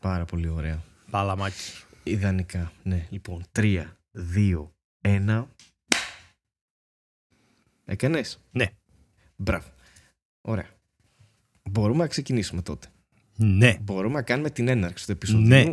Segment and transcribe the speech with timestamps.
[0.00, 0.82] Πάρα πολύ ωραία.
[1.10, 1.72] Παλαμάκι.
[2.02, 2.72] Ιδανικά.
[2.82, 3.44] Ναι, λοιπόν.
[3.52, 5.48] Τρία, δύο, ένα.
[7.84, 8.66] Έκανες; Ναι.
[9.36, 9.68] Μπράβο.
[10.40, 10.68] Ωραία.
[11.70, 12.86] Μπορούμε να ξεκινήσουμε τότε.
[13.36, 13.76] Ναι.
[13.80, 15.46] Μπορούμε να κάνουμε την έναρξη του επεισόδιου.
[15.46, 15.64] Ναι.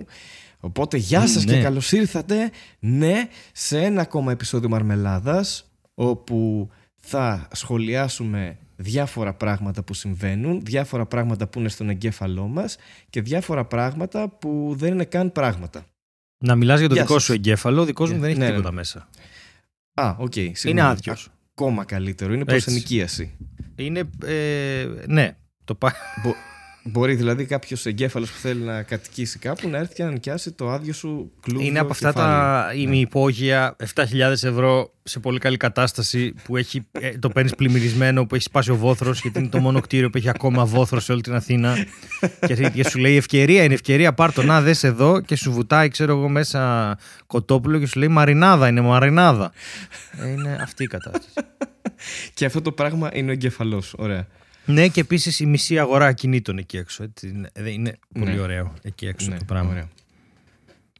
[0.59, 1.53] Οπότε γεια σας Ναι.
[1.53, 9.93] και καλώς ήρθατε ναι σε ένα ακόμα επεισόδιο Μαρμελάδας όπου θα σχολιάσουμε διάφορα πράγματα που
[9.93, 12.75] συμβαίνουν, διάφορα πράγματα που είναι στον εγκέφαλό μας
[13.09, 15.85] και διάφορα πράγματα που δεν είναι καν πράγματα.
[16.37, 17.23] Να μιλάς για το Γεια δικό σας.
[17.23, 18.75] σου εγκέφαλο, ο δικός μου Ναι, δεν έχει ναι, τίποτα ναι.
[18.75, 19.09] μέσα.
[19.93, 20.35] Α, οκ.
[20.35, 20.87] Είναι συγγνώμη.
[20.89, 21.29] άδειος.
[21.51, 22.33] Ακόμα καλύτερο.
[22.33, 22.51] Είναι Έτσι.
[22.53, 23.37] προς ενοικίαση.
[23.75, 25.93] Είναι, ε, ναι, το πά...
[26.83, 30.51] Μπο- Μπορεί δηλαδή κάποιος εγκέφαλος που θέλει να κατοικήσει κάπου να έρθει και να νοικιάσει
[30.51, 32.27] το άδειο σου κλούβιο Είναι από αυτά κεφάλι.
[32.31, 32.81] τα Ναι.
[32.81, 38.43] ημιυπόγεια 7.000 ευρώ σε πολύ καλή κατάσταση που έχει, ε, το παίρνεις πλημμυρισμένο, που έχει
[38.43, 41.33] σπάσει ο βόθρος, γιατί είναι το μόνο κτίριο που έχει ακόμα βόθρο σε όλη την
[41.33, 41.75] Αθήνα.
[42.47, 45.87] και, και σου λέει ευκαιρία, είναι ευκαιρία, πάρ το να δες εδώ και σου βουτάει,
[45.89, 49.51] ξέρω εγώ, μέσα κοτόπουλο και σου λέει Μαρινάδα, είναι Μαρινάδα.
[50.21, 51.27] Ε, είναι αυτή η κατάσταση.
[52.33, 53.93] Και αυτό το πράγμα είναι ο εγκεφαλός.
[53.97, 54.27] Ωραία.
[54.65, 57.03] Ναι, και επίσης η μισή αγορά ακινήτων εκεί έξω.
[57.03, 58.39] Έτσι, είναι, ε, είναι πολύ Ναι.
[58.39, 59.71] ωραίο εκεί έξω Ναι, το πράγμα.
[59.71, 59.89] Ωραία.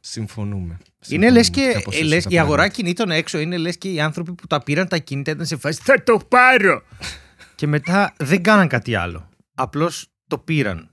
[0.00, 0.78] Συμφωνούμε.
[1.08, 2.74] Είναι Συμφωνούμε λες και κάπως ε, έτσι λες, τα η αγορά πράγματα.
[2.74, 5.80] κινήτων έξω είναι λες και οι άνθρωποι που τα πήραν τα κινητά ήταν σε φάση
[5.82, 6.82] Θα το πάρω!
[7.56, 9.28] και μετά δεν κάναν κάτι άλλο.
[9.54, 10.90] Απλώς το πήραν.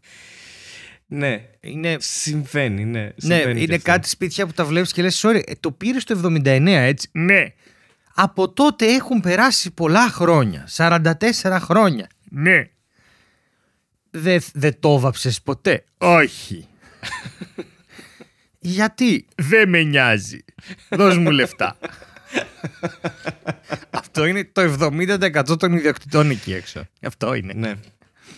[1.07, 3.01] Ναι, Είναι, συμβαίνει, ναι.
[3.01, 3.91] ναι, συμβαίνει και είναι αυτό.
[3.91, 7.09] κάτι σπίτια που τα βλέπεις και λες: Sorry, ε, το πήρε το 79, έτσι.
[7.11, 7.45] Ναι.
[8.15, 10.67] Από τότε έχουν περάσει πολλά χρόνια.
[10.75, 12.07] 44 χρόνια.
[12.33, 12.69] Ναι.
[14.11, 16.65] Δεν δε το βάψες ποτέ; Όχι.
[18.59, 20.39] Γιατί; Δεν με νοιάζει.
[20.89, 21.77] Δώσ' μου λεφτά.
[23.89, 26.85] Αυτό είναι το 70% των ιδιοκτητών εκεί έξω.
[27.01, 27.53] Αυτό είναι.
[27.53, 27.73] Ναι.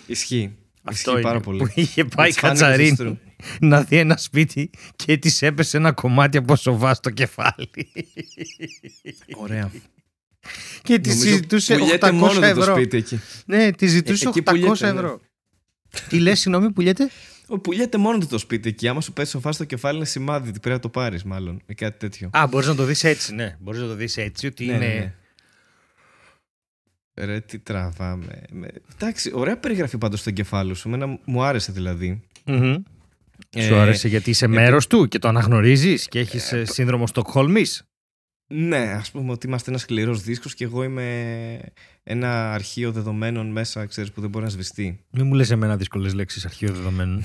[0.08, 0.56] Ισχύει.
[0.84, 1.22] Αυτό Ισχύει είναι.
[1.22, 1.58] πάρα πολύ.
[1.60, 3.16] Που είχε πάει η It's funny Κατσαρίνη because it's true.
[3.60, 7.70] να δει ένα σπίτι και της έπεσε ένα κομμάτι από σοβά στο κεφάλι.
[9.36, 9.72] Ωραία.
[10.82, 12.76] Και τη Νομίζω συζητούσε πουλιέται 800 μόνο του το ευρώ.
[12.76, 13.20] σπίτι εκεί.
[13.46, 15.00] Ναι, τη ζητούσε Ε, εκεί 800 πουλιέται, ναι.
[15.00, 15.20] ευρώ.
[16.10, 17.10] Τι λες, συγγνώμη, πουλιέται;
[17.48, 18.88] Ο, πουλιέται μόνο του το σπίτι εκεί.
[18.88, 21.62] Άμα σου πέσει σοφά στο κεφάλι, είναι σημάδι ότι πρέπει να το πάρεις, μάλλον.
[21.66, 22.30] Ή κάτι τέτοιο.
[22.34, 23.58] Α, μπορείς να το δεις έτσι, ναι.
[23.60, 24.86] Μπορείς να το δεις έτσι, ότι Ναι, είναι.
[24.88, 25.14] ναι, ναι.
[27.26, 28.42] Ρε, τι τραβάμε.
[28.52, 30.88] Με- Εντάξει, ωραία περιγραφή πάντως στο εγκεφάλου σου.
[30.88, 32.22] Εμένα μου άρεσε δηλαδή.
[32.46, 32.76] Μμμ.
[33.50, 37.08] Ε, Σου άρεσε γιατί είσαι επί- μέρος του και το αναγνωρίζεις και έχεις Ε, σύνδρομο
[37.08, 37.84] Στοκχόλμης;
[38.48, 41.60] Ναι, ας πούμε ότι είμαστε ένας σκληρός δίσκος και εγώ είμαι
[42.04, 45.00] ένα αρχείο δεδομένων μέσα, ξέρεις, που δεν μπορεί να σβηστεί.
[45.10, 47.24] Μην μου λες εμένα δύσκολες λέξεις αρχείο δεδομένων.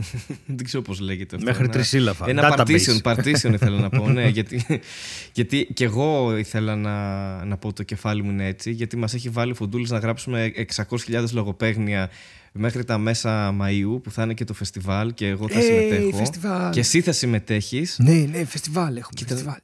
[0.56, 1.46] δεν ξέρω πώς λέγεται αυτό.
[1.48, 2.28] Μέχρι Ένα- τρισύλλαφα.
[2.28, 2.66] Ένα Database.
[2.66, 4.64] partition, partition ήθελα να πω, ναι, γιατί,
[5.32, 9.28] γιατί και εγώ ήθελα να, να πω το κεφάλι μου είναι έτσι, γιατί μας έχει
[9.28, 12.10] βάλει ο Φουντούλης να γράψουμε 600.000 λογοπαίγνια
[12.52, 16.16] μέχρι τα μέσα Μαΐου που θα είναι και το φεστιβάλ και εγώ θα Ε, συμμετέχω
[16.16, 16.70] φεστιβάλ.
[16.72, 17.96] και εσύ θα συμμετέχεις.
[17.98, 19.12] Ναι, ναι, φεστιβάλ έχουμε.
[19.14, 19.56] Κοίτα, φεστιβάλ.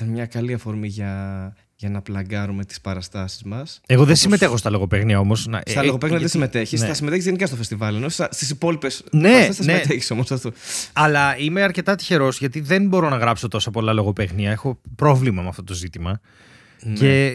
[0.00, 3.80] Ήταν μια καλή αφορμή για, για να πλαγκάρουμε τις παραστάσεις μας.
[3.86, 5.48] Εγώ δεν Όπως- συμμετέχω στα λογοπαίγνια όμως.
[5.66, 6.80] Στα λογοπαίγνια δεν συμμετέχεις.
[6.80, 6.86] Ναι.
[6.86, 7.96] Θα συμμετέχεις γενικά στο φεστιβάλ.
[7.96, 9.04] Ενώ στις υπόλοιπες.
[9.10, 9.52] Ναι, θα ναι.
[9.52, 10.52] συμμετέχεις όμως αυτό.
[10.92, 14.50] Αλλά είμαι αρκετά τυχερός γιατί δεν μπορώ να γράψω τόσα πολλά λογοπαίγνια.
[14.50, 16.20] Έχω πρόβλημα με αυτό το ζήτημα.
[16.82, 16.92] Ναι.
[16.92, 17.32] Και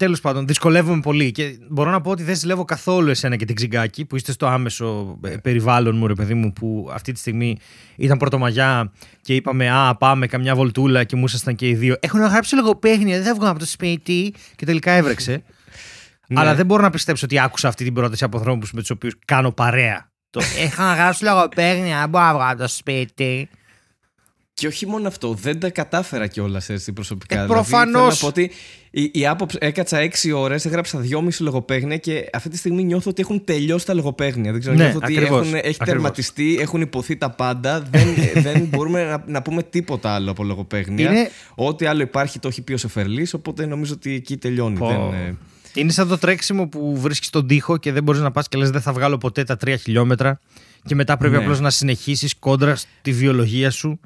[0.00, 1.32] τέλος πάντων, δυσκολεύομαι πολύ.
[1.32, 4.46] Και μπορώ να πω ότι δεν ζηλεύω καθόλου εσένα και την Ξυγκάκη που είστε στο
[4.46, 7.58] άμεσο ε, περιβάλλον μου, ρε παιδί μου, που αυτή τη στιγμή
[7.96, 11.96] ήταν πρωτομαγιά και είπαμε Α, πάμε καμιά βολτούλα και μου ήσασταν και οι δύο.
[12.00, 14.34] Έχω να γράψω λογοπαίγνια, δεν θα βγω από το σπίτι.
[14.56, 15.42] Και τελικά έβρεξε.
[16.28, 16.40] Ναι.
[16.40, 19.14] Αλλά δεν μπορώ να πιστέψω ότι άκουσα αυτή την πρόταση από ανθρώπους με τους οποίους
[19.24, 20.10] κάνω παρέα.
[20.30, 23.48] Το έχω να γράψω λογοπαίγνια, δεν μπορώ να βγω από το σπίτι.
[24.60, 27.34] Και όχι μόνο αυτό, δεν τα κατάφερα κιόλας έτσι προσωπικά.
[27.40, 27.92] Ε, Δηλαδή, προφανώς.
[27.92, 28.50] θέλω να πω ότι
[28.90, 33.22] η, η άποψη, έκατσα 6 ώρες, έγραψα 2,5 λογοπαίγνια και αυτή τη στιγμή νιώθω ότι
[33.22, 34.50] έχουν τελειώσει τα λογοπαίγνια.
[34.52, 35.86] Δεν ξέρω, Ναι, νιώθω ότι ακριβώς, έχουν, έχει ακριβώς.
[35.86, 37.80] τερματιστεί, έχουν υποθεί τα πάντα.
[37.90, 38.06] δεν,
[38.46, 41.10] δεν μπορούμε να, να πούμε τίποτα άλλο από λογοπαίγνια.
[41.10, 44.78] Είναι- Ό,τι άλλο υπάρχει το έχει πει ο Σεφερλής, οπότε νομίζω ότι εκεί τελειώνει.
[44.78, 44.86] Πω.
[44.88, 45.36] Δεν, ε,
[45.74, 48.70] Είναι σαν το τρέξιμο που βρίσκεις τον τοίχο και δεν μπορείς να πας και λες:
[48.70, 50.40] Δεν θα βγάλω ποτέ τα τρία χιλιόμετρα.
[50.84, 51.40] Και μετά πρέπει Ναι.
[51.42, 54.00] απλώς να συνεχίσεις κόντρα στη βιολογία σου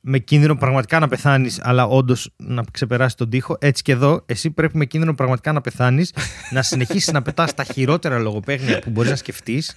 [0.00, 3.56] με κίνδυνο πραγματικά να πεθάνεις, αλλά όντως να ξεπεράσει τον τοίχο.
[3.60, 6.12] Έτσι και εδώ, εσύ πρέπει με κίνδυνο πραγματικά να πεθάνεις,
[6.54, 9.76] να συνεχίσεις να πετάς τα χειρότερα λογοπαίγνια που μπορείς να σκεφτείς,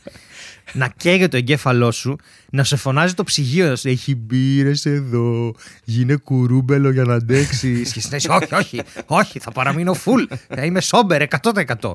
[0.74, 2.16] να καίγεται το εγκέφαλό σου,
[2.52, 5.54] να σε φωνάζει το ψυγείο, να σου λέει, Έχει μπύρες εδώ,
[5.84, 7.92] γίνε κουρούμπελο για να αντέξεις.
[7.92, 10.38] και εσύ να είσαι, Όχι, όχι, όχι, θα παραμείνω full.
[10.48, 11.94] Θα είμαι σόμπερ 100%.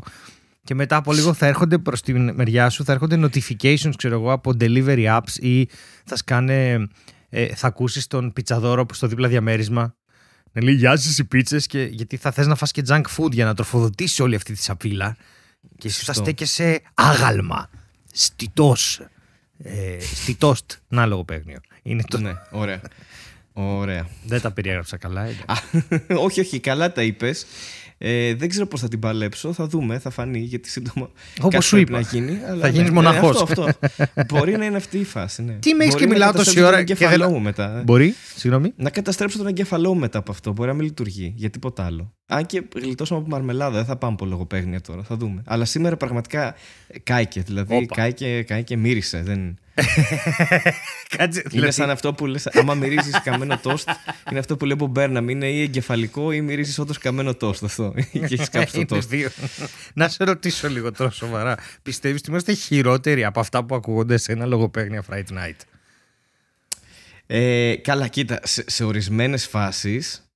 [0.65, 4.33] Και μετά από λίγο θα έρχονται προς τη μεριά σου, θα έρχονται notifications, ξέρω εγώ,
[4.33, 5.69] από delivery apps ή
[6.05, 6.89] θα σκάνε,
[7.29, 9.95] ε, θα ακούσεις τον πιτσαδόρο που στο δίπλα διαμέρισμα
[10.53, 13.45] να λέει Γεια σα οι πίτσες, γιατί θα θες να φας και junk food για
[13.45, 15.17] να τροφοδοτήσει όλη αυτή τη σαπίλα.
[15.79, 16.23] Και εσύ θα Σωστό.
[16.23, 17.71] στέκεσαι άγαλμα,
[18.13, 19.01] στιτός,
[19.63, 20.73] Ε, στη τόστ.
[20.89, 21.59] Να λογοπαίγνιο.
[21.83, 22.19] Είναι το...
[22.19, 22.81] Ναι, ωραία.
[23.53, 24.09] Ωραία.
[24.25, 25.23] Δεν τα περιέγραψα καλά.
[25.25, 25.45] εντάξει.
[25.47, 27.47] Α, όχι, όχι, καλά τα είπες.
[28.01, 29.53] Ε, δεν ξέρω πώς θα την παλέψω.
[29.53, 31.11] Θα δούμε, θα φανεί γιατί σύντομα.
[31.39, 32.01] Όπως κάτι σου πρέπει είπα.
[32.01, 33.43] Να γίνει, αλλά Θα γίνεις ναι, μοναχός.
[33.43, 33.79] Αυτό, αυτό.
[34.35, 35.43] Μπορεί να είναι αυτή η φάση.
[35.43, 35.53] Ναι.
[35.53, 37.41] Τι με έχεις Μπορεί και να μιλάω τόση καταστρέψω ώρα τον και εγκέφαλό δεν- μου
[37.41, 37.79] μετά.
[37.79, 37.83] ε.
[37.83, 38.73] Μπορεί, συγγνώμη.
[38.77, 40.53] Να καταστρέψω τον εγκέφαλό μου μετά από αυτό.
[40.53, 42.13] Μπορεί να μην λειτουργεί για τίποτα άλλο.
[42.31, 45.03] Αν και γλιτώσαμε από μαρμελάδα, δεν θα πάμε από λογοπαίγνια τώρα.
[45.03, 45.43] Θα δούμε.
[45.47, 46.55] Αλλά σήμερα πραγματικά
[46.87, 47.41] ε, κάηκε.
[47.41, 47.95] Δηλαδή, Όπα.
[47.95, 49.23] κάηκε, κάηκε, μύρισε.
[49.23, 49.59] Δεν...
[51.17, 51.41] Κάτσε.
[51.41, 53.89] Είναι δηλαδή, σαν αυτό που λες, άμα μυρίζεις καμένο τόστ,
[54.31, 55.29] είναι αυτό που λέει ο Μπέρναμ.
[55.29, 57.65] Είναι ή εγκεφαλικό ή μυρίζεις όντως καμένο τοστ.
[57.65, 57.95] Αυτό.
[58.13, 59.09] και έχεις κάψει το είναι τοστ.
[59.09, 59.29] δύο.
[59.95, 61.57] Να σε ρωτήσω λίγο τώρα σοβαρά.
[61.83, 65.57] Πιστεύεις ότι είμαστε χειρότεροι από αυτά που ακούγονται σε ένα λογοπαίγνια Fight Night;
[67.27, 70.28] Ε, καλά, κοίτα, σε, σε ορισμένες φάσεις,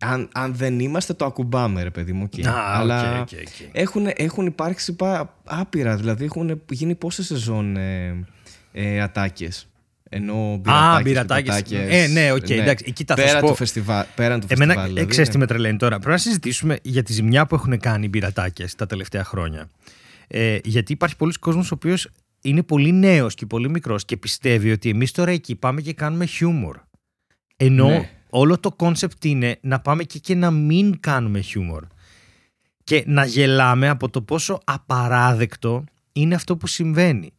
[0.00, 2.28] αν, αν δεν είμαστε, το ακουμπάμε, ρε παιδί μου.
[2.32, 2.46] οκ.
[2.46, 3.68] Α, Αλλά οκ, οκ, οκ.
[3.72, 5.96] έχουν, έχουν υπάρξει πα, άπειρα.
[5.96, 8.24] Δηλαδή, έχουν γίνει πόσες σεζόν ε,
[8.72, 9.64] ε, ατάκες.
[10.12, 11.62] Ενώ Α, μπειρατάκες, μπειρατάκες.
[11.62, 13.50] πιπατάκες, Ε, ναι, οκ, εντάξει, εκεί τα θα πέρα σου πω.
[13.50, 14.90] του φεστιβάλ, πέραν του Εμένα, φεστιβάλ.
[14.90, 15.34] ε, δηλαδή, ξέρεις ναι.
[15.34, 15.96] τι με τρελαίνει τώρα.
[15.96, 19.68] Πρέπει να συζητήσουμε για τη ζημιά που έχουν κάνει οι πειρατάκε τα τελευταία χρόνια.
[20.26, 22.08] Ε, γιατί υπάρχει πολλοί κόσμος ο οποίος
[22.42, 26.24] είναι πολύ νέος και πολύ μικρός και πιστεύει ότι εμείς τώρα εκεί πάμε και κάνουμε
[26.24, 26.76] χιούμορ.
[27.56, 28.10] Ενώ Ναι.
[28.30, 31.84] Όλο το κόνσεπτ είναι να πάμε και, και να μην κάνουμε χιούμορ.
[32.84, 37.32] Και να γελάμε από το πόσο απαράδεκτο είναι αυτό που συμβαίνει.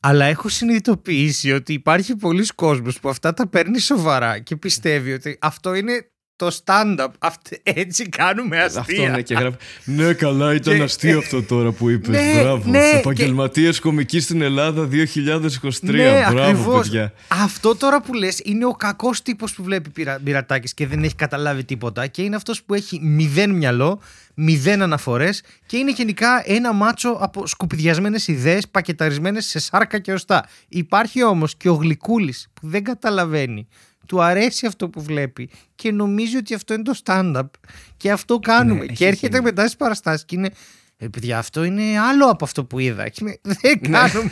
[0.00, 5.38] Αλλά έχω συνειδητοποιήσει ότι υπάρχει πολλοί κόσμος που αυτά τα παίρνει σοβαρά και πιστεύει ότι
[5.40, 7.06] αυτό είναι το stand-up.
[7.18, 8.80] Αυτ- έτσι κάνουμε αστεία.
[8.80, 9.56] Αυτό ναι, και γράφει.
[9.84, 12.08] Ναι, καλά, ήταν Και- αστείο αυτό τώρα που είπες.
[12.08, 12.70] Ναι, Μπράβο.
[12.70, 15.92] ναι, Επαγγελματίες κομική στην Ελλάδα 2023.
[15.92, 16.82] Ναι, Μπράβο, ακριβώς.
[16.88, 17.12] παιδιά.
[17.28, 21.14] Αυτό τώρα που λες είναι ο κακός τύπος που βλέπει πειρα, πειρατάκες και δεν έχει
[21.14, 24.00] καταλάβει τίποτα και είναι αυτός που έχει μηδέν μυαλό,
[24.34, 30.46] μηδέν αναφορές και είναι γενικά ένα μάτσο από σκουπιδιασμένες ιδέες πακεταρισμένες σε σάρκα και οστά.
[30.68, 33.66] Υπάρχει όμως και ο Γλυκούλης που δεν καταλαβαίνει.
[34.12, 37.48] Του αρέσει αυτό που βλέπει και νομίζει ότι αυτό είναι το stand-up
[37.96, 38.80] και αυτό κάνουμε.
[38.80, 39.44] Ναι, και έχει έρχεται γίνει.
[39.44, 40.50] μετά στις παραστάσεις και είναι
[40.96, 43.08] «Ε, παιδιά, αυτό είναι άλλο από αυτό που είδα.
[43.08, 44.30] Και είμαι, δεν κάνουμε.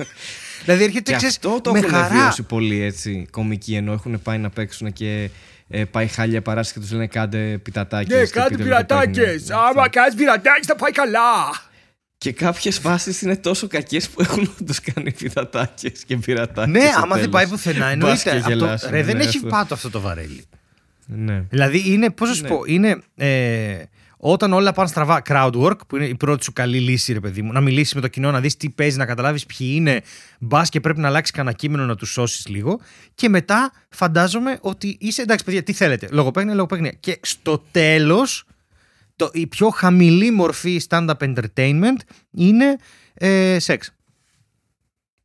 [0.64, 2.08] δηλαδή έρχεται Και ξέρεις, αυτό το με έχουν χαρά.
[2.08, 5.30] βιώσει πολλοί έτσι κομικοί ενώ έχουν πάει να παίξουν και
[5.68, 8.16] ε, πάει χάλια παράσταση και τους λένε κάντε πιτατάκια.
[8.16, 9.50] Ναι, κάτι πειρατάκες.
[9.50, 11.64] Άμα κάνεις πειρατάκες θα πάει καλά.
[12.18, 16.70] Και κάποιες φάσει είναι τόσο κακές που έχουν όντω κάνει πιτατάκε και πειρατάκες.
[16.82, 18.22] Ναι, άμα δεν πάει πουθενά, εννοείται.
[18.22, 19.48] και Αυτό, γελάσουν, ρε, δεν ναι, έχει αυτό.
[19.48, 20.44] πάτο αυτό το βαρέλι.
[21.06, 21.44] Ναι.
[21.50, 22.48] Δηλαδή είναι, πώς να σου Ναι.
[22.48, 23.02] πω, είναι.
[23.16, 23.82] Ε,
[24.18, 27.42] όταν όλα πάνε στραβά, crowd work, που είναι η πρώτη σου καλή λύση, ρε παιδί
[27.42, 30.02] μου, να μιλήσεις με το κοινό, να δεις τι παίζεις, να καταλάβεις ποιοι είναι,
[30.38, 32.80] μπας και πρέπει να αλλάξει κανένα κείμενο να τους σώσεις λίγο.
[33.14, 36.90] Και μετά φαντάζομαι ότι είσαι εντάξει, παιδιά, τι θέλετε, λογοπαίγνια, λογοπαίγνια.
[37.00, 38.44] Και στο τέλος,
[39.32, 41.96] η πιο χαμηλή μορφή stand-up entertainment
[42.30, 42.76] είναι
[43.14, 43.88] ε, σεξ.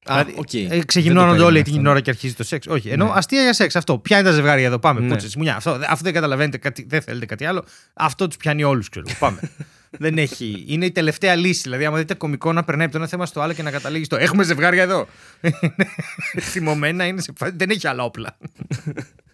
[0.06, 0.54] Α, Δηλαδή, οκ.
[0.54, 1.90] ε, Δεν Ξεγυμνώνονται το όλοι περίμενα την αυτό.
[1.90, 2.68] ώρα και αρχίζει το σεξ.
[2.68, 2.90] Όχι.
[2.90, 3.12] Ενώ Ναι.
[3.16, 3.76] αστεία για σεξ.
[3.76, 3.98] Αυτό.
[3.98, 4.80] Ποια είναι τα ζευγάρια εδώ.
[4.80, 5.00] Πάμε.
[5.00, 5.08] Ναι.
[5.08, 5.56] Πούτσες, μουνιά.
[5.56, 6.58] Αυτό, αυτό δεν καταλαβαίνετε.
[6.58, 7.64] Κάτι, δεν θέλετε κάτι άλλο.
[7.94, 9.06] Αυτό τους πιάνει όλους, ξέρω.
[9.10, 9.18] εγώ.
[9.20, 9.40] Πάμε.
[10.04, 10.64] δεν έχει.
[10.68, 11.62] Είναι η τελευταία λύση.
[11.62, 14.04] Δηλαδή, άμα δείτε κωμικό να περνάει από το ένα θέμα στο άλλο και να καταλήγει
[14.04, 15.08] στο Έχουμε ζευγάρια εδώ.
[16.52, 17.54] Θυμωμένα είναι σε φάση.
[17.56, 18.38] Δεν έχει άλλα όπλα.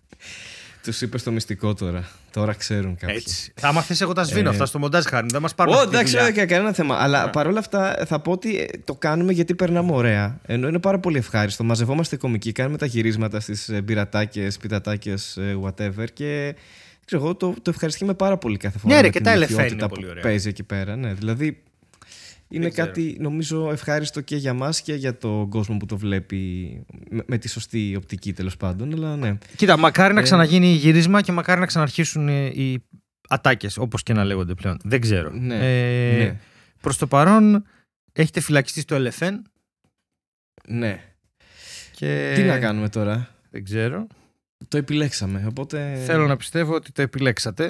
[0.83, 2.09] Τους είπες το μυστικό τώρα.
[2.31, 3.15] Τώρα ξέρουν κάποιοι.
[3.19, 3.51] Έτσι.
[3.55, 4.51] Θα άμα θες εγώ τα σβήνω Ε.
[4.51, 5.27] αυτά στο μοντάζ χάρη.
[5.31, 6.29] Δεν μας πάρουν Ω, αυτή τη εντάξει, δουλειά.
[6.31, 6.95] όχι κανένα θέμα.
[6.95, 10.39] Αλλά παρόλα αυτά θα πω ότι ε, το κάνουμε γιατί περνάμε ωραία.
[10.45, 11.63] Ενώ είναι πάρα πολύ ευχάριστο.
[11.63, 15.13] Μαζευόμαστε κομικοί, κάνουμε τα γυρίσματα στις πειρατάκε, πιτατάκε,
[15.63, 16.05] whatever.
[16.13, 16.55] Και
[17.05, 18.93] ξέρω εγώ, το, το ευχαριστούμε πάρα πολύ κάθε φορά.
[18.95, 20.23] Ναι, ρε, με και την τα ελεφέ ηλικιότητα είναι που πολύ ωραία.
[20.23, 20.95] Παίζει εκεί πέρα.
[20.95, 21.61] Ναι, δηλαδή
[22.49, 22.87] είναι ξέρω.
[22.87, 26.71] κάτι νομίζω ευχάριστο και για μας και για τον κόσμο που το βλέπει
[27.09, 28.93] με, με τη σωστή οπτική τέλος πάντων.
[28.93, 29.37] Αλλά ναι.
[29.55, 30.23] Κοίτα, μακάρι να Ε.
[30.23, 32.83] ξαναγίνει γύρισμα και μακάρι να ξαναρχίσουν ε, οι
[33.29, 34.77] ατάκες, όπως και να λέγονται πλέον.
[34.83, 35.29] Δεν ξέρω.
[35.31, 36.39] Ναι, Ε, ναι.
[36.81, 37.63] Προς το παρόν,
[38.13, 39.31] έχετε φυλακιστεί στο LFN.
[40.67, 41.01] ναι.
[41.91, 42.31] Και...
[42.35, 44.07] Τι να κάνουμε τώρα; Δεν ξέρω.
[44.67, 45.45] Το επιλέξαμε.
[45.47, 47.63] Οπότε Θέλω να πιστεύω ότι το επιλέξατε.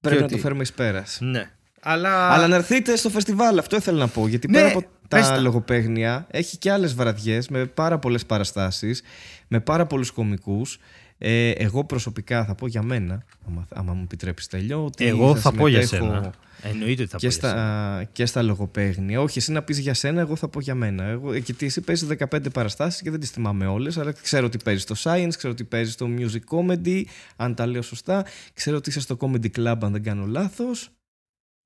[0.00, 1.18] πρέπει και να ότι- το φέρουμε εις πέρας.
[1.20, 1.50] Ναι.
[1.82, 2.28] Αλλά.
[2.30, 4.28] Αλλά να έρθετε στο φεστιβάλ, αυτό ήθελα να πω.
[4.28, 5.40] Γιατί Ναι, πέρα από πες τα τα.
[5.40, 9.02] λογοπαίγνια, έχει και άλλες βραδιές με πάρα πολλές παραστάσεις,
[9.48, 10.78] με πάρα πολλούς κομικούς.
[11.18, 15.52] Ε, εγώ προσωπικά θα πω για μένα, άμα, άμα μου επιτρέπει τέλειο, ότι Εγώ θα
[15.52, 16.32] πω για συμμετέχω σένα.
[16.62, 17.52] Εννοείται ότι θα Και πω για σένα.
[17.52, 19.20] στα, και στα λογοπαίγνια.
[19.20, 21.04] Όχι, εσύ να πεις για σένα, εγώ θα πω για μένα.
[21.04, 24.82] Εγώ, γιατί εσύ παίζεις 15 παραστάσεις και δεν τις θυμάμαι όλες, αλλά ξέρω ότι παίζεις
[24.82, 27.02] στο Science, ξέρω ότι παίζεις στο Music Comedy,
[27.36, 28.24] αν τα λέω σωστά.
[28.54, 30.90] Ξέρω ότι είσαι στο Comedy Club, αν δεν κάνω λάθος.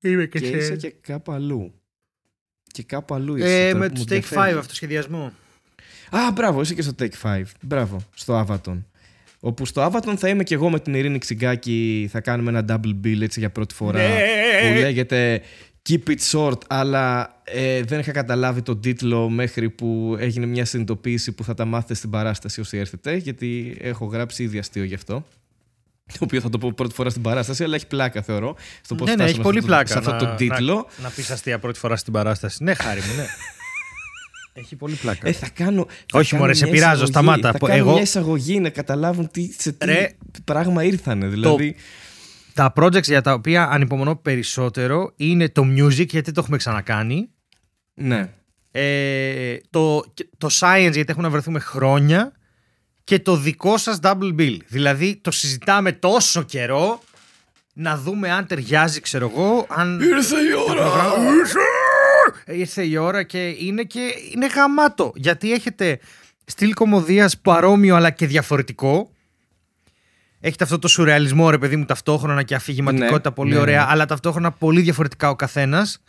[0.01, 1.73] Είμαι Και είσαι και κάπου αλλού.
[2.71, 3.67] Και κάπου αλλού είσαι.
[3.67, 4.57] Ε, τώρα με που του μου Take 5 διαφεύγει.
[4.57, 5.33] αυτοσχεδιασμό.
[6.09, 7.41] Α, μπράβο, είσαι και στο Take 5.
[7.61, 8.83] Μπράβο, στο Avaton.
[9.39, 13.05] Όπου στο Avaton θα είμαι και εγώ με την Ειρήνη Ξυγκάκη, θα κάνουμε ένα double
[13.05, 13.99] bill έτσι για πρώτη φορά.
[13.99, 14.73] Ναι.
[14.73, 15.41] Που λέγεται
[15.89, 21.31] Keep it short, αλλά ε, δεν είχα καταλάβει τον τίτλο μέχρι που έγινε μια συνειδητοποίηση
[21.31, 25.25] που θα τα μάθετε στην παράσταση όσοι έρθετε, γιατί έχω γράψει ήδη αστείο γι' αυτό.
[26.11, 28.55] Το οποίο θα το πω πρώτη φορά στην παράσταση, αλλά έχει πλάκα θεωρώ.
[28.81, 29.91] Στο πώς ναι, ναι, έχει φτάσαμε πολύ σε αυτό το- πλάκα.
[29.91, 30.87] Σε αυτό να- τον τίτλο.
[30.97, 32.63] Να, να πεις αστεία πρώτη φορά στην παράσταση.
[32.63, 33.25] Ναι, χάρη μου, ναι.
[34.61, 35.27] έχει πολύ πλάκα.
[35.27, 35.85] Ε, θα κάνω.
[36.11, 37.11] θα Όχι, κάνω μωρέ, σε μια πειράζω, εισαγωγή.
[37.11, 37.51] σταμάτα.
[37.51, 40.09] Θα Πω- κάνω εγώ- μια εισαγωγή να καταλάβουν τι, σε τι Ρε,
[40.43, 41.27] πράγμα ήρθανε.
[41.27, 41.75] Δηλαδή.
[42.53, 47.29] Τα projects για τα οποία ανυπομονώ περισσότερο είναι το music, γιατί το έχουμε ξανακάνει.
[47.93, 48.29] Ναι.
[48.71, 52.31] Ε, το, και- το science, γιατί έχουμε να βρεθούμε χρόνια.
[53.07, 54.57] Και το δικό σας double bill.
[54.67, 57.01] Δηλαδή το συζητάμε τόσο καιρό
[57.73, 59.65] να δούμε αν ταιριάζει, ξέρω εγώ.
[59.69, 59.99] Αν...
[60.01, 60.91] Ήρθε η ώρα!
[61.39, 61.59] Ήρθε!
[62.45, 65.11] Ήρθε η ώρα και είναι, και είναι γαμάτο.
[65.15, 65.99] Γιατί έχετε
[66.45, 69.11] στυλ κομμωδίας παρόμοιο αλλά και διαφορετικό.
[70.39, 73.91] Έχετε αυτό το σουρεαλισμό, ρε παιδί μου, ταυτόχρονα και αφηγηματικότητα Ναι, πολύ ναι, ωραία, ναι.
[73.91, 76.01] αλλά ταυτόχρονα πολύ διαφορετικά ο καθένας.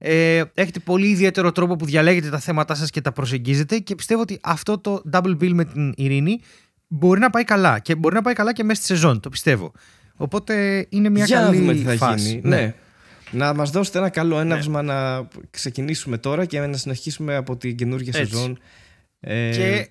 [0.00, 4.20] Ε, έχετε πολύ ιδιαίτερο τρόπο που διαλέγετε τα θέματά σας και τα προσεγγίζετε και πιστεύω
[4.20, 6.40] ότι αυτό το double bill με την Ειρήνη
[6.88, 9.72] μπορεί να πάει καλά και μπορεί να πάει καλά και μέσα στη σεζόν, το πιστεύω.
[10.16, 12.28] Οπότε είναι μια Για να καλή δούμε τι θα φάση.
[12.28, 12.40] γίνει.
[12.44, 12.74] Ναι.
[13.30, 18.12] Να μας δώσετε ένα καλό έναυσμα να ξεκινήσουμε τώρα και να συνεχίσουμε από την καινούργια
[18.16, 18.32] Έτσι.
[18.34, 18.58] σεζόν
[19.20, 19.88] ε, Και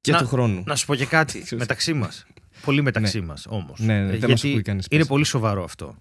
[0.00, 0.62] και να- του χρόνου.
[0.66, 2.26] Να σου πω και κάτι μεταξύ μας.
[2.64, 3.80] Πολύ μεταξύ μας όμως.
[3.80, 5.08] Ναι, ναι, δεν μας ακούει κανείς, Είναι πες.
[5.08, 5.96] πολύ σοβαρό αυτό.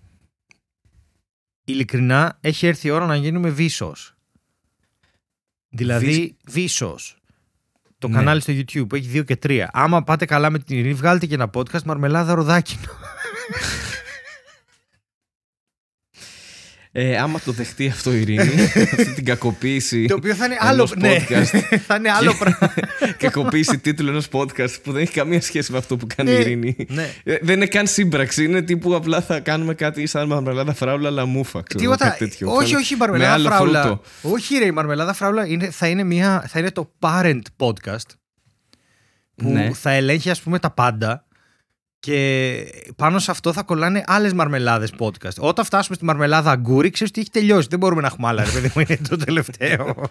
[1.65, 4.15] Ειλικρινά έχει έρθει η ώρα να γίνουμε βίσος.
[5.69, 7.17] Δηλαδή βίσος.
[7.97, 8.15] Το Ναι.
[8.15, 9.67] κανάλι στο YouTube που έχει 2 και 3.
[9.71, 12.81] Άμα πάτε καλά με την Ειρήνη, βγάλτε και ένα podcast μαρμελάδα ροδάκινο.
[16.97, 18.61] Ε, άμα το δεχτεί αυτό η Ειρήνη,
[18.91, 20.05] αυτή την κακοποίηση.
[20.05, 20.91] το οποίο θα είναι ενός άλλο.
[20.97, 21.61] Ναι, podcast.
[21.87, 22.73] θα είναι άλλο πράγμα.
[23.17, 26.39] κακοποίηση τίτλου ενός podcast που δεν έχει καμία σχέση με αυτό που κάνει η Ναι,
[26.39, 26.75] Ειρήνη.
[26.87, 27.09] ναι.
[27.23, 28.43] Ε, Δεν είναι καν σύμπραξη.
[28.43, 31.61] Είναι τύπου απλά θα κάνουμε κάτι σαν μαρμελάδα φράουλα αλλά μούφα.
[31.61, 32.09] ξέρω εγώ, Τίποτα.
[32.17, 32.51] κάτι τέτοιο.
[32.55, 33.81] Όχι, Θα- όχι η με μαρμελάδα άλλο φράουλα.
[33.81, 34.01] φρούτο.
[34.21, 38.09] Όχι, ρε, η μαρμελάδα φράουλα είναι, θα, είναι μια, θα είναι το parent podcast
[39.35, 39.69] που Ναι.
[39.73, 41.24] θα ελέγχει ας πούμε τα πάντα
[42.05, 45.35] και πάνω σε αυτό θα κολλάνε άλλες μαρμελάδες podcast.
[45.37, 47.67] Όταν φτάσουμε στη μαρμελάδα αγκούρι, ξέρεις ότι έχει τελειώσει.
[47.69, 49.95] Δεν μπορούμε να έχουμε άλλα, ρε παιδί μου, είναι το τελευταίο.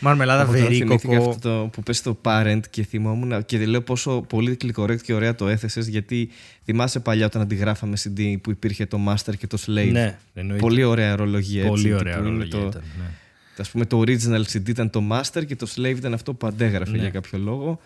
[0.00, 1.30] μαρμελάδα Εγώ τώρα θυμήθηκα βερίκοκο.
[1.30, 5.34] αυτό το, που πες το parent και θυμόμουν και λέω πόσο πολύ correct και ωραία
[5.34, 6.30] το έθεσες γιατί
[6.64, 9.90] θυμάσαι παλιά όταν αντιγράφαμε CD που υπήρχε το master και το slave.
[9.92, 10.62] Ναι, εννοείται.
[10.62, 11.66] Πολύ ωραία ορολογία.
[11.66, 13.04] Πολύ έτσι, ωραία που είναι ορολογία το, ήταν, ναι.
[13.58, 16.90] Ας πούμε το original CD ήταν το master και το slave ήταν αυτό που αντέγραφε
[16.90, 16.98] Ναι.
[16.98, 17.80] για κάποιο λόγο.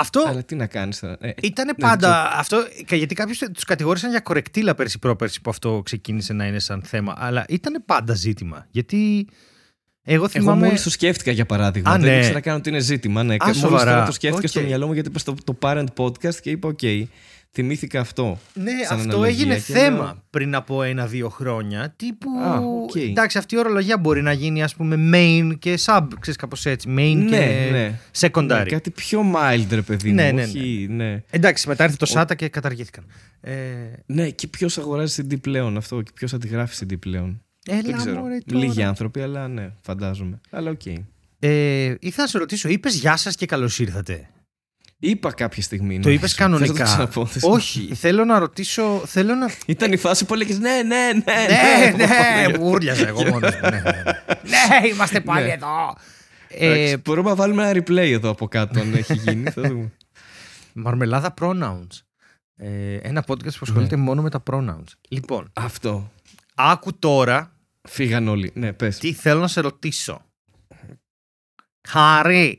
[0.00, 1.16] Αυτό Αλλά τι να κάνεις τώρα.
[1.20, 2.56] Ε, Ήταν ναι, πάντα αυτό.
[2.86, 6.82] και Γιατί κάποιου τους κατηγόρησαν για κορεκτήλα πέρσι πρόπερσι που αυτό ξεκίνησε να είναι σαν
[6.82, 7.14] θέμα.
[7.16, 8.66] Αλλά ήταν πάντα ζήτημα.
[8.70, 9.28] Γιατί
[10.02, 10.66] εγώ Εγώ θυμάμαι.
[10.66, 11.90] μόλις το σκέφτηκα για παράδειγμα.
[11.90, 12.18] Α, δεν ναι.
[12.18, 13.22] ήξερα καν ότι είναι ζήτημα.
[13.22, 13.36] Ναι.
[13.42, 13.92] Μόλις σοβαρά.
[13.92, 14.50] τώρα το σκέφτηκα Οκ.
[14.50, 16.80] στο μυαλό μου γιατί είπα στο το parent podcast και είπα: Οκ,
[17.52, 18.38] θυμήθηκα αυτό.
[18.54, 21.92] Ναι, σαν αυτό αναλογία έγινε και θέμα λέω, πριν από ένα-δύο χρόνια.
[21.96, 22.28] Τύπου.
[22.42, 22.94] Α, οκ.
[22.94, 26.88] Εντάξει, αυτή η ορολογία μπορεί να γίνει ας πούμε main και sub, ξέρεις κάπως έτσι.
[26.98, 27.98] Main Ναι, και ναι.
[28.20, 28.46] secondary.
[28.46, 30.34] Ναι, κάτι πιο mild, ρε παιδί Ναι, μου.
[30.34, 31.22] ναι, όχι, ναι.
[31.30, 33.04] Εντάξει, μετά ήρθε το SATA και καταργήθηκαν.
[33.40, 33.54] Ε,
[34.06, 37.42] Ναι, και ποιος αγοράζει CD πλέον αυτό και ποιος αντιγράφει CD πλέον.
[37.68, 38.20] έλα, δεν ξέρω.
[38.20, 38.64] μωρέ, τώρα.
[38.64, 40.40] Λίγοι άνθρωποι, αλλά ναι, φαντάζομαι.
[40.50, 40.86] Αλλά οκ.
[41.42, 44.28] Ε, ήθελα να σε ρωτήσω, είπες Γεια σας και καλώς ήρθατε.
[45.02, 45.98] Είπα κάποια στιγμή.
[46.00, 46.10] Το νομίζω.
[46.10, 46.84] είπε Θες να το κανονικά.
[46.84, 49.02] ξαναπώ, θες- Όχι, θέλω να ρωτήσω.
[49.06, 49.50] Θέλω να.
[49.66, 51.96] Ήταν η φάση που έλεγες ναι, ναι, ναι.
[51.96, 53.52] ναι, ναι, μου ούρλιαζα εγώ μόνος.
[53.60, 54.02] Ναι, ναι, ναι.
[54.82, 55.52] Ναι, είμαστε πάλι Ναι.
[55.52, 55.94] εδώ.
[56.48, 59.50] Ε, Εντάξει, Μπορούμε να βάλουμε ένα replay εδώ από κάτω αν έχει γίνει.
[59.50, 59.92] Θα δούμε.
[60.72, 61.98] Μαρμελάδα pronouns.
[62.56, 64.84] Ε, ένα podcast που ασχολείται μόνο με τα pronouns.
[65.08, 66.10] Λοιπόν, Αυτό.
[66.54, 67.52] άκου τώρα
[67.88, 68.50] Φύγαν όλοι.
[68.54, 68.98] Ναι, πες.
[68.98, 70.24] τι θέλω να σε ρωτήσω.
[71.88, 72.58] Χαρή.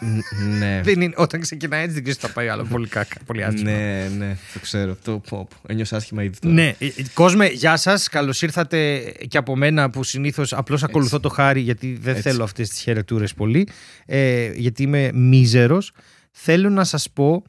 [0.00, 0.80] Ν- ναι.
[0.84, 2.64] Δεν είναι, όταν ξεκινάει έτσι δεν ξέρεις τι θα πάει άλλο.
[2.64, 3.70] Πολύ κάκα, πολύ άσχημα.
[3.70, 4.96] ναι, ναι, το ξέρω.
[5.04, 5.58] Το πω, πω.
[5.66, 6.54] Ένιωσα άσχημα ήδη τώρα.
[6.54, 8.08] Ναι, ε, ε, κόσμε, γεια σας.
[8.08, 12.28] Καλώς ήρθατε και από μένα που συνήθως απλώς ακολουθώ το χάρη γιατί δεν Έτσι.
[12.28, 13.68] θέλω αυτές τις χαιρετούρες πολύ.
[14.06, 15.92] Ε, γιατί είμαι μίζερος.
[16.30, 17.42] Θέλω να σας πω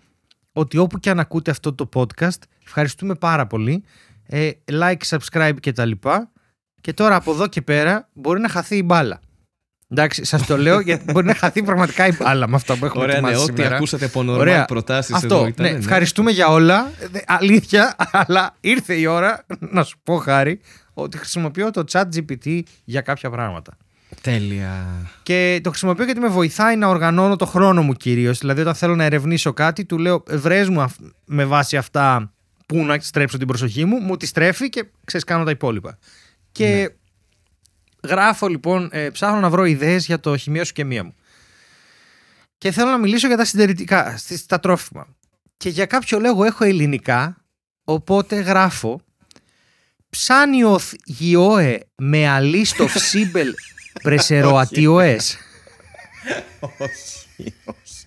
[0.51, 3.83] ότι όπου και αν ακούτε αυτό το podcast, ευχαριστούμε πάρα πολύ.
[4.27, 6.31] Ε, like, subscribe και τα λοιπά.
[6.81, 9.19] Και τώρα από εδώ και πέρα μπορεί να χαθεί η μπάλα.
[9.89, 13.03] Εντάξει, σας το λέω γιατί μπορεί να χαθεί πραγματικά η μπάλα με αυτά που έχουμε
[13.03, 13.75] Ωραία, ναι, ετοιμάσει ό,τι σήμερα.
[13.75, 14.63] ακούσατε από Ωραία.
[14.63, 15.65] normal προτάσεις Αυτό, εδώ ήταν.
[15.71, 16.91] ναι, ευχαριστούμε για όλα.
[17.13, 17.95] Ε, Αλήθεια,
[18.27, 20.59] αλλά ήρθε η ώρα να σου πω χάρη
[20.93, 23.77] ότι χρησιμοποιώ το chat GPT για κάποια πράγματα.
[24.21, 24.85] Τέλεια.
[25.23, 28.39] Και το χρησιμοποιώ γιατί με βοηθάει να οργανώνω το χρόνο μου κυρίως.
[28.39, 32.33] Δηλαδή, όταν θέλω να ερευνήσω κάτι, του λέω βρες μου αυ- με βάση αυτά
[32.65, 35.97] πού να στρέψω την προσοχή μου, μου τη στρέφει και ξέρεις, κάνω τα υπόλοιπα.
[36.51, 36.91] Και
[38.05, 41.15] γράφω λοιπόν, ε, ψάχνω να βρω ιδέες για το χημείο σου και μία μου.
[42.57, 45.07] Και θέλω να μιλήσω για τα συντηρητικά, στις- στα τρόφιμα.
[45.57, 47.37] Και για κάποιο λόγο έχω ελληνικά,
[47.83, 49.01] οπότε γράφω
[50.09, 53.53] ψάνιοθ γιόε με αλίστοφ σύμπελ
[54.03, 55.37] πρεσεροατιοές.
[56.77, 58.05] όχι, όχι.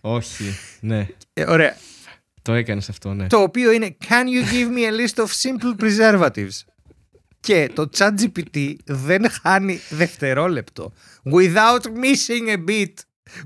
[0.00, 1.06] όχι, ναι.
[1.32, 1.76] Ε, ωραία.
[2.42, 3.26] Το έκανες αυτό, ναι.
[3.26, 6.71] Το οποίο είναι Can you give me a list of simple preservatives?
[7.42, 10.92] Και το ChatGPT δεν χάνει δευτερόλεπτο.
[11.32, 12.92] Without missing a beat.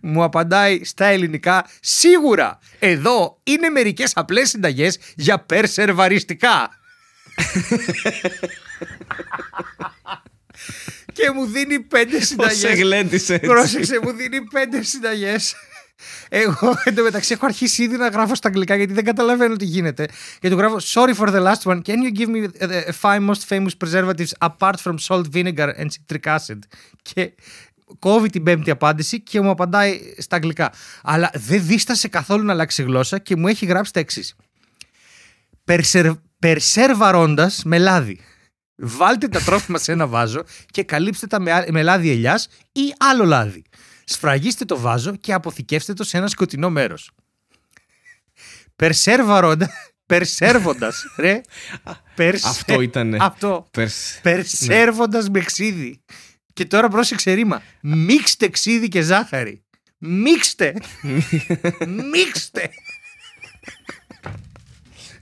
[0.03, 6.71] Μου απαντάει στα ελληνικά Σίγουρα εδώ είναι μερικές απλές συνταγές για περσερβαριστικά
[11.12, 13.47] Και μου δίνει πέντε Πώς συνταγές σε γλέντισε έτσι.
[13.47, 15.55] Πρόσεξε, μου δίνει πέντε συνταγές.
[16.29, 20.09] Εγώ εντωμεταξύ έχω αρχίσει ήδη να γράφω στα αγγλικά γιατί δεν καταλαβαίνω τι γίνεται.
[20.41, 21.83] Και του γράφω Sorry for the last one.
[21.83, 26.37] Can you give me the five most famous preservatives apart from salt, vinegar and citric
[26.37, 26.59] acid?
[27.03, 27.33] Και
[27.99, 30.73] κόβει την πέμπτη απάντηση και μου απαντάει στα αγγλικά.
[31.03, 34.37] Αλλά δεν δίστασε καθόλου να αλλάξει γλώσσα και μου έχει γράψει τα εξής.
[36.38, 38.21] Περσέρβαρώντα με λάδι.
[38.76, 43.25] Βάλτε τα τρόφιμα σε ένα βάζο και καλύψτε τα με, με λάδι ελιάς ή άλλο
[43.25, 43.65] λάδι.
[44.09, 47.11] Σφραγίστε το βάζο και αποθηκεύστε το σε ένα σκοτεινό μέρος.
[48.77, 49.71] Περσέρβαροντα,
[50.07, 51.41] περσέρβοντας, ρε.
[52.15, 53.17] Περσε- Αυτό ήτανε.
[53.21, 53.67] Αυτό.
[53.71, 56.01] Περσ- Περσέρβοντας με ξύδι.
[56.53, 57.63] Και τώρα πρόσεξε ρήμα.
[57.81, 59.65] Μίξτε ξύδι και ζάχαρη.
[59.99, 60.75] Μίξτε.
[62.13, 62.71] Μίξτε.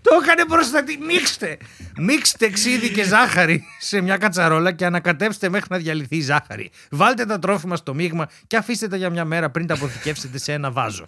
[0.05, 0.99] Το έκανε προστατή.
[1.07, 1.59] Μίξτε.
[1.97, 6.71] Μίξτε ξύδι και ζάχαρη σε μια κατσαρόλα και ανακατέψτε μέχρι να διαλυθεί η ζάχαρη.
[6.91, 10.53] Βάλτε τα τρόφιμα στο μείγμα και αφήστε τα για μια μέρα πριν τα αποθηκεύσετε σε
[10.53, 11.07] ένα βάζο.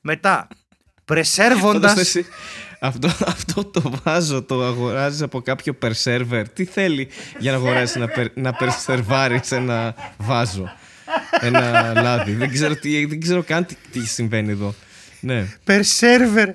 [0.00, 0.48] Μετά,
[1.04, 1.90] πρεσέρβοντας...
[1.90, 2.26] Φανταστείς εσύ,
[2.80, 6.48] Αυτό, αυτό το βάζο το αγοράζεις από κάποιο περσέρβερ.
[6.48, 7.08] Τι θέλει
[7.38, 10.72] για να αγοράσεις να, περ, να περσερβάρεις ένα βάζο.
[11.40, 14.74] Ένα λάδι; Δεν ξέρω, τι, δεν ξέρω καν τι, τι συμβαίνει εδώ.
[15.20, 15.46] Ναι.
[15.64, 16.48] Περσέρβερ.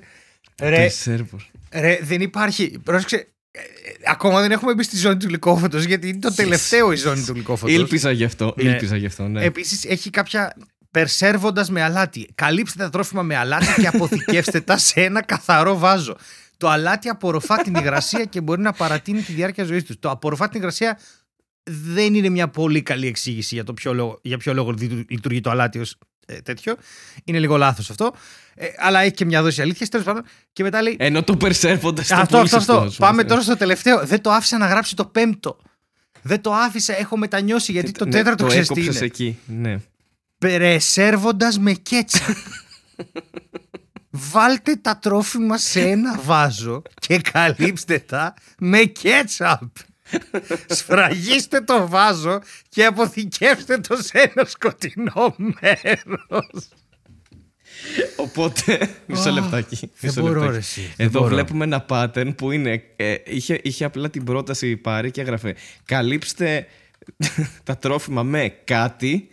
[0.59, 1.39] Ρε, Περσέρβερ.
[1.71, 2.79] ρε, δεν υπάρχει.
[2.83, 3.15] Πρόσεξε.
[3.51, 3.63] ε, ε,
[4.05, 7.31] Ακόμα δεν έχουμε μπει στη ζώνη του γλυκόφωτος γιατί είναι το τελευταίο η ζώνη του
[7.33, 7.75] γλυκόφωτος.
[7.75, 8.53] Ήλπιζα γι' αυτό.
[8.57, 8.69] Ναι.
[8.69, 9.43] Ήλπιζα γι' αυτό, ναι.
[9.43, 10.53] Επίσης έχει κάποια
[10.91, 12.27] περσέρβοντας με αλάτι.
[12.35, 16.17] Καλύψτε τα τρόφιμα με αλάτι και αποθηκεύστε τα σε ένα καθαρό βάζο.
[16.57, 19.95] Το αλάτι απορροφά την υγρασία και μπορεί να παρατείνει τη διάρκεια ζωής τους.
[19.99, 20.99] Το απορροφά την υγρασία
[21.63, 25.41] δεν είναι μια πολύ καλή εξήγηση για, το ποιο λόγο, για ποιο λόγο δι- λειτουργεί
[25.41, 25.85] το αλάτι ω
[26.43, 26.75] τέτοιο.
[27.23, 28.13] Είναι λίγο λάθος αυτό.
[28.55, 29.89] Ε, αλλά έχει και μια δόση αλήθειας.
[29.89, 30.23] Τέλος πάντων.
[30.53, 30.95] Και μετά λέει.
[30.99, 32.73] Ενώ το περσέρβοντα στο αυτό, πολύ αυτό, αυτό.
[32.73, 33.23] σωστό, Πάμε ας πούμε.
[33.23, 34.05] τώρα στο τελευταίο.
[34.05, 35.57] Δεν το άφησα να γράψει το πέμπτο.
[36.21, 39.05] Δεν το άφησα, έχω μετανιώσει γιατί το Ναι, τέταρτο το ξέρεις τι έκοψες είναι.
[39.05, 39.37] εκεί.
[39.45, 39.79] Ναι.
[40.37, 42.25] Περεσέρβοντας με κέτσα.
[44.31, 49.61] Βάλτε τα τρόφιμα σε ένα βάζο και καλύψτε τα με κέτσαπ.
[50.67, 56.67] Σφραγίστε το βάζο και αποθηκεύστε το σε ένα σκοτεινό μέρος.
[58.15, 58.89] Οπότε.
[59.05, 59.91] Μισό λεπτάκι.
[60.01, 60.51] μισό μπορώ, λεπτάκι.
[60.51, 61.33] ρε, εσύ, δεν Εδώ μπορώ.
[61.33, 62.83] βλέπουμε ένα pattern που είναι.
[62.95, 65.55] ε, είχε, είχε απλά την πρόταση πάρει και έγραφε.
[65.85, 66.67] Καλύψτε
[67.63, 69.29] τα τρόφιμα με κάτι,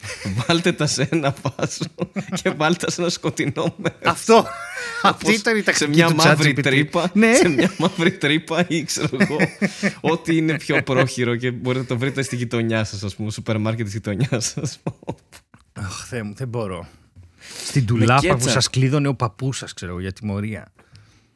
[0.47, 2.11] βάλτε τα σε ένα βάζο
[2.43, 3.99] και βάλτε τα σε ένα σκοτεινό μέρος.
[4.05, 4.47] Αυτό.
[5.03, 6.62] Αυτή ήταν η σε τακτική μια του μαύρη ChatGPT.
[6.62, 7.11] τρύπα.
[7.15, 7.35] Ναι.
[7.35, 9.37] Σε μια μαύρη τρύπα ή ξέρω εγώ.
[10.01, 13.59] ό,τι είναι πιο πρόχειρο και μπορείτε να το βρείτε στη γειτονιά σας, ας πούμε, σούπερ
[13.59, 14.79] μάρκετ της γειτονιάς σας.
[15.73, 16.89] Αχ, Θεέ μου, δεν μπορώ.
[17.65, 18.51] Στην τουλάπα που κέτσα.
[18.51, 20.73] σας κλείδωνε ο παππούς σας, ξέρω, για τιμωρία.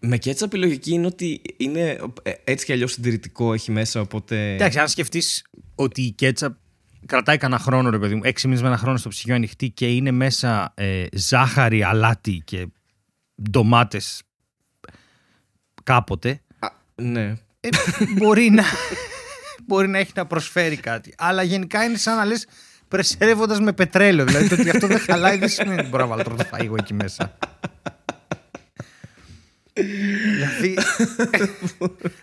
[0.02, 4.54] Με κέτσαπ η λογική είναι ότι είναι ε, έτσι κι αλλιώς συντηρητικό, έχει μέσα, οπότε.
[4.54, 5.44] Εντάξει, αν σκεφτείς
[5.80, 6.58] ότι η κέτσα
[7.06, 9.94] κρατάει κανένα χρόνο, ρε παιδί μου, έξι μήνες με ένα χρόνο στο ψυγείο ανοιχτή και
[9.94, 12.66] είναι μέσα ε, ζάχαρη, αλάτι και
[13.50, 14.22] ντομάτες
[15.82, 17.36] κάποτε, Α, ναι.
[17.60, 17.68] ε,
[18.16, 18.64] μπορεί, να,
[19.66, 21.14] μπορεί να έχει να προσφέρει κάτι.
[21.18, 22.46] Αλλά γενικά είναι σαν να λες
[22.88, 24.26] πρεσέρευοντα με πετρέλαιο.
[24.26, 26.94] Δηλαδή το ότι αυτό δεν χαλάει δεν σημαίνει ότι μπορώ να βάλω πρώτο φαγητό εκεί
[26.94, 27.36] μέσα.
[29.82, 30.78] Δηλαδή.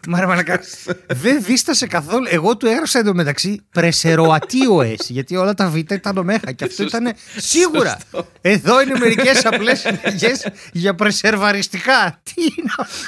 [0.07, 0.59] Μα ρε μαλακά,
[1.07, 2.25] δεν δίστασε καθόλου.
[2.29, 6.51] Εγώ του έγραψα εντωμεταξύ πρεσεροατίοες γιατί όλα τα β ήταν ωμέχα.
[6.51, 7.97] Και αυτό ήταν σίγουρα.
[8.41, 10.31] Εδώ είναι μερικές απλές συνταγέ
[10.71, 12.21] για πρεσερβαριστικά.
[12.23, 13.05] Τι είναι αυτό;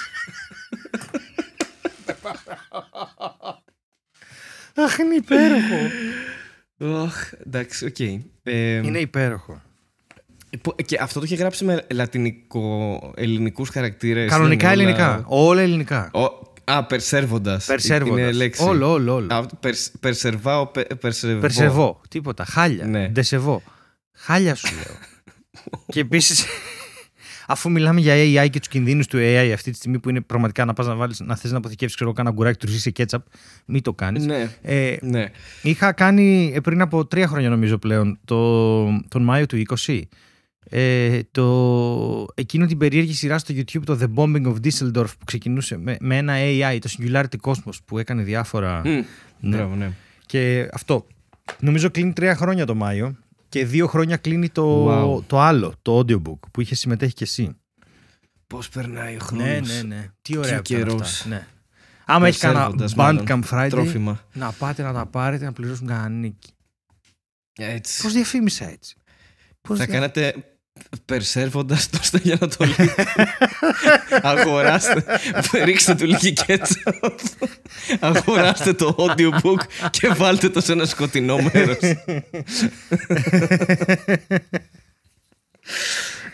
[4.75, 5.89] Αχ, είναι υπέροχο.
[7.05, 7.99] Αχ, εντάξει, οκ.
[8.43, 9.61] Ε, Είναι υπέροχο.
[10.61, 14.29] Που- Και αυτό το είχε γράψει με λατινικο-ελληνικού χαρακτήρες.
[14.29, 15.23] Κανονικά ελληνικά.
[15.27, 16.11] Όλα ελληνικά.
[16.63, 17.65] Α, περσέρβοντας.
[17.65, 18.19] Περσέρβοντας.
[18.19, 18.63] Είναι λέξη.
[18.63, 19.33] Όλο, όλο, όλο.
[19.35, 21.39] Α, περσ- περσερβάω, πε- περσερβώ.
[21.39, 22.01] Περσεβό.
[22.09, 22.45] Τίποτα.
[22.45, 22.85] Χάλια.
[22.85, 23.07] Ναι.
[23.07, 23.61] Ντεσεβό.
[24.15, 24.95] Χάλια σου λέω.
[25.93, 26.45] και επίσης,
[27.47, 28.13] αφού μιλάμε για
[28.45, 30.95] AI και τους κινδύνους του AI αυτή τη στιγμή που είναι πραγματικά να πας να,
[30.95, 33.25] βάλεις, να θες να αποθηκεύσεις ξέρω, κάνα γκουράκι του σε κέτσαπ,
[33.65, 34.25] μην το κάνεις.
[34.25, 34.49] Ναι.
[34.61, 35.31] Ε, Ναι.
[35.61, 40.01] Είχα κάνει ε, πριν από τρία χρόνια νομίζω πλέον, το, τον Μάιο του 20,
[40.71, 45.77] Ε, το, εκείνο την περίεργη σειρά στο YouTube, το The Bombing of Düsseldorf, που ξεκινούσε
[45.77, 48.81] με, με ένα AI, το Singularity Cosmos, που έκανε διάφορα.
[48.85, 49.03] Μμ,
[49.39, 49.55] Ναι.
[49.55, 49.91] Μπράβο, ναι.
[50.25, 51.05] Και αυτό.
[51.59, 53.15] Νομίζω κλείνει τρία χρόνια το Μάιο
[53.49, 55.23] και δύο χρόνια κλείνει το, Wow.
[55.27, 57.55] το άλλο, το audiobook, που είχε συμμετέχει και εσύ.
[58.47, 59.47] Πώς περνάει ο χρόνος.
[59.47, 60.07] Ναι, ναι, ναι.
[60.21, 61.01] Τι ωραία Και που ήταν καιρός.
[61.11, 61.29] αυτά.
[61.29, 61.47] Ναι.
[62.05, 63.25] Άμα έχεις κανένα Περσέρβοντας, μάλλον.
[63.27, 64.25] Bandcamp Friday, Τρόφιμα.
[64.33, 66.51] να πάτε να τα πάρετε να πληρώσουν κανένα νίκη.
[67.57, 68.01] Έτσι.
[68.01, 68.95] Πώς διαφήμισα έτσι;
[69.61, 70.33] Πώς Θα δια- κάνατε
[71.05, 72.75] περσέρβοντας το στα Ανατολή.
[74.21, 75.03] Αγοράστε.
[75.63, 77.03] Ρίξτε του λίγη κέτσαπ.
[77.99, 81.77] Αγοράστε το audiobook και βάλτε το σε ένα σκοτεινό μέρος.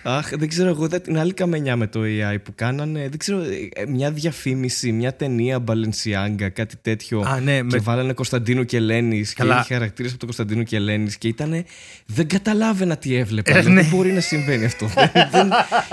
[0.07, 2.99] Αχ, δεν ξέρω, εγώ είδα την άλλη καμενιά με το AI που κάνανε.
[3.09, 3.39] Δεν ξέρω,
[3.75, 7.21] ε, μια διαφήμιση, μια ταινία Balenciaga, κάτι τέτοιο.
[7.21, 9.33] Α, ναι, και με- βάλανε Κωνσταντίνου και Ελένης.
[9.33, 9.59] Και Καλά.
[9.59, 11.17] είχε χαρακτήρες από τον Κωνσταντίνου και Ελένης.
[11.17, 11.65] Και ήταν.
[12.05, 13.57] Δεν καταλάβαινα τι έβλεπα.
[13.57, 13.81] Ε, Λέω, ναι.
[13.81, 14.85] Δεν μπορεί να συμβαίνει αυτό.
[15.13, 15.49] δεν, δεν,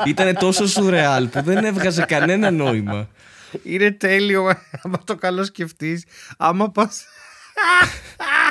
[0.07, 3.09] ήταν τόσο σουρεάλ που δεν έβγαζε κανένα νόημα.
[3.63, 4.45] Είναι τέλειο,
[4.83, 6.05] άμα το καλοσκεφτείς.
[6.37, 6.91] Άμα πα.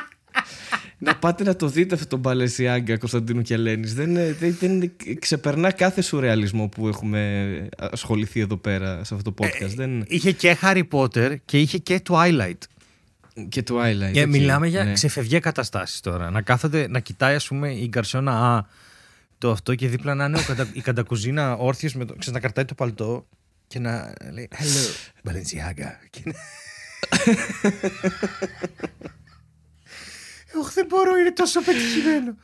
[1.04, 3.94] να πάτε να το δείτε αυτό το Balenciaga Κωνσταντίνου και Ελένης.
[3.94, 9.46] Δεν, ε, δεν, δεν ξεπερνά κάθε σουρεαλισμό που έχουμε ασχοληθεί εδώ πέρα σε αυτό το
[9.46, 9.74] podcast.
[9.76, 10.06] δεν...
[10.08, 12.58] Είχε και Harry Potter και είχε και Twilight.
[13.50, 14.12] Και Twilight.
[14.14, 14.94] Και οκ, μιλάμε για ναι.
[14.94, 16.30] ξεφευγέ καταστάσεις τώρα.
[16.30, 18.66] Να κάθονται, να κοιτάει, ας πούμε, η Γκαρσιόνα Α,
[19.38, 20.68] το αυτό και δίπλα να είναι ο κατα...
[20.74, 22.14] η καντακουζίνα όρθιος με το.
[22.14, 23.28] Ξέρεις, να κρατάει το παλτό
[23.68, 25.90] και να λέει Hello, Balenciaga.
[30.52, 32.36] Και να- Όχι, δεν μπορώ, είναι τόσο πετυχημένο.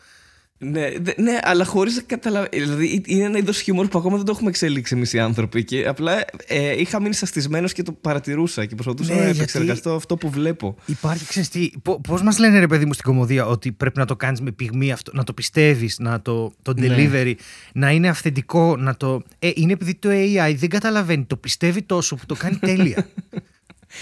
[0.60, 2.50] Ναι, δε- ναι, αλλά χωρίς να καταλαβαίνω.
[2.66, 5.64] Δηλαδή, είναι ένα είδος χιούμορ που ακόμα δεν το έχουμε εξελίξει εμείς οι άνθρωποι.
[5.64, 9.96] Και απλά ε, είχα μείνει σαστισμένος και το παρατηρούσα και προσπαθούσα Ναι, να γιατί- επεξεργαστώ
[9.96, 10.76] αυτό που βλέπω.
[10.86, 11.70] Υπάρχει, ξέρεις τι,
[12.08, 14.92] πώς μας λένε ρε παιδί μου στην κομμωδία ότι πρέπει να το κάνεις με πυγμή
[14.92, 16.88] αυτό, να το πιστεύεις, να το, το Ναι.
[16.90, 17.34] delivery,
[17.74, 19.22] να είναι αυθεντικό, να το.
[19.40, 23.08] Ε, είναι επειδή το AI δεν καταλαβαίνει, το πιστεύει τόσο που το κάνει τέλεια.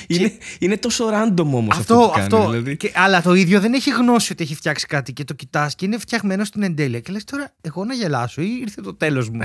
[0.07, 2.23] Είναι, είναι τόσο random όμως αυτό, αυτό, που κάνει.
[2.35, 2.49] αυτό.
[2.49, 2.77] δηλαδή.
[2.77, 5.85] Και, αλλά το ίδιο δεν έχει γνώση ότι έχει φτιάξει κάτι και το κοιτάς και
[5.85, 6.99] είναι φτιαγμένο στην εντέλεια.
[6.99, 9.41] Και λες τώρα, εγώ να γελάσω ή ήρθε το τέλος μου.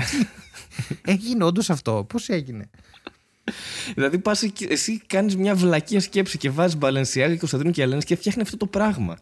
[1.05, 2.05] έγινε όντως αυτό.
[2.09, 2.69] Πώς έγινε;
[3.93, 8.01] Δηλαδή, πας εκεί- εσύ κάνεις μια βλακία σκέψη και βάζεις Μπαλενσιάγα και Κωνσταντίνου και Ελένη
[8.01, 9.17] και φτιάχνει αυτό το πράγμα.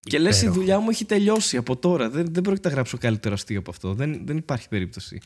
[0.00, 0.58] Και λες: Η Υπέροχο.
[0.60, 2.10] δουλειά μου έχει τελειώσει από τώρα.
[2.10, 3.94] Δεν, δεν πρόκειται να γράψω καλύτερο αστείο από αυτό.
[3.94, 5.20] Δεν, δεν υπάρχει περίπτωση.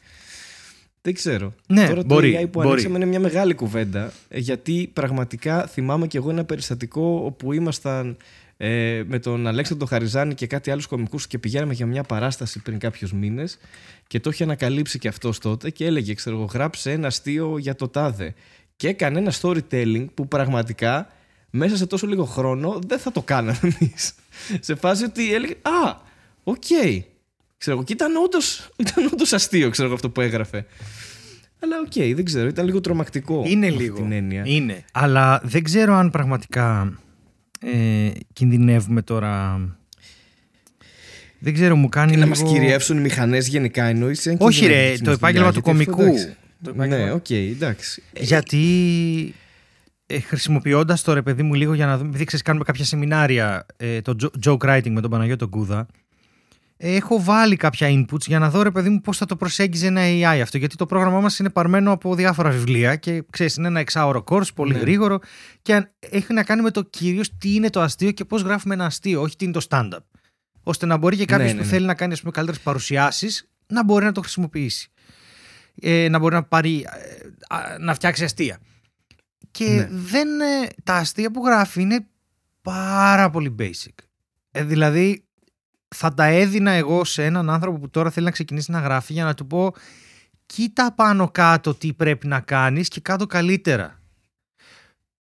[1.04, 1.54] Δεν ξέρω.
[1.66, 2.68] Ναι, τώρα μπορεί, το AI που μπορεί.
[2.68, 4.12] ανοίξαμε είναι μια μεγάλη κουβέντα.
[4.28, 8.16] ε, Γιατί πραγματικά θυμάμαι κι εγώ ένα περιστατικό όπου ήμασταν
[8.56, 12.78] ε, με τον Αλέξανδρο Χαριζάνη και κάτι άλλους κομικούς και πηγαίναμε για μια παράσταση πριν
[12.78, 13.58] κάποιους μήνες
[14.06, 17.74] και το είχε ανακαλύψει και αυτός τότε και έλεγε, ξέρω εγώ, γράψε ένα αστείο για
[17.74, 18.34] το τάδε.
[18.76, 21.08] Και έκανε ένα storytelling που πραγματικά
[21.50, 24.14] μέσα σε τόσο λίγο χρόνο δεν θα το κάναμε εμείς.
[24.60, 25.96] σε φάση ότι έλεγε, α,
[26.44, 26.64] οκ.
[27.58, 30.66] Ξέρω εγώ, και ήταν όντως, ήταν όντως αστείο, ξέρω εγώ, αυτό που έγραφε.
[31.62, 33.42] Αλλά οκ, δεν ξέρω, ήταν λίγο τρομακτικό.
[33.46, 33.96] Είναι με αυτή λίγο.
[33.96, 34.42] Την έννοια.
[34.46, 34.84] Είναι.
[34.92, 36.98] Αλλά δεν ξέρω αν πραγματικά
[37.60, 39.60] ε, κινδυνεύουμε τώρα.
[41.38, 42.44] Δεν ξέρω, μου κάνει Και να λίγο...
[42.46, 45.62] μα κυριεύσουν οι μηχανές γενικά εννοείς, αν Όχι, κινδυνεύει ρε, έτσι το μας επάγγελμα δουλειά,
[45.62, 46.14] του γιατί αυτό, κομικού.
[46.16, 46.36] εντάξει.
[46.62, 48.02] Το επάγγελμα- Ναι, οκ, εντάξει.
[48.12, 49.34] Ε, Γιατί
[50.06, 53.66] ε, χρησιμοποιώντας το ρε παιδί μου λίγο για να δούμε, επειδή ξέρεις κάνουμε κάποια σεμινάρια,
[53.76, 55.84] ε, το jo- joke writing με τον Παναγιώτο Κούδα, ε,
[56.86, 60.00] έχω βάλει κάποια inputs για να δω ρε παιδί μου πώς θα το προσέγγιζε ένα
[60.04, 60.58] AI αυτό.
[60.58, 64.54] Γιατί το πρόγραμμά μας είναι παρμένο από διάφορα βιβλία και ξέρεις είναι ένα εξάωρο course,
[64.54, 64.78] πολύ Ναι.
[64.78, 65.18] γρήγορο
[65.62, 68.74] και αν- έχει να κάνει με το κυρίως τι είναι το αστείο και πώς γράφουμε
[68.74, 69.98] ένα αστείο, όχι τι είναι το stand-up.
[70.62, 71.72] Ώστε να μπορεί και κάποιος Ναι, που ναι, ναι.
[71.72, 74.88] θέλει να κάνει ας πούμε, καλύτερες παρουσιάσεις να μπορεί να το χρησιμοποιήσει.
[75.80, 78.58] Ε, να μπορεί να, πάρει, ε, α, να φτιάξει αστεία.
[79.50, 79.88] Και Ναι.
[79.90, 82.06] δεν, ε, τα αστεία που γράφει είναι
[82.62, 83.94] πάρα πολύ basic.
[84.50, 85.23] Ε, δηλαδή
[85.94, 89.24] θα τα έδινα εγώ σε έναν άνθρωπο που τώρα θέλει να ξεκινήσει να γράφει για
[89.24, 89.74] να του πω
[90.46, 93.98] κοίτα πάνω κάτω τι πρέπει να κάνεις και κάτω καλύτερα.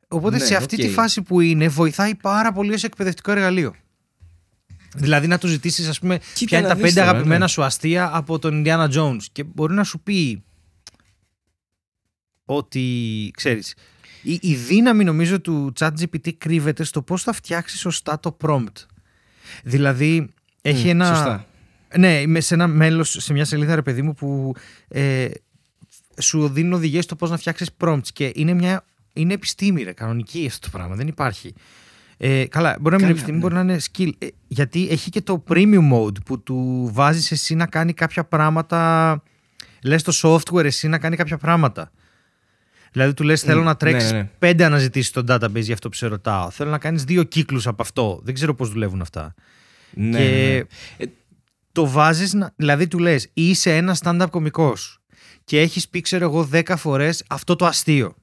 [0.07, 0.81] Οπότε Ναι, σε αυτή οκ.
[0.81, 3.75] τη φάση που είναι βοηθάει πάρα πολύ ως εκπαιδευτικό εργαλείο.
[4.95, 7.39] Δηλαδή να του ζητήσεις ας πούμε Κοίτα ποια είναι να τα δεις πέντε τώρα, αγαπημένα
[7.39, 7.47] ναι.
[7.47, 10.43] σου αστεία από τον Indiana Jones και μπορεί να σου πει
[12.45, 13.73] ότι ξέρεις
[14.23, 18.85] η, η δύναμη νομίζω του ChatGPT κρύβεται στο πώς θα φτιάξεις σωστά το prompt.
[19.63, 20.32] Δηλαδή
[20.65, 21.05] έχει Μμ, ένα...
[21.05, 21.45] Σωστά.
[21.97, 24.53] Ναι, είμαι σε ένα μέλος, σε μια σελίδα ρε παιδί μου που
[24.87, 25.27] ε,
[26.19, 28.85] σου δίνουν οδηγίες στο πώς να φτιάξεις prompts και είναι μια...
[29.13, 30.95] Είναι επιστήμη, ρε, κανονική αυτό το πράγμα.
[30.95, 31.53] Δεν υπάρχει.
[32.17, 33.43] Ε, καλά, μπορεί να μην είναι Καλά, επιστήμη, ναι.
[33.43, 34.09] μπορεί να είναι skill.
[34.17, 39.21] Ε, γιατί έχει και το premium mode που του βάζεις εσύ να κάνει κάποια πράγματα.
[39.83, 41.91] Λες το software εσύ να κάνει κάποια πράγματα.
[42.91, 44.29] Δηλαδή του λες θέλω Μμ, να τρέξεις ναι, ναι.
[44.39, 46.49] πέντε αναζητήσεις στο database για αυτό που σε ρωτάω.
[46.49, 48.19] Θέλω να κάνεις δύο κύκλους από αυτό.
[48.23, 49.33] Δεν ξέρω πώς δουλεύουν αυτά.
[49.93, 50.55] Ναι, και ναι, ναι.
[50.97, 51.05] Ε,
[51.71, 54.97] το βάζεις, να- δηλαδή του λες είσαι ένας stand-up κωμικός
[55.43, 58.15] και έχεις πει ξέρω εγώ 10 φορές αυτό το αστείο.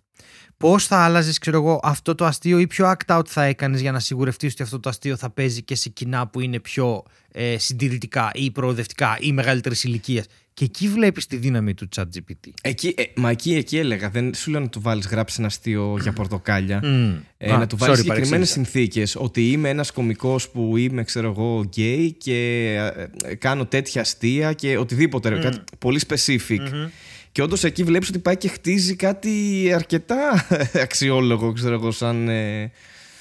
[0.57, 3.93] Πώς θα άλλαζες ξέρω εγώ αυτό το αστείο ή ποιο act out θα έκανες για
[3.93, 7.03] να σιγουρευτείς ότι αυτό το αστείο θα παίζει και σε κοινά που είναι πιο
[7.33, 10.25] ε, συντηρητικά ή προοδευτικά ή μεγαλύτερης ηλικίας;
[10.61, 12.49] Και εκεί βλέπεις τη δύναμη του ChatGPT.
[12.63, 14.11] Εκεί, ε, μα εκεί, εκεί έλεγα.
[14.11, 16.81] Δεν σου λέω να του βάλεις γράψει ένα αστείο για πορτοκάλια.
[16.83, 17.13] Μμ.
[17.39, 18.53] Ε, Α, να του βάλεις sorry, συγκεκριμένες παρεξήγησα.
[18.53, 19.17] συνθήκες.
[19.17, 22.67] Ότι είμαι ένας κωμικός που είμαι, ξέρω εγώ, γκέι και
[23.25, 25.29] ε, ε, κάνω τέτοια αστεία και οτιδήποτε.
[25.29, 26.89] ρε, Κάτι πολύ specific.
[27.33, 29.33] Και όντως εκεί βλέπεις ότι πάει και χτίζει κάτι
[29.75, 30.47] αρκετά
[30.85, 32.71] αξιόλογο, ξέρω εγώ, σαν, ε,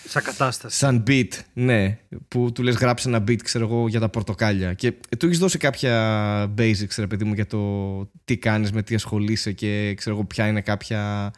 [0.07, 0.77] Σαν κατάσταση.
[0.77, 1.27] σαν beat.
[1.53, 4.73] Ναι, που του λες γράψε ένα beat, ξέρω εγώ, για τα πορτοκάλια.
[4.73, 7.59] Και ε, του έχεις δώσει κάποια basics, ρε παιδί μου, για το
[8.25, 11.31] τι κάνεις, με τι ασχολείσαι και ξέρω εγώ, ποια είναι κάποια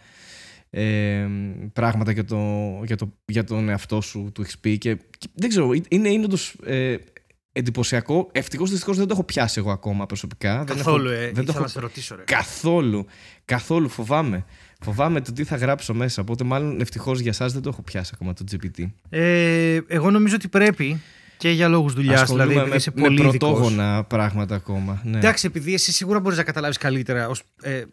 [0.70, 1.28] ε,
[1.74, 2.38] πράγματα για, το,
[2.86, 4.78] για, το, για τον εαυτό σου του έχεις πει.
[4.78, 6.96] Και, και δεν ξέρω, είναι, είναι όντως, ε,
[7.54, 8.30] εντυπωσιακό.
[8.32, 10.64] Ευτυχώς δυστυχώς δεν το έχω πιάσει εγώ ακόμα προσωπικά.
[10.64, 11.26] Δεν Καθόλου, έχω- ε.
[11.26, 12.24] δεν το ήθελα έχω να σε ρωτήσω, ρε.
[12.24, 13.06] Καθόλου.
[13.46, 14.46] Καθόλου φοβάμαι.
[14.84, 16.22] Φοβάμαι το τι θα γράψω μέσα.
[16.22, 18.86] Οπότε, μάλλον ευτυχώς για εσά δεν το έχω πιάσει ακόμα το GPT.
[19.10, 21.02] Ε, εγώ νομίζω ότι πρέπει
[21.38, 23.38] και για λόγους δουλειάς, Ασχολούμαι δηλαδή επειδή με, είσαι με πολύ ειδικός.
[23.38, 25.02] πρωτόγωνα πράγματα ακόμα.
[25.04, 25.18] Ναι.
[25.18, 27.84] Εντάξει, επειδή εσύ σίγουρα μπορείς να καταλάβεις καλύτερα ως ε,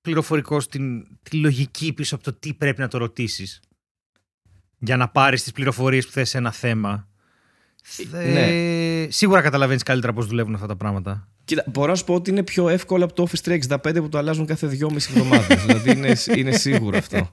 [0.00, 3.60] πληροφορικός την, τη λογική πίσω από το τι πρέπει να το ρωτήσεις
[4.78, 7.08] για να πάρεις τις πληροφορίες που θες σε ένα θέμα.
[8.12, 9.10] Ε, ναι.
[9.10, 11.28] Σίγουρα καταλαβαίνεις καλύτερα πώς δουλεύουν αυτά τα πράγματα.
[11.44, 14.18] Κοίτα, μπορώ να σου πω ότι είναι πιο εύκολο από το Office 365 που το
[14.18, 15.60] αλλάζουν κάθε δυόμιση εβδομάδες.
[15.64, 17.28] δηλαδή είναι, είναι σίγουρο αυτό.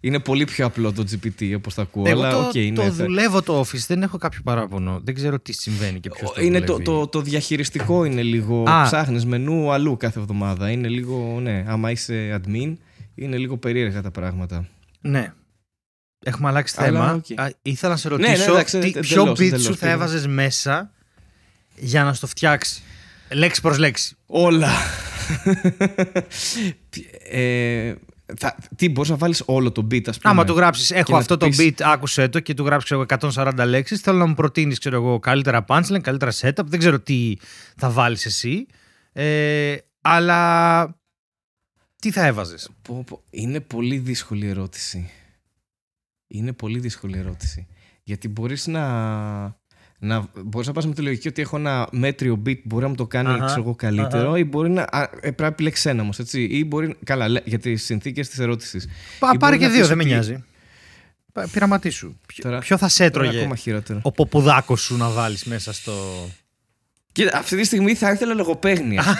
[0.00, 2.04] Είναι πολύ πιο απλό το GPT όπως το ακούω.
[2.06, 5.00] Εγώ αλλά το, οκ, είναι, το θα- δουλεύω το Office, δεν έχω κάποιο παράπονο.
[5.04, 6.84] Δεν ξέρω τι συμβαίνει και ποιος το είναι το, δουλεύει.
[6.84, 8.62] το, το διαχειριστικό είναι λίγο.
[8.68, 8.82] Α.
[8.82, 10.70] Ψάχνεις μενού αλλού κάθε εβδομάδα.
[10.70, 11.38] Είναι λίγο.
[11.42, 12.74] Ναι, άμα είσαι admin,
[13.14, 14.68] είναι λίγο περίεργα τα πράγματα.
[15.00, 15.32] Ναι.
[16.24, 17.12] Έχουμε αλλάξει Αλλά, θέμα.
[17.12, 17.40] οκ.
[17.40, 19.92] Α, ήθελα να σε ναι, ρωτήσω εντάξει, τι, εντελώς, ποιο beat εντελώς, σου θα πήγα.
[19.92, 20.90] έβαζες μέσα
[21.76, 22.82] για να στο φτιάξεις.
[23.32, 24.68] Λέξη προς λέξη; Όλα.
[27.30, 27.94] ε,
[28.38, 30.32] θα, τι, μπορείς να βάλεις όλο το beat, ας πούμε.
[30.32, 32.84] Άμα του γράψεις, έχω να αυτό του το πεις- beat, άκουσε το και του γράψεις
[32.84, 34.00] ξέρω, εγώ, 140 λέξεις.
[34.00, 34.78] Θέλω να μου προτείνεις
[35.20, 36.64] καλύτερα punchline, καλύτερα setup.
[36.64, 37.34] Δεν ξέρω τι
[37.76, 38.66] θα βάλεις εσύ.
[39.12, 40.94] Ε, αλλά
[42.00, 43.22] τι θα έβαζες; Πω, πω.
[43.30, 45.10] Είναι πολύ δύσκολη ερώτηση.
[46.32, 47.66] Είναι πολύ δύσκολη ερώτηση.
[48.02, 48.82] Γιατί μπορείς να...
[49.98, 52.88] να μπορείς να πας με τη λογική ότι έχω ένα μέτριο beat που μπορεί να
[52.88, 54.38] μου το κάνει Αχα, ξέρω εγώ, καλύτερο αχα.
[54.38, 54.82] ή μπορεί να...
[54.82, 56.42] Α, ε, πρέπει να επιλέξεις ένα όμως, έτσι.
[56.42, 56.96] Ή μπορεί...
[57.04, 58.86] Καλά, λέ- για τις συνθήκες της ερώτησης.
[59.18, 60.44] Πά, Ή πάρε μπορεί και να δύο, πεις δεν με ότι- νοιάζει.
[61.32, 62.14] Πα- Πειραματίσου.
[62.26, 64.00] Ποιο, Τώρα- ποιο θα σε Τώρα έτρωγε; ακόμα χειρότερο.
[64.02, 65.92] ο ποπουδάκος σου να βάλεις μέσα στο.
[67.12, 69.04] Κοίτα, αυτή τη στιγμή θα ήθελα λογοπαίγνια.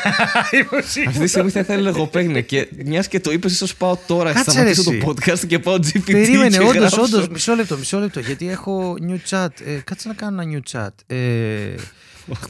[1.07, 2.40] αυτή τη στιγμή θα ήθελα λογοπαίγνια.
[2.40, 5.35] Και μιας και το είπες, ίσως πάω τώρα, Κάτσε, σταματήσω ρε, το εσύ.
[5.35, 6.00] podcast και πάω GPT.
[6.05, 7.03] Περίμενε, και όντως, γράψω.
[7.03, 7.29] όντως.
[7.29, 8.20] Μισό λεπτό, μισό λεπτό.
[8.20, 9.48] Γιατί έχω new chat.
[9.64, 10.88] Ε, κάτσε να κάνω ένα new chat.
[11.07, 11.74] Ε,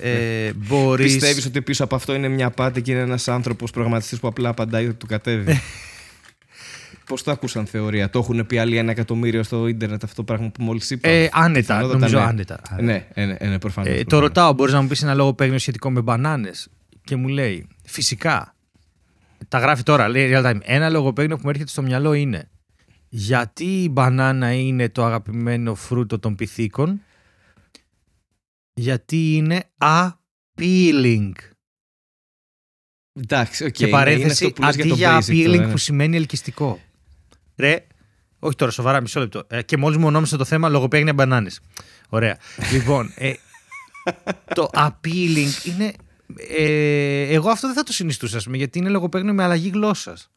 [0.00, 1.02] ε, Μπορεί.
[1.02, 4.48] Πιστεύεις ότι πίσω από αυτό είναι μια απάτη και είναι ένας άνθρωπος προγραμματιστή που απλά
[4.48, 5.60] απαντάει ότι του κατέβει;
[7.10, 10.50] Πώς το άκουσαν θεωρία, το έχουν πει άλλοι ένα εκατομμύριο στο ίντερνετ αυτό το πράγμα
[10.50, 12.24] που μόλις είπα; Ε, άνετα, Πιθανότατα νομίζω ναι.
[12.24, 12.60] άνετα.
[12.80, 13.98] Ναι, ε, ναι, ε, ναι προφανώς.
[13.98, 16.68] Ε, το ρωτάω, μπορείς να μου πεις ένα λόγο παίγνιο σχετικό με μπανάνες.
[17.04, 18.54] Και μου λέει, φυσικά.
[19.48, 20.58] Τα γράφει τώρα, λέει real time.
[20.62, 22.48] Ένα λογοπαίγνιο που μου έρχεται στο μυαλό είναι
[23.12, 27.02] γιατί η μπανάνα είναι το αγαπημένο φρούτο των πυθίκων;
[28.74, 31.32] Γιατί είναι appealing.
[33.12, 33.70] Εντάξει, οκ.
[33.70, 35.70] και ναι, παρένθεση, είναι αυτό που λες αντί το για basic appealing τώρα, ναι.
[35.70, 36.80] που σημαίνει ελκυστικό.
[37.60, 37.86] Ρε,
[38.38, 39.44] όχι τώρα, σοβαρά, μισό λεπτό.
[39.48, 41.60] Ε, και μόλις μου ονόμασε το θέμα λογοπαίγνια μπανάνες.
[42.08, 42.36] Ωραία.
[42.72, 43.32] λοιπόν, ε,
[44.54, 45.92] το appealing είναι.
[46.58, 50.30] Ε, εγώ αυτό δεν θα το συνιστούσα, ας πούμε, γιατί είναι λογοπαίγνιο με αλλαγή γλώσσας.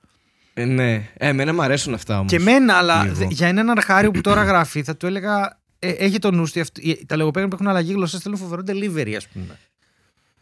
[0.53, 2.29] Ε, ναι, ε, εμένα μου αρέσουν αυτά όμως.
[2.31, 3.15] Και εμένα, αλλά λίγο.
[3.15, 5.61] δε- για έναν αρχάριο που τώρα γράφει, θα του έλεγα.
[5.79, 8.61] Ε, έχει το νου σου, ότι αυτοί- τα λογοπαίγνια που έχουν αλλαγή γλώσσας θέλουν φοβερό
[8.67, 9.59] delivery, ας πούμε.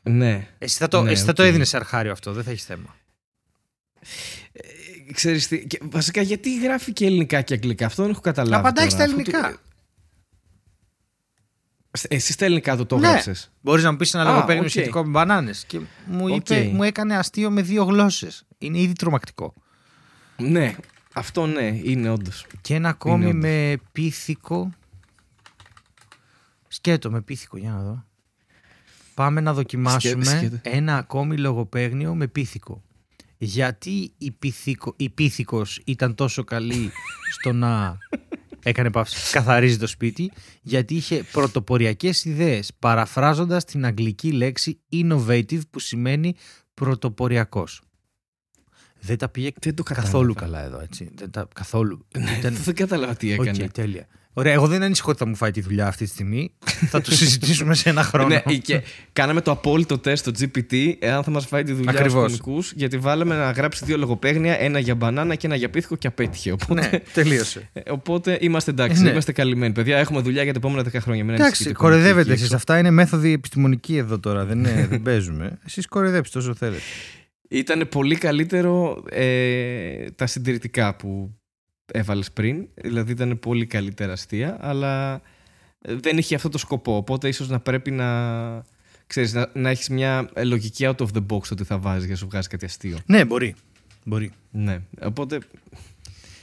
[0.03, 0.47] Ναι.
[0.57, 1.47] Εσύ θα το, Ναι, εσύ θα το οκ.
[1.49, 2.95] έδινες σε αρχάριο αυτό, δεν θα έχεις θέμα.
[5.11, 8.55] Ε, Ξέρεις τι, και βασικά γιατί γράφει και ελληνικά και αγγλικά, αυτό δεν έχω καταλάβει.
[8.55, 9.51] Απαντάει τώρα, στα αφού ελληνικά.
[9.51, 9.59] το-
[12.07, 13.07] Εσύ στα ελληνικά το, το Ναι.
[13.07, 13.51] γράψες.
[13.61, 14.69] Μπορείς να μου πεις ένα Α, λογοπαίγνιο οκ.
[14.69, 15.63] σχετικό με μπανάνες.
[15.67, 16.73] Και μου, είπε, Οκ.
[16.73, 18.45] μου έκανε αστείο με δύο γλώσσες.
[18.57, 19.53] Είναι ήδη τρομακτικό.
[20.37, 20.75] Ναι,
[21.13, 22.45] αυτό ναι, είναι όντως.
[22.61, 23.41] Και ένα ακόμη όντως.
[23.41, 24.69] με πίθηκο.
[26.67, 28.05] Σκέτο με πίθηκο, για να δω.
[29.13, 30.57] Πάμε να δοκιμάσουμε Σκέ- σκέτο.
[30.63, 32.81] ένα ακόμη λογοπαίγνιο με πίθηκο.
[33.43, 36.91] Γιατί η, πίθηκο, η πίθηκος ήταν τόσο καλή
[37.31, 37.97] στο να
[38.63, 45.79] έκανε παύση, καθαρίζει το σπίτι, γιατί είχε πρωτοποριακές ιδέες, παραφράζοντας την αγγλική λέξη innovative που
[45.79, 46.35] σημαίνει
[46.73, 47.81] πρωτοποριακός.
[48.99, 50.11] Δεν τα πήγε Δεν το κατάλαβα.
[50.11, 51.09] καθόλου καλά εδώ, έτσι.
[51.15, 52.07] Δεν τα, καθόλου.
[52.39, 53.63] Ήταν- Δεν κατάλαβα τι έκανε.
[53.63, 54.07] Οκ, τέλεια.
[54.33, 56.51] Ωραία, εγώ δεν ανησυχώ ότι θα μου φάει τη δουλειά αυτή τη στιγμή.
[56.89, 58.27] θα το συζητήσουμε σε ένα χρόνο.
[58.45, 58.81] ναι, και
[59.13, 62.31] κάναμε το απόλυτο τεστ στο GPT εάν θα μας φάει τη δουλειά Ακριβώς.
[62.31, 65.95] στους κομικούς, γιατί βάλαμε να γράψει δύο λογοπαίγνια, ένα για μπανάνα και ένα για πίθηκο
[65.95, 66.51] και απέτυχε.
[66.51, 67.69] Οπότε, ναι, τελείωσε.
[67.73, 69.09] ε, οπότε είμαστε εντάξει, Ε, ναι.
[69.11, 69.73] είμαστε καλυμμένοι.
[69.73, 71.23] Παιδιά, έχουμε δουλειά για τα επόμενα 10 χρόνια.
[71.23, 72.43] Μην Εντάξει, ανησυχείτε, κοροϊδεύετε κομικοί εσείς.
[72.43, 72.55] έξω.
[72.55, 74.45] Αυτά είναι μέθοδοι επιστημονικοί εδώ τώρα.
[74.45, 75.57] Δεν, είναι, δεν παίζουμε.
[75.65, 76.81] Εσείς κοροϊδέψτε όσο θέλετε.
[77.49, 81.35] Ήταν πολύ καλύτερο ε, τα συντηρητικά που
[81.91, 82.67] έβαλες πριν.
[82.75, 85.21] Δηλαδή ήταν πολύ καλύτερα αστεία, αλλά
[85.81, 86.95] ε, δεν είχε αυτό το σκοπό.
[86.95, 88.69] Οπότε ίσως να πρέπει να.
[89.07, 92.11] Ξέρεις, να, να έχεις μια ε, λογική out of the box ότι θα βάζεις για
[92.11, 92.97] να σου βγάζει κάτι αστείο.
[93.05, 93.55] Ναι, μπορεί.
[94.05, 94.31] Μπορεί.
[94.51, 94.81] Ναι.
[95.01, 95.39] Οπότε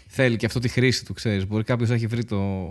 [0.06, 1.46] θέλει και αυτό τη χρήση του, ξέρεις.
[1.46, 2.68] Μπορεί κάποιος να έχει βρει το,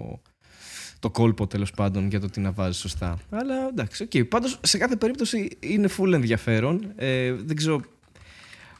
[0.99, 3.19] το κόλπο τέλος πάντων για το τι να βάζεις σωστά.
[3.29, 4.25] Αλλά εντάξει, οκ.
[4.25, 6.91] Πάντως σε κάθε περίπτωση είναι full ενδιαφέρον.
[6.95, 7.81] Ε, δεν ξέρω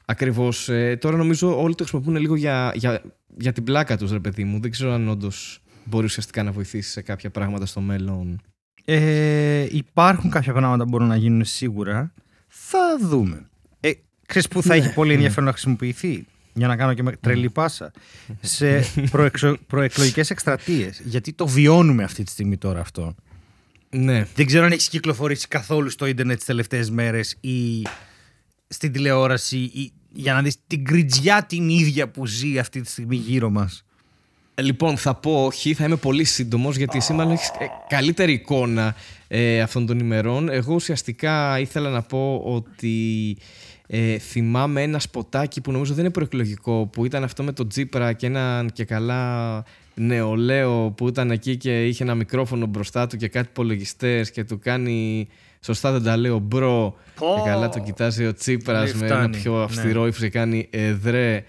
[0.10, 0.70] ακριβώς.
[0.70, 3.02] Ε, τώρα νομίζω όλοι το χρησιμοποιούν λίγο για, για,
[3.38, 4.60] για την πλάκα τους, ρε παιδί μου.
[4.60, 8.42] Δεν ξέρω αν όντως μπορεί ουσιαστικά να βοηθήσει σε κάποια πράγματα στο μέλλον.
[8.86, 12.14] Ε, υπάρχουν κάποια πράγματα που μπορούν να γίνουν σίγουρα.
[12.48, 13.50] Θα δούμε.
[13.80, 13.92] Ε,
[14.28, 14.82] ξέρεις που θα Ναι.
[14.82, 17.92] έχει πολύ ενδιαφέρον να χρησιμοποιηθεί; Για να κάνω και με τρελή πάσα
[18.42, 23.16] σε προεξο, προεκλογικές εκστρατείες γιατί το βιώνουμε αυτή τη στιγμή τώρα αυτό
[23.90, 24.28] Ναι.
[24.36, 27.82] δεν ξέρω αν έχεις κυκλοφορήσει καθόλου στο ίντερνετ τις τελευταίες μέρες ή
[28.68, 33.16] στην τηλεόραση ή, για να δεις την κριτζιά την ίδια που ζει αυτή τη στιγμή
[33.16, 33.86] γύρω μας
[34.62, 37.50] Λοιπόν, θα πω όχι, θα είμαι πολύ σύντομος γιατί εσύ μάλλον έχει
[37.88, 38.96] καλύτερη εικόνα
[39.28, 40.50] ε, αυτών των ημερών.
[40.50, 43.38] Εγώ ουσιαστικά ήθελα να πω ότι
[43.88, 48.14] ε, θυμάμαι ένα σποτάκι που νομίζω δεν είναι προεκλογικό, που ήταν αυτό με τον Τζίπρα
[48.14, 49.64] και έναν και καλά
[49.96, 54.60] νεολαίο που ήταν εκεί και είχε ένα μικρόφωνο μπροστά του και κάτι υπολογιστές και του
[54.60, 55.28] κάνει.
[55.68, 56.96] Σωστά δεν τα λέω, μπρο.
[57.16, 57.42] Πω.
[57.44, 59.38] Και καλά τον κοιτάζει ο Τσίπρας Ναι, με ένα φτάνει.
[59.38, 61.44] πιο αυστηρό ύφος και κάνει έντρε.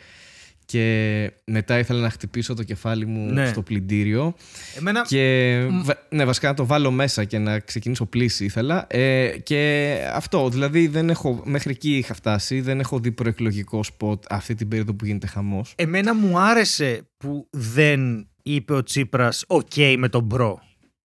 [0.65, 3.47] Και μετά ήθελα να χτυπήσω το κεφάλι μου Ναι.
[3.47, 4.35] στο πλυντήριο.
[4.77, 8.87] Εμένα Και βα- ναι, βασικά να το βάλω μέσα και να ξεκινήσω πλύση ήθελα.
[8.91, 12.61] Ε, και αυτό, δηλαδή δεν έχω, μέχρι εκεί είχα φτάσει.
[12.61, 15.73] Δεν έχω δει προεκλογικό σποτ αυτή την περίοδο που γίνεται χαμός.
[15.77, 20.59] Εμένα μου άρεσε που δεν είπε ο Τσίπρας «οκ» με τον μπρο.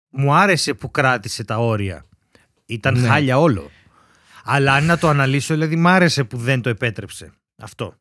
[0.09, 2.05] Μου άρεσε που κράτησε τα όρια.
[2.71, 3.07] Ήταν Ναι.
[3.07, 3.71] χάλια όλο.
[4.43, 7.31] Αλλά αν να το αναλύσω, δηλαδή μ' άρεσε που δεν το επέτρεψε.
[7.57, 7.95] Αυτό.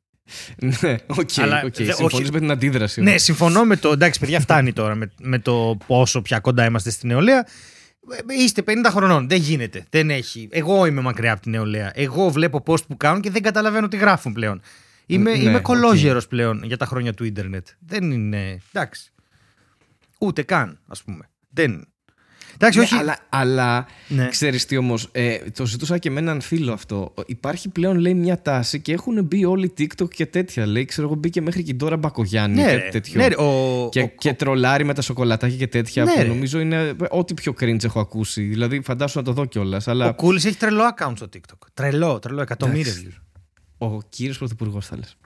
[0.80, 1.74] ναι, οκ, Αλλά οκ.
[1.74, 3.00] δε- Συμφωνείς όχι- με την αντίδραση.
[3.00, 3.22] Ναι, όμως.
[3.22, 3.92] συμφωνώ με το.
[3.92, 7.38] Εντάξει, παιδιά, φτάνει τώρα με, με το πόσο πια κοντά είμαστε στην νεολαία.
[8.28, 9.28] Ε, Είστε 50 χρονών.
[9.28, 9.84] Δεν γίνεται.
[9.90, 10.48] Δεν έχει.
[10.50, 11.90] Εγώ είμαι μακριά από την νεολαία.
[11.94, 14.60] Εγώ βλέπω post που κάνουν και δεν καταλαβαίνω τι γράφουν πλέον.
[15.06, 15.62] Είμαι, Ναι, είμαι οκ.
[15.62, 17.66] κωλόγερος πλέον για τα χρόνια του ίντερνετ.
[17.78, 18.60] Δεν είναι.
[18.72, 19.12] Εντάξει.
[20.18, 21.28] Ούτε καν, ας πούμε.
[21.50, 21.89] Δεν.
[22.54, 22.94] Εντάξει, Ναι, όχι.
[22.94, 24.28] αλλά, αλλά Ναι.
[24.28, 27.14] ξέρεις τι όμως, ε, το ζητούσα και με έναν φίλο αυτό.
[27.26, 30.66] Υπάρχει πλέον λέει μια τάση και έχουν μπει όλοι TikTok και τέτοια.
[30.66, 32.88] Λέει, ξέρω εγώ μπήκε μέχρι και η Ντόρα Μπακογιάννη Ναι, κάτι ρε.
[32.88, 33.20] τέτοιο.
[33.20, 36.26] Ναι, ρε, ο, και, ο- και τρολάρει με τα σοκολατάκια και τέτοια Ναι, που ρε.
[36.26, 38.42] νομίζω είναι ό,τι πιο cringe έχω ακούσει.
[38.42, 39.88] Δηλαδή φαντάσου να το δω κιόλας.
[39.88, 41.66] Αλλά ο Κούλης έχει τρελό account στο TikTok.
[41.74, 43.08] Τρελό, τρελό, εκατομμύρια Εντάξει.
[43.10, 43.22] views.
[43.78, 45.16] ο κύριος Πρωθυπουργός θα λες.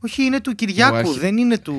[0.00, 1.74] Όχι, είναι του Κυριάκου, αρχι- δεν είναι του.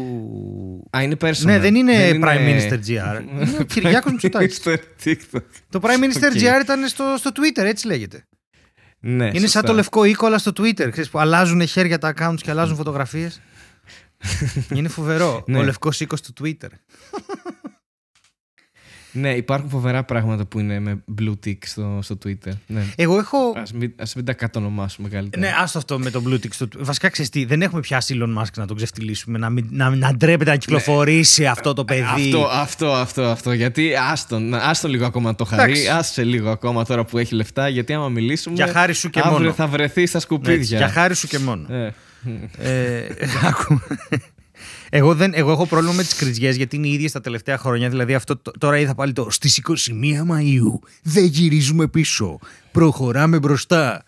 [0.97, 1.43] Α, είναι personal.
[1.43, 3.21] Ναι, δεν είναι Prime Minister GR.
[3.47, 4.55] είναι ο Κυριάκος Μητσοτάκης.
[4.55, 4.71] Στο
[5.03, 5.41] TikTok.
[5.69, 6.39] Το Prime Minister Οκ.
[6.39, 8.23] GR ήταν στο, στο Twitter, έτσι λέγεται.
[8.99, 9.47] Ναι, Είναι σωστά.
[9.47, 10.88] σαν το λευκό οίκο, αλλά στο Twitter.
[10.91, 13.41] Ξέρεις, που αλλάζουν χέρια τα accounts και αλλάζουν φωτογραφίες.
[14.75, 15.43] Είναι φοβερό.
[15.47, 15.58] Ναι.
[15.58, 16.69] Ο λευκός οίκος του Twitter.
[19.19, 22.51] Ναι, υπάρχουν φοβερά πράγματα που είναι με blue tick στο, στο Twitter.
[22.67, 22.82] Ναι.
[22.95, 23.38] Εγώ έχω.
[23.55, 25.45] Ας, μην, ας μην τα κατονομάσουμε καλύτερα.
[25.45, 26.79] Ναι, άστο αυτό με το blue tick στο Twitter.
[26.84, 30.13] Βασικά ξέρεις τι, δεν έχουμε πιάσει Elon Musk να τον ξεφτυλίσουμε, να, μην, να, να
[30.13, 32.01] ντρέπεται να κυκλοφορήσει αυτό το παιδί.
[32.01, 32.08] Ναι.
[32.38, 33.51] Αυτό, αυτό, αυτό, αυτό.
[33.51, 35.71] Γιατί άστον, άστον λίγο ακόμα να το χαρεί.
[35.71, 35.88] Εντάξει.
[35.89, 37.67] Άσε λίγο ακόμα τώρα που έχει λεφτά.
[37.67, 38.55] Γιατί άμα μιλήσουμε.
[38.55, 39.53] Για χάρη σου και αύριο μόνο.
[39.53, 40.77] θα βρεθεί στα Έτσι, σκουπίδια.
[40.77, 41.73] για χάρη σου και μόνο.
[41.73, 41.93] Ε,
[42.58, 43.01] Ε,
[43.49, 43.82] άκου.
[44.89, 47.89] Εγώ, δεν, εγώ έχω πρόβλημα με τις κριτζιέ γιατί είναι οι ίδιες τα τελευταία χρόνια.
[47.89, 50.80] Δηλαδή, αυτό το- τώρα είδα πάλι το στις 21 Μαου.
[51.04, 52.39] Δεν γυρίζουμε πίσω.
[52.71, 54.04] Προχωράμε μπροστά.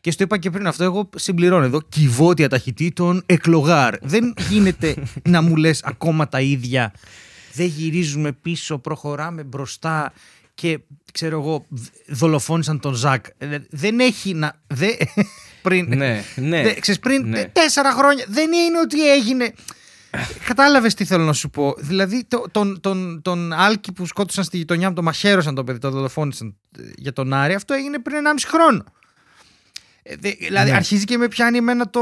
[0.00, 3.94] Και στο είπα και πριν αυτό, εγώ συμπληρώνω εδώ κυβότια ταχυτήτων εκλογάρ.
[4.02, 4.94] Δεν γίνεται
[5.28, 6.92] να μου λες ακόμα τα ίδια.
[7.52, 10.12] Δεν γυρίζουμε πίσω, προχωράμε μπροστά
[10.54, 10.78] και
[11.12, 11.66] ξέρω εγώ,
[12.08, 13.24] δολοφόνησαν τον Ζακ.
[13.38, 14.52] Ε, Δεν έχει να.
[14.66, 14.90] Δεν,
[15.62, 16.62] πριν, ναι, ναι.
[16.62, 17.36] Δε- ξέρεις, πριν Ναι.
[17.36, 19.52] τε- τέσσερα χρόνια δεν είναι ότι έγινε.
[20.46, 21.74] Κατάλαβες τι θέλω να σου πω.
[21.78, 25.78] Δηλαδή, το, τον, τον, τον Άλκη που σκότωσαν στη γειτονιά μου, το μαχαίρωσαν το παιδί,
[25.78, 28.84] το δολοφόνησαν ε, για τον Άρη, αυτό έγινε πριν 1,5 χρόνο.
[30.02, 30.76] Ε, δε- δηλαδή, Ναι.
[30.76, 32.00] αρχίζει και με πιάνει εμένα το.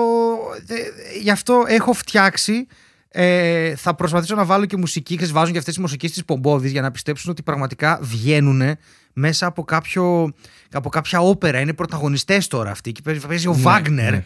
[0.66, 2.66] δε- γι' αυτό έχω φτιάξει.
[3.14, 5.14] Ε, θα προσπαθήσω να βάλω και μουσική.
[5.16, 8.62] Ξέρεις, βάζουν και αυτές τις μουσικές της Πομπόδης για να πιστέψουν ότι πραγματικά βγαίνουν
[9.12, 10.32] μέσα από, κάποιο,
[10.72, 11.60] από κάποια όπερα.
[11.60, 12.92] Είναι πρωταγωνιστές τώρα αυτοί.
[12.92, 14.12] Και παίζει, παίζει ο Ναι, Βάγνερ.
[14.12, 14.24] ναι.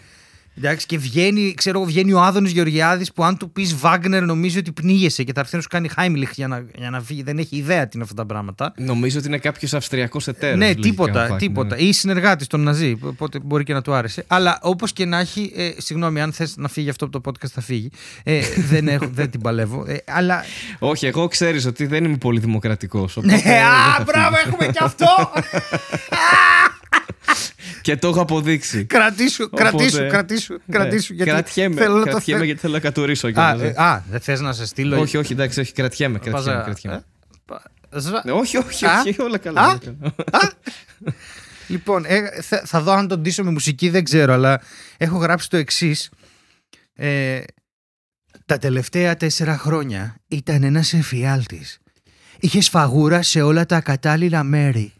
[0.58, 4.58] Εντάξει, και βγαίνει, ξέρω, εγώ, βγαίνει ο Άδωνης Γεωργιάδης που αν του πεις Βάγκνερ νομίζει
[4.58, 7.22] ότι πνίγεσαι και θα έρθει να σου κάνει Χάιμλιχ για να, για να φύγει.
[7.22, 8.74] Δεν έχει ιδέα τι είναι αυτά τα πράγματα.
[8.76, 10.58] Νομίζω ότι είναι κάποιος Αυστριακός εταίρος.
[10.58, 11.36] ναι, τίποτα.
[11.36, 11.76] τίποτα.
[11.76, 12.98] Ή συνεργάτης των Ναζί.
[13.00, 14.24] Οπότε μπορεί και να του άρεσε.
[14.26, 15.52] Αλλά όπως και να έχει.
[15.56, 17.90] Ε, συγγνώμη, αν θες να φύγει αυτό από το podcast, θα φύγει.
[18.22, 19.84] Ε, δεν, έχω, δεν την παλεύω.
[19.86, 20.44] Ε, αλλά...
[20.78, 23.16] Όχι, εγώ ξέρεις ότι δεν είμαι πολύ δημοκρατικός.
[23.22, 25.06] Ναι, α, μπράβο, έχουμε και αυτό!
[27.82, 28.84] και το έχω αποδείξει.
[28.84, 29.62] Κρατήσου, Οπότε...
[29.62, 30.52] κρατήσου, κρατήσου.
[30.52, 30.76] Ναι.
[30.78, 33.26] κρατήσου γιατί κρατιέμαι, θέλω να το κρατιέμαι θε- γιατί θέλω να κατουρίσω.
[33.28, 33.74] Α, κιόλας, ε, ε.
[33.82, 35.00] α, δεν θες να σε στείλω.
[35.00, 36.18] όχι, όχι, εντάξει, όχι, κρατιέμαι.
[36.18, 36.96] κρατιέμαι, Βάζα- κρατιέμαι.
[36.96, 37.00] ε,
[37.44, 37.62] πα-
[38.00, 39.00] σβα- Ναι, όχι, όχι, Α.
[39.06, 39.60] όχι, όλα καλά.
[39.60, 39.66] Α.
[39.66, 40.52] όλα καλά.
[41.68, 44.60] Λοιπόν, ε, θα, θα δω αν τον ντύσω με μουσική, δεν ξέρω, αλλά
[44.96, 46.10] έχω γράψει το εξής.
[46.94, 47.40] Ε,
[48.46, 51.78] τα τελευταία τέσσερα χρόνια ήταν ένας εφιάλτης.
[52.40, 54.92] Είχες σφαγούρα σε όλα τα κατάλληλα μέρη.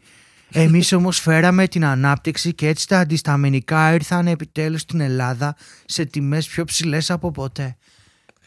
[0.51, 6.47] Εμείς όμως φέραμε την ανάπτυξη και έτσι τα αντισταμινικά ήρθαν επιτέλους στην Ελλάδα σε τιμές
[6.47, 7.77] πιο ψηλές από ποτέ.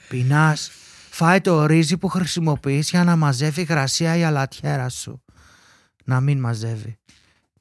[0.08, 0.70] Πεινάς,
[1.10, 5.22] φάε το ρύζι που χρησιμοποιείς για να μαζεύει γρασία η αλατιέρα σου.
[6.04, 6.98] Να μην μαζεύει.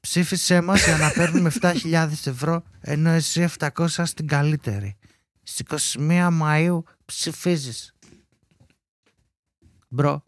[0.00, 4.96] Ψήφισέ μας για να παίρνουμε 7.000 ευρώ ενώ εσύ 700 στην καλύτερη.
[5.42, 7.94] Στις 21 Μαΐου ψηφίζεις.
[9.88, 10.24] Μπρο.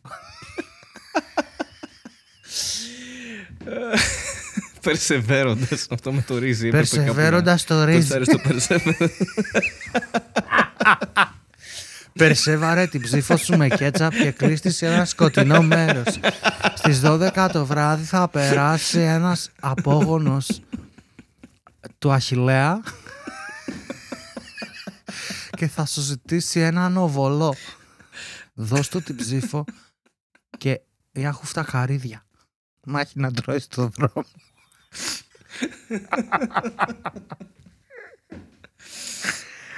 [4.82, 6.66] Περσεβέροντας αυτό με το ρύζι.
[6.66, 8.04] έπρεπε κάπου να- Περσεβέροντας το Το ρύζι.
[8.08, 9.10] ξέρεις το περσεβέροντα.
[12.12, 16.18] Περσέβαρε την ψήφο σου με κέτσαπ και κλείστη σε ένα σκοτεινό μέρος.
[16.74, 20.60] Στις 12 το βράδυ θα περάσει ένας απόγονος
[21.98, 22.80] του Αχιλέα
[25.50, 27.54] και θα σου ζητήσει έναν οβολό.
[28.54, 29.64] Δώσ' του την ψήφο
[30.58, 30.80] και
[31.12, 31.62] για χούφτα
[32.84, 32.92] χαρίδια.
[32.92, 34.26] Μα έχει να τρώεις στο δρόμο.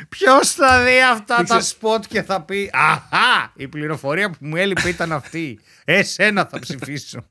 [0.09, 4.57] Ποιος θα δει αυτά τα Ήξερες- σποτ και θα πει Αχά, η πληροφορία που μου
[4.57, 5.61] έλειπε ήταν αυτή.
[5.85, 7.29] Εσένα θα ψηφίσω.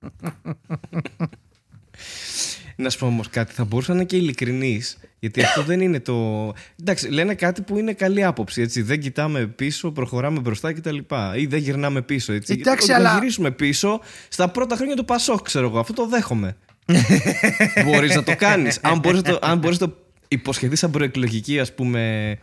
[2.75, 4.97] Να σου πω όμως κάτι, θα μπορούσα να είναι και ειλικρινής.
[5.19, 6.53] Γιατί αυτό δεν είναι το.
[6.81, 8.61] Εντάξει, λένε κάτι που είναι καλή άποψη.
[8.61, 8.81] Έτσι.
[8.81, 10.97] Δεν κοιτάμε πίσω, προχωράμε μπροστά κτλ.
[11.37, 12.33] Ή δεν γυρνάμε πίσω.
[12.33, 12.53] Έτσι.
[12.59, 13.99] Εντάξει, Όταν αλλά- γυρίσουμε πίσω,
[14.29, 15.79] στα πρώτα χρόνια του Πασόκ, ξέρω εγώ.
[15.79, 16.55] Αυτό το δέχομαι.
[17.85, 18.79] μπορείς να το κάνεις.
[18.81, 19.95] αν μπορείς να το, αν μπορείς να το
[20.27, 22.37] υποσχεθείς σαν προεκλογική, ας πούμε.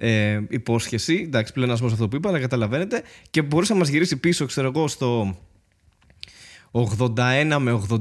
[0.00, 4.46] Ε, υπόσχεση, εντάξει, πλεονασμός αυτό που είπα, αλλά καταλαβαίνετε, και μπορούσε να μας γυρίσεις πίσω,
[4.46, 5.36] ξέρω εγώ, στο
[6.72, 7.98] 81 με 86,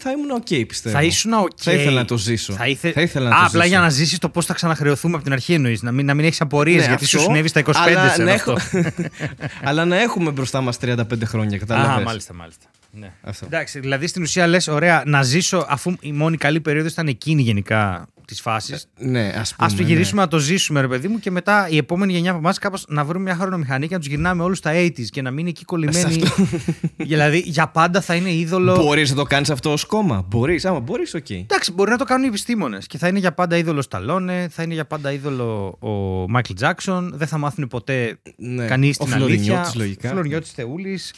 [0.00, 0.96] θα ήμουν οκ, πιστεύω.
[0.96, 1.50] θα ήσουν οκ.
[1.56, 2.52] Θα ήθελα να το ζήσω.
[2.52, 2.92] Θα, ήθε...
[2.92, 3.72] Θα ήθελα να Α, το απλά ζήσω.
[3.74, 5.82] για να ζήσεις το πώς θα ξαναχρεωθούμε από την αρχή εννοείς.
[5.82, 8.22] Να μην, να μην έχεις απορίες Ναι, γιατί σου αυτό, συνέβη στα 25 αλλά σε
[8.22, 8.56] να αυτό.
[8.72, 8.90] έχω-
[9.68, 12.02] αλλά να έχουμε μπροστά μας 35 χρόνια, Α, κατάλαβε.
[12.02, 12.64] μάλιστα, μάλιστα.
[12.90, 13.12] Ναι.
[13.22, 13.46] Αυτό.
[13.46, 17.42] Εντάξει, δηλαδή στην ουσία λες, ωραία, να ζήσω αφού η μόνη καλή περίοδος ήταν εκείνη
[17.42, 18.74] γενικά τη φάση.
[18.98, 19.72] Ναι, ας πούμε.
[19.72, 22.38] Ας το γυρίσουμε να το ζήσουμε, ρε παιδί μου, και μετά η επόμενη γενιά από
[22.38, 25.30] εμάς κάπως να βρούμε μια χρονομηχανή και να τους γυρνάμε όλους στα 80s και να
[25.30, 26.22] μείνει εκεί κολλημένοι.
[26.96, 28.76] δηλαδή για πάντα θα είναι είδωλο.
[28.76, 28.82] Ναι.
[28.82, 30.24] Μπορείς να το κάνεις αυτό ως κόμμα.
[30.28, 31.30] Μπορείς, άμα μπορείς, οκ.
[31.30, 34.62] Εντάξει, μπορεί να το κάνουν οι επιστήμονες και θα είναι για πάντα είδωλο Σταλόνε, θα
[34.62, 35.88] είναι για πάντα είδωλο ο
[36.28, 37.12] Μάικλ Τζάξον.
[37.14, 38.66] Δεν θα μάθουν ποτέ Ναι.
[38.66, 39.36] κανείς Ο την αλήθεια.
[39.36, 40.08] Φλωρινιώτης, λογικά.
[40.08, 41.12] Ο Φλωρινιώτης Θεούλης.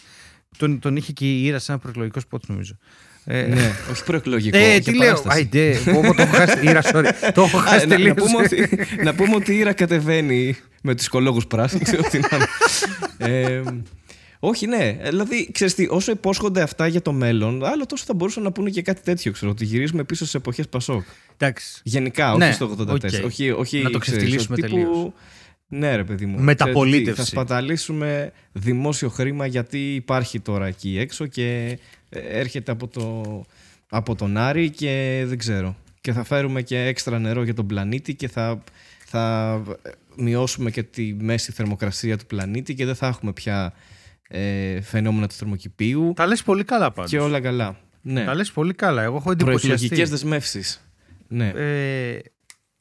[0.59, 2.77] Τον, τον είχε και η Ήρα σε ένα προεκλογικό σπότ, νομίζω.
[3.29, 4.57] Ε, ναι, όχι προεκλογικό.
[4.59, 5.07] ε, για τι λέω.
[5.23, 5.37] παράσταση.
[5.39, 6.59] Αϊντε, πω, πω, το έχω χάσει.
[6.67, 7.11] Ήρα, sorry.
[7.35, 8.15] Το έχω Α, χάσει να, να, τελείως.
[8.17, 8.69] πούμε ότι,
[9.05, 11.85] να πούμε ότι η Ήρα κατεβαίνει με τους οικολόγους πράσινους.
[11.85, 12.47] ξέρω τι να είναι.
[13.47, 13.63] ε,
[14.39, 14.97] όχι, ναι.
[15.09, 18.71] Δηλαδή, ξέρεις τι, όσο υπόσχονται αυτά για το μέλλον, άλλο τόσο θα μπορούσαν να πούνε
[18.71, 19.33] και κάτι τέτοιο.
[19.33, 21.03] Ξέρω, ότι γυρίζουμε πίσω σε εποχές Πασόκ.
[21.37, 21.81] Εντάξει.
[21.85, 22.89] Γενικά, όχι Ναι, στο 84.
[22.89, 23.25] οκ.
[23.25, 25.13] Όχι, όχι, Να το ξέρεις, ξεφτιλίσουμε τύπου- τελείως.
[25.69, 26.39] Ναι, ρε παιδί μου.
[26.41, 27.03] Μεταπολίτευση.
[27.13, 32.89] Ξέρεις τι, Θα σπαταλήσουμε δημόσιο χρήμα γιατί υπάρχει τώρα εκεί έξω και ε, έρχεται από,
[32.89, 33.23] το,
[33.89, 35.77] από τον Άρη και δεν ξέρω.
[36.01, 38.63] Και θα φέρουμε και έξτρα νερό για τον πλανήτη και θα,
[39.05, 39.63] θα
[40.17, 43.73] μειώσουμε και τη μέση θερμοκρασία του πλανήτη και δεν θα έχουμε πια
[44.29, 47.11] ε, φαινόμενα του θερμοκηπίου Τα λες πολύ καλά πάντως.
[47.11, 47.77] και όλα καλά.
[48.03, 48.25] Ναι.
[48.25, 49.03] Τα λες πολύ καλά.
[49.03, 49.67] Εγώ έχω εντυπωσιαστεί.
[49.67, 50.91] Προεκλογικές δεσμεύσεις.
[51.29, 51.49] Ναι.
[51.49, 52.19] Ε,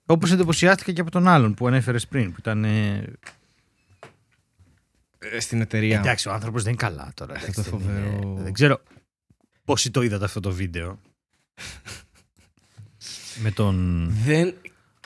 [0.06, 2.64] όπως εντυπωσιάστηκα και από τον άλλον που ανέφερες πριν, που ήταν...
[2.64, 3.04] ε,
[5.20, 6.00] Ε, Στην εταιρεία.
[6.00, 7.34] Εντάξει, ο άνθρωπος δεν είναι καλά τώρα.
[7.34, 8.36] Αυτό εντάξει, το δεν είναι- φοβερό.
[8.44, 8.82] Δεν ξέρω
[9.66, 11.00] πόσοι το είδατε αυτό το βίντεο;
[13.42, 14.08] Με τον...
[14.26, 14.54] Δεν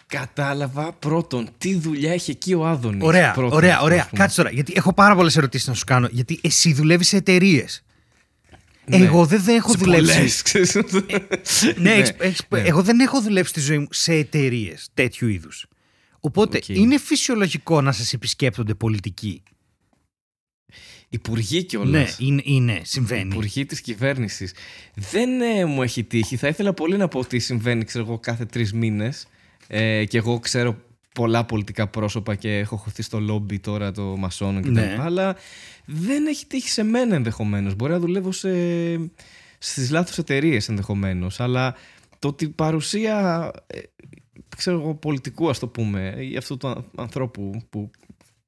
[0.08, 3.04] κατάλαβα πρώτον τι δουλειά έχει εκεί ο Άδωνης.
[3.04, 4.08] Ωραία, Πρώτον, ωραία, ας ωραία.
[4.10, 4.22] πούμε.
[4.22, 6.08] Κάτσε τώρα, γιατί έχω πάρα πολλές ερωτήσεις να σου κάνω.
[6.12, 7.84] Γιατί εσύ δουλεύεις σε εταιρείες.
[8.86, 8.96] Ναι.
[8.98, 10.14] Εγώ δεν, δεν έχω Σε δουλέψει.
[10.14, 10.78] πολλές, ξέρεις.
[11.78, 12.60] Ναι, έχεις- έχεις- ναι.
[12.60, 15.66] εγώ δεν έχω δουλέψει στη ζωή μου σε εταιρείες τέτοιου είδους.
[16.20, 16.68] Οπότε Οκ.
[16.70, 19.44] είναι φυσιολογικό να σας επισκέπτονται πολιτικοί.
[21.10, 22.20] Υπουργοί κιόλας.
[22.20, 23.30] Ναι, είναι, είναι, συμβαίνει.
[23.32, 24.54] Υπουργοί της κυβέρνησης.
[24.96, 26.36] Δεν ε, μου έχει τύχει.
[26.36, 29.28] Θα ήθελα πολύ να πω ότι συμβαίνει, ξέρω εγώ, κάθε τρεις μήνες.
[29.68, 30.78] Ε, και εγώ ξέρω
[31.14, 34.82] πολλά πολιτικά πρόσωπα και έχω χωθεί στο λόμπι τώρα το μασόνο και Ναι.
[34.82, 35.36] τα λοιπά, αλλά
[35.86, 37.76] δεν έχει τύχει σε μένα ενδεχομένως.
[37.76, 38.50] Μπορεί να δουλεύω σε,
[39.58, 41.76] στις λάθος εταιρείες ενδεχομένως, αλλά
[42.20, 43.80] το ότι η παρουσία ε,
[44.58, 47.92] ξέρω εγώ, πολιτικού ας το πούμε ή αυτού του αν- ανθρώπου που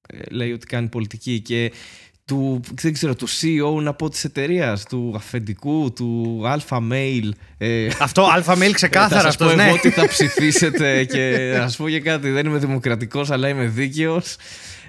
[0.08, 1.72] ε, λέει ότι κάνει πολιτική και
[2.26, 7.30] του, δεν ξέρω, του CEO να πω της εταιρείας, του αφεντικού, του alpha mail.
[7.58, 9.50] Ε, Αυτό αλφα mail ξεκάθαρα θα σας αυτός.
[9.50, 9.68] πω Ναι.
[9.68, 13.66] εγώ τι θα ψηφίσετε και να σας πω για κάτι, δεν είμαι δημοκρατικός αλλά είμαι
[13.68, 14.36] δίκαιος.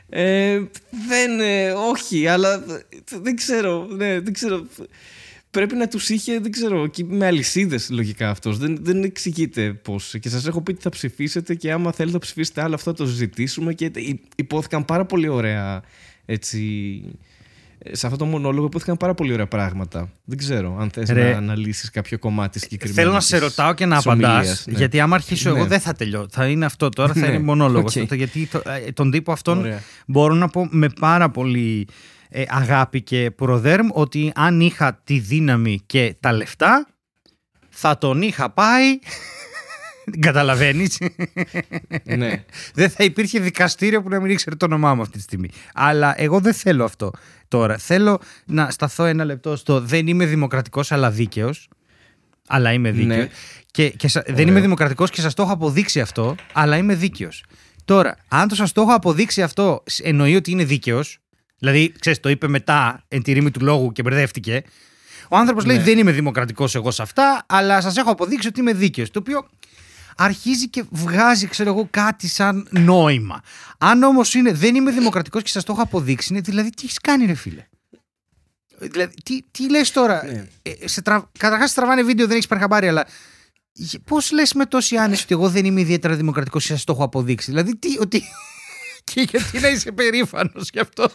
[0.09, 0.61] Ε,
[1.09, 2.61] δεν, ε, όχι, αλλά ε,
[3.23, 4.67] δεν ξέρω, ναι, δεν ξέρω.
[5.51, 8.59] Πρέπει να τους είχε, δεν ξέρω, και με αλυσίδες λογικά αυτός.
[8.59, 10.15] Δεν, δεν εξηγείται πώς.
[10.21, 12.97] Και σας έχω πει τι θα ψηφίσετε και άμα θέλετε να ψηφίσετε άλλο αυτό θα
[12.97, 15.83] το συζητήσουμε και υ- υπόθηκαν πάρα πολύ ωραία
[16.25, 17.03] έτσι,
[17.93, 20.09] σε αυτό το μονόλογο ειπώθηκαν πάρα πολύ ωραία πράγματα.
[20.25, 21.31] Δεν ξέρω αν θες Ρε.
[21.33, 23.01] να αναλύσεις κάποιο κομμάτι συγκεκριμένο.
[23.01, 24.33] Θέλω να σε της- ρωτάω και να της απαντάς.
[24.37, 24.79] ομιλίας, ναι.
[24.79, 25.67] Γιατί άμα αρχίσω εγώ Ναι.
[25.67, 26.27] δεν θα τελειώσω.
[26.31, 27.97] Θα είναι αυτό τώρα, θα Ναι, είναι μονόλογος.
[27.97, 28.15] οκ.
[28.15, 29.83] Γιατί το- ε, τον τύπο αυτόν Ωραία.
[30.07, 31.89] μπορώ να πω με πάρα πολύ
[32.35, 36.87] ε, αγάπη και Proderm ότι αν είχα τη δύναμη και τα λεφτά
[37.69, 38.99] θα τον είχα πάει.
[40.21, 40.99] Καταλαβαίνεις.
[42.05, 42.45] ναι.
[42.75, 45.49] δεν θα υπήρχε δικαστήριο που να μην ήξερε το όνομά μου αυτή τη στιγμή.
[45.75, 47.11] Αλλά εγώ δεν θέλω αυτό
[47.49, 47.79] τώρα.
[47.79, 51.69] Θέλω να σταθώ ένα λεπτό στο δεν είμαι δημοκρατικός αλλά δίκαιος.
[52.49, 53.17] Αλλά είμαι δίκαιος.
[53.17, 53.29] Ναι.
[53.71, 54.49] Και, και σα- δεν Ωραίο.
[54.49, 57.45] είμαι δημοκρατικός και σας το έχω αποδείξει αυτό, αλλά είμαι δίκαιος.
[57.85, 61.19] Τώρα, αν το σας το έχω αποδείξει αυτό, σ- εννοεί ότι είναι δίκαιος,
[61.59, 64.63] δηλαδή, ξέρεις, το είπε μετά εν τη ρήμη του λόγου και μπερδεύτηκε,
[65.29, 65.83] ο άνθρωπος λέει Ναι.
[65.83, 69.11] δεν είμαι δημοκρατικός εγώ σε αυτά, αλλά σας έχω αποδείξει ότι είμαι δίκαιος.
[69.11, 69.49] Το οποίο
[70.17, 73.43] αρχίζει και βγάζει, ξέρω εγώ, κάτι σαν νόημα.
[73.79, 76.99] Αν όμως είναι δεν είμαι δημοκρατικός και σας το έχω αποδείξει, είναι δηλαδή τι έχεις
[76.99, 77.67] κάνει ρε φίλε;
[78.79, 80.47] Δηλαδή, τι, τι λες τώρα; Ναι.
[80.63, 81.31] Ε, σε τρα...
[81.39, 83.07] Καταρχάς σε τραβάνε βίντεο, δεν έχεις πάρει χαμπάρι, αλλά
[84.05, 87.05] Πώς λες με τόση άνεση ότι εγώ δεν είμαι ιδιαίτερα δημοκρατικός και σας το έχω
[87.05, 88.23] αποδείξει; Δηλαδή, τι, ότι.
[89.13, 91.09] και γιατί να είσαι περήφανος γι' αυτό;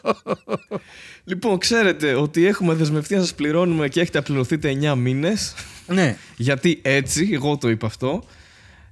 [1.24, 5.54] Λοιπόν, ξέρετε ότι έχουμε δεσμευτεί να σας πληρώνουμε και έχετε απληρωθείτε 9 μήνες.
[5.88, 6.18] ναι.
[6.38, 8.24] Γιατί έτσι, εγώ το είπα αυτό.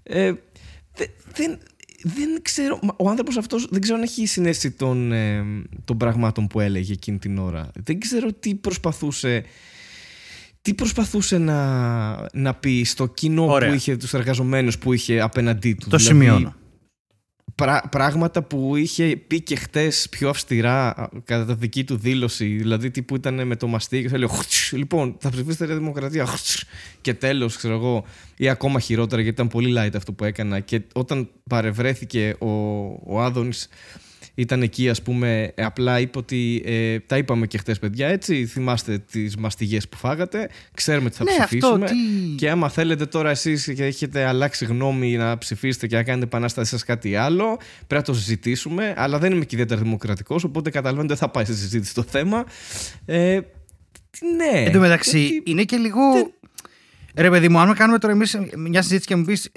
[0.08, 0.32] Ε,
[0.95, 1.58] δε- δεν,
[2.03, 2.80] δεν ξέρω.
[2.82, 5.43] μα Ο άνθρωπος αυτός δεν ξέρω αν έχει συνέστηση των, ε,
[5.86, 7.72] των πραγμάτων που έλεγε εκείνη την ώρα.
[7.84, 9.43] Δεν ξέρω τι προσπαθούσε.
[10.62, 13.70] Τι προσπαθούσε να, να πει στο κοινό Ωραία.
[13.70, 15.89] που είχε, τους εργαζομένους που είχε απέναντί του.
[15.89, 16.56] Το Δηλαδή, σημειώνω.
[17.56, 22.45] Πρά- πράγματα που είχε πει και χτες πιο αυστηρά α, κατά τα δική του δήλωση.
[22.45, 25.76] Δηλαδή, τι που ήταν με το μαστί και θα λέει «Χουτς, Λοιπόν, θα ψηφίσετε Νέα
[25.78, 26.26] Δημοκρατία.
[26.26, 26.64] χουτς».
[27.01, 28.06] Και τέλος, ξέρω εγώ,
[28.38, 30.60] ή ακόμα χειρότερα, γιατί ήταν πολύ light αυτό που έκανα.
[30.60, 32.47] Και όταν παρευρέθηκε ο,
[33.06, 33.68] ο Άδωνης
[34.36, 38.46] ήταν εκεί, ας πούμε, ε, απλά είπε ότι ε, τα είπαμε και χτες παιδιά, έτσι.
[38.46, 40.50] Θυμάστε τις μαστιγές που φάγατε.
[40.74, 41.86] Ξέρουμε τι θα Ναι, αυτό ψηφίσουμε.
[41.86, 46.26] τι- Και άμα θέλετε τώρα εσείς και έχετε αλλάξει γνώμη να ψηφίσετε και να κάνετε
[46.26, 48.94] επανάσταση σας κάτι άλλο, πρέπει να το συζητήσουμε.
[48.98, 52.46] Αλλά δεν είμαι και ιδιαίτερα δημοκρατικός, οπότε καταλαβαίνετε δεν θα πάει σε συζήτηση το θέμα.
[53.06, 53.40] Ε,
[54.38, 54.60] ναι.
[54.60, 56.02] Εν τω μεταξύ, Γιατί- είναι και λίγο.
[57.16, 59.52] Ρε παιδί μου, αν κάνουμε τώρα εμείς μια συζήτηση και μου πεις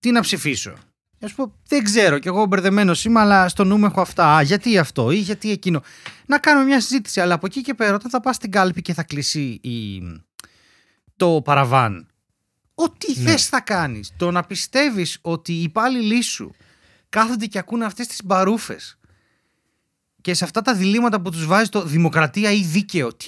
[0.00, 0.74] τι να ψηφίσω;
[1.24, 4.34] Να σου πω, δεν ξέρω, κι εγώ μπερδεμένος είμαι, αλλά στο νου μου έχω αυτά.
[4.36, 5.82] Α, γιατί αυτό ή γιατί εκείνο.
[6.26, 8.94] Να κάνουμε μια συζήτηση, αλλά από εκεί και πέρα, όταν θα πας στην κάλπη και
[8.94, 10.02] θα κλείσει η...
[11.16, 12.06] το παραβάν,
[12.74, 13.30] ό,τι Ναι.
[13.30, 14.12] θες θα κάνεις.
[14.16, 16.54] Το να πιστεύεις ότι οι υπάλληλοι σου
[17.08, 18.98] κάθονται και ακούνε αυτές τις μπαρούφες
[20.20, 23.14] και σε αυτά τα διλήμματα που τους βάζει το δημοκρατία ή δίκαιο.
[23.14, 23.26] Τι.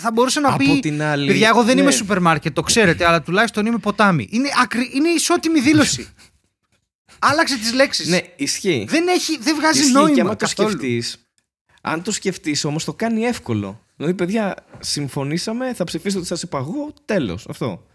[0.00, 0.80] Θα μπορούσε να Από πει.
[0.80, 1.80] την άλλη, Παιδιά, εγώ δεν ναι.
[1.80, 4.28] είμαι σούπερ μάρκετ, το ξέρετε, αλλά τουλάχιστον είμαι ποτάμι.
[4.30, 4.90] Είναι, ακρι...
[4.94, 6.08] είναι ισότιμη δήλωση.
[7.18, 8.08] Άλλαξε τις λέξεις.
[8.08, 8.84] Ναι, ισχύει.
[8.88, 10.14] Δεν, έχει, δεν βγάζει Ισχύει νόημα.
[10.14, 10.68] και άμα το καθόλου.
[10.70, 11.28] σκεφτείς,
[11.82, 13.84] αν το σκεφτείς όμως, το κάνει εύκολο.
[13.96, 17.46] Δηλαδή, παιδιά, συμφωνήσαμε, θα ψηφίσετε ότι σας είπα εγώ, τέλος.
[17.48, 17.86] Αυτό.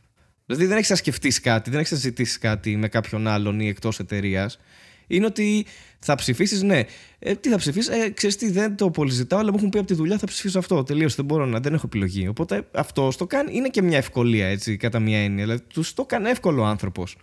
[0.46, 3.68] Δηλαδή, δεν έχεις να σκεφτείς κάτι, δεν έχεις να ζητήσεις κάτι με κάποιον άλλον ή
[3.68, 4.60] εκτός εταιρείας.
[5.08, 5.66] Είναι ότι
[6.00, 6.84] θα ψηφίσεις, ναι.
[7.20, 9.78] Ε, τι θα ψηφίσεις, ε, ξέρεις τι, δεν το πολύ ζητάω, αλλά μου έχουν πει
[9.78, 10.84] από τη δουλειά θα ψηφίσω αυτό.
[10.84, 12.28] Τελείωσε, δεν μπορώ να, δεν έχω επιλογή.
[12.28, 15.44] Οπότε αυτός το κάνει, είναι και μια ευκολία έτσι, κατά μια έννοια.
[15.44, 17.16] Δηλαδή, τους το κάνει εύκολο ο άνθρωπος.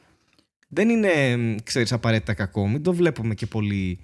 [0.73, 2.68] Δεν είναι, ξέρεις, απαραίτητα κακό.
[2.68, 4.01] Μην το βλέπουμε και πολύ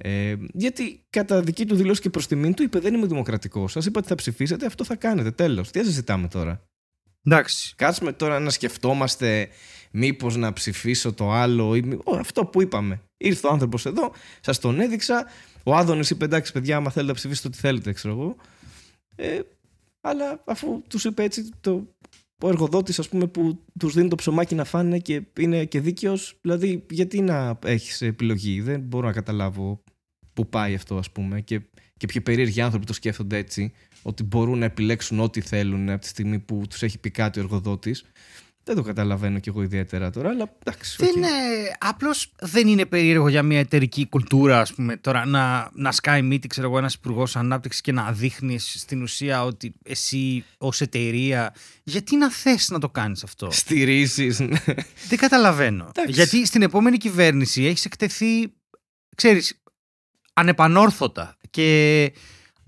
[0.00, 3.72] ε, γιατί κατά δική του δηλώση και προς τιμήν του είπε: Δεν είμαι δημοκρατικός.
[3.72, 5.30] Σας είπα ότι θα ψηφίσετε, αυτό θα κάνετε.
[5.30, 5.70] Τέλος.
[5.70, 6.62] Τι συζητάμε τώρα;
[7.24, 7.74] Εντάξει.
[7.76, 9.48] Κάτσουμε τώρα να σκεφτόμαστε
[9.90, 13.02] μήπως να ψηφίσω το άλλο ή μη- Ω, αυτό που είπαμε.
[13.16, 15.26] Ήρθε ο άνθρωπος εδώ, σας τον έδειξα.
[15.62, 18.36] Ο Άδωνης είπε: Εντάξει, παιδιά, άμα θέλετε να ψηφίσετε ό,τι θέλετε, ξέρω εγώ.
[19.16, 19.40] Ε,
[20.00, 21.94] αλλά αφού τους είπε έτσι, το,
[22.42, 26.38] ο εργοδότης, ας πούμε, που τους δίνει το ψωμάκι να φάνε και είναι και δίκαιος,
[26.40, 29.82] δηλαδή, γιατί να έχεις επιλογή; Δεν μπορώ να καταλάβω
[30.32, 31.40] πού πάει αυτό, ας πούμε.
[31.40, 31.60] Και,
[31.96, 33.72] και ποιοι περίεργοι άνθρωποι το σκέφτονται έτσι,
[34.02, 37.42] ότι μπορούν να επιλέξουν ό,τι θέλουν από τη στιγμή που τους έχει πει κάτι ο
[37.42, 38.04] εργοδότης.
[38.68, 40.96] Δεν το καταλαβαίνω κι εγώ ιδιαίτερα τώρα, αλλά εντάξει.
[40.98, 41.16] Δεν οκ.
[41.16, 41.28] είναι,
[41.78, 46.48] απλώς δεν είναι περίεργο για μια εταιρική κουλτούρα, ας πούμε, τώρα να, να σκάει μύτη,
[46.48, 52.16] ξέρω εγώ, ένας υπουργός ανάπτυξης και να δείχνεις στην ουσία ότι εσύ ως εταιρεία, γιατί
[52.16, 54.58] να θες να το κάνεις αυτό; Στηρίζεις, ναι.
[55.08, 55.90] Δεν καταλαβαίνω.
[55.94, 56.12] Εντάξει.
[56.12, 58.52] Γιατί στην επόμενη κυβέρνηση έχεις εκτεθεί,
[59.16, 59.62] ξέρεις,
[60.32, 61.36] ανεπανόρθωτα.
[61.50, 62.12] Και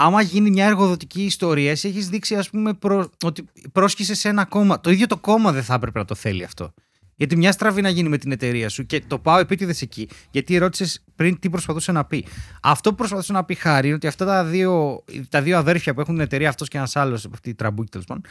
[0.02, 3.10] άμα γίνει μια εργοδοτική ιστορία, εσύ έχεις δείξει, ας πούμε, προ...
[3.24, 4.80] ότι πρόσκεισαι σε ένα κόμμα.
[4.80, 6.74] Το ίδιο το κόμμα δεν θα έπρεπε να το θέλει αυτό.
[7.16, 10.08] Γιατί μια στραβή να γίνει με την εταιρεία σου και το πάω επίτηδες εκεί.
[10.30, 12.26] Γιατί ρώτησες πριν τι προσπαθούσε να πει.
[12.62, 16.00] Αυτό που προσπαθούσε να πει χάρη είναι ότι αυτά τα δύο, τα δύο αδέρφια που
[16.00, 18.22] έχουν την εταιρεία, αυτός και ένας άλλος, αυτοί οι τραμπούκοι τέλος πάντων,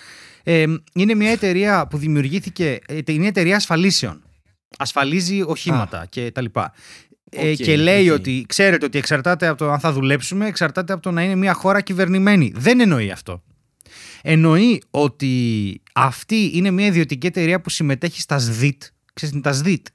[0.43, 2.79] ε, είναι μια εταιρεία που δημιουργήθηκε.
[2.87, 4.23] ε, Είναι εταιρεία ασφαλίσεων.
[4.77, 6.31] Ασφαλίζει οχήματα και
[7.29, 7.47] τα λοιπά.
[7.47, 8.15] Ε, Οκ, και λέει οκ.
[8.15, 11.53] ότι ξέρετε ότι εξαρτάται από το αν θα δουλέψουμε, εξαρτάται από το να είναι μια
[11.53, 12.51] χώρα κυβερνημένη.
[12.55, 13.43] Δεν εννοεί αυτό.
[14.21, 18.83] Εννοεί ότι αυτή είναι μια ιδιωτική εταιρεία που συμμετέχει στα ΣΔΙΤ.
[19.13, 19.87] Ξέρεις τι είναι τα ΣΔΙΤ;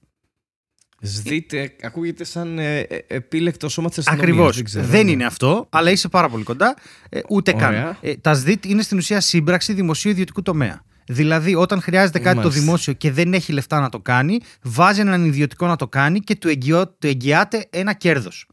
[1.07, 4.28] Σδείτε, ακούγεται σαν ε, ε, επίλεκτο σώμα της αστυνομίας.
[4.28, 4.55] Ακριβώς.
[4.55, 5.11] Δεν, ξέρω, Δεν ναι.
[5.11, 6.76] είναι αυτό, αλλά είσαι πάρα πολύ κοντά.
[7.09, 7.70] Ε, ούτε Ωραία.
[7.70, 7.97] καν.
[8.01, 10.85] Ε, τα ΣΔΙΤ είναι στην ουσία σύμπραξη δημοσίου ιδιωτικού τομέα.
[11.07, 12.61] Δηλαδή, όταν χρειάζεται κάτι το Μάλιστα.
[12.61, 16.36] δημόσιο και δεν έχει λεφτά να το κάνει, βάζει έναν ιδιωτικό να το κάνει και
[16.36, 18.46] του, εγγυώ, του εγγυάται ένα κέρδος.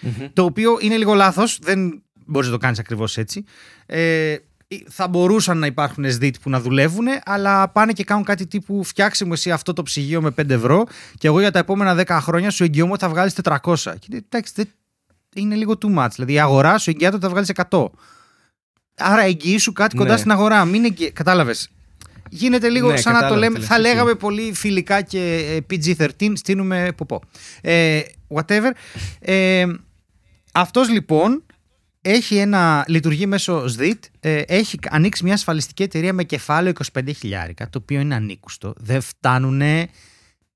[0.00, 0.26] Μμμ.
[0.32, 3.44] Το οποίο είναι λίγο λάθος, δεν μπορείς να το κάνεις ακριβώς έτσι.
[3.86, 4.36] Ε,
[4.88, 9.24] θα μπορούσαν να υπάρχουν ΣΔΙΤ που να δουλεύουν, αλλά πάνε και κάνουν κάτι τύπου φτιάξε
[9.24, 10.86] μου εσύ αυτό το ψυγείο με 5 ευρώ
[11.18, 13.74] και εγώ για τα επόμενα 10 χρόνια σου εγγυώμαι ότι θα βγάλεις 400.
[13.98, 14.68] Και είναι, εντάξει, δεν-
[15.34, 16.08] είναι λίγο too much.
[16.14, 17.90] Δηλαδή η αγορά σου εγγυάται ότι θα βγάλεις 100.
[18.98, 20.18] Άρα εγγυήσου κάτι κοντά Ναι.
[20.18, 20.64] στην αγορά.
[20.64, 21.10] Μην εγγυ...
[21.12, 21.68] Κατάλαβες.
[22.30, 23.54] Γίνεται λίγο Ναι, σαν να το κατάλαβα λέμε.
[23.54, 23.80] τι λες, Θα οκ.
[23.80, 27.20] λέγαμε πολύ φιλικά και ε, PG-13, στήνουμε ποπό.
[27.60, 28.00] Ε,
[28.34, 28.70] whatever.
[29.20, 29.64] Ε,
[30.52, 31.42] αυτός λοιπόν
[32.02, 37.68] έχει ένα, λειτουργεί μέσω ΣΔΙΤ, ε, έχει ανοίξει μια ασφαλιστική εταιρεία με κεφάλαιο 25 χιλιάρικα,
[37.70, 38.72] το οποίο είναι ανήκουστο.
[38.76, 39.62] Δεν φτάνουν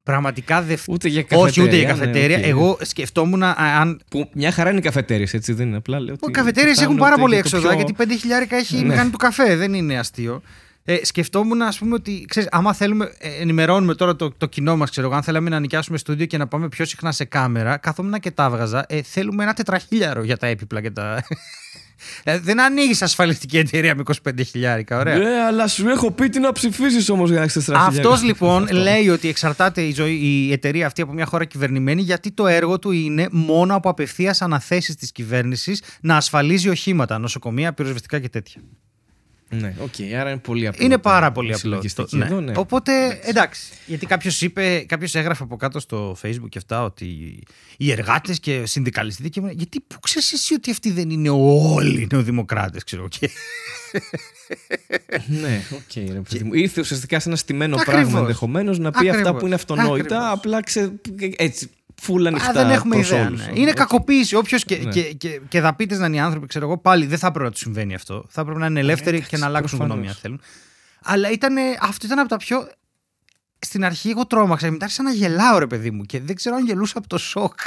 [0.02, 0.94] πραγματικά δεν φτάνουν.
[1.00, 1.46] Ούτε για καφετέρια.
[1.50, 2.36] Όχι, ούτε για ναι, καφετέρια.
[2.38, 2.44] οκ.
[2.46, 4.00] Εγώ σκεφτόμουν α, αν.
[4.10, 5.76] Που μια χαρά είναι οι καφετέριες, έτσι δεν είναι.
[5.76, 6.14] Απλά λέω.
[6.14, 8.56] Οι ότι καφετέριες φτάνουν έχουν πάρα ούτε πολύ για το έξοδα, πιο- γιατί 5 χιλιάρικα
[8.56, 8.88] έχει η Ναι.
[8.88, 9.56] μηχανή του καφέ.
[9.56, 10.42] Δεν είναι αστείο.
[10.84, 14.90] Ε, σκεφτόμουν, ας πούμε, ότι ξέρεις, άμα θέλουμε, ε, ενημερώνουμε τώρα το, το κοινό μας,
[14.90, 18.20] ξέρω εγώ, αν θέλαμε να νοικιάσουμε στούντιο και να πάμε πιο συχνά σε κάμερα, καθόμουν
[18.20, 18.84] και τα έβγαζα.
[18.88, 21.24] Ε, θέλουμε ένα τετραχίλιαρο για τα έπιπλα και τα.
[22.24, 25.16] Ε, δεν ανοίγεις ασφαλιστική εταιρεία με 25 χιλιάρικα, ωραία.
[25.16, 28.68] Ναι, αλλά σου έχω πει τι να ψηφίσεις όμως για να έχεις 4 Αυτός λοιπόν
[28.70, 32.78] λέει ότι εξαρτάται η, ζωή, η εταιρεία αυτή από μια χώρα κυβερνημένη γιατί το έργο
[32.78, 38.62] του είναι μόνο από απευθείας αναθέσεις της κυβέρνησης να ασφαλίζει οχήματα, νοσοκομεία, πυροσβεστικά και τέτοια.
[39.54, 40.84] Ναι, οκ, άρα είναι πολύ απλό.
[40.84, 41.58] Είναι το- πάρα η πολύ απλό.
[41.60, 42.24] συλλογιστική αυτό, ναι.
[42.24, 42.52] εδώ, ναι.
[42.56, 43.62] Οπότε εντάξει.
[43.86, 47.38] Γιατί κάποιος είπε, κάποιος έγραφε από κάτω στο Facebook και αυτά ότι
[47.76, 49.28] οι εργάτες και συνδικαλιστές.
[49.28, 49.40] Και...
[49.40, 53.30] μου- Γιατί πού ξέρεις εσύ ότι αυτοί δεν είναι όλοι νεοδημοκράτες, ξέρω και.
[55.26, 56.54] Ναι, οκ, ρε παιδί μου.
[56.54, 58.00] Ήρθε ουσιαστικά σε ένα στημένο Ακριβώς.
[58.00, 59.40] πράγμα ενδεχομένως να πει αυτά Ακριβώς.
[59.40, 60.32] που είναι αυτονόητα, Ακριβώς.
[60.32, 60.92] απλά ξε...
[61.36, 61.70] έτσι,
[62.02, 63.26] φούλα Α, ανοιχτά δεν έχουμε προς ιδέα.
[63.26, 63.46] όλους.
[63.46, 63.60] ναι.
[63.60, 63.76] Είναι Οκ.
[63.76, 64.36] κακοποίηση.
[64.36, 64.90] Όποιος και, Ναι.
[64.90, 67.50] και, και, και δαπίτες να είναι οι άνθρωποι, ξέρω εγώ, πάλι δεν θα έπρεπε να
[67.50, 68.24] τους συμβαίνει αυτό.
[68.28, 69.94] Θα έπρεπε να είναι ελεύθεροι εντάξει, και να αλλάξουν προφανώς.
[69.96, 70.40] γνώμη αν θέλουν.
[71.02, 72.68] Αλλά ήταν, αυτό ήταν από τα πιο.
[73.58, 74.70] Στην αρχή εγώ τρόμαξα.
[74.70, 76.02] Μετά άρχισα να γελάω, ρε παιδί μου.
[76.02, 77.58] Και δεν ξέρω αν γελούσα από το σοκ.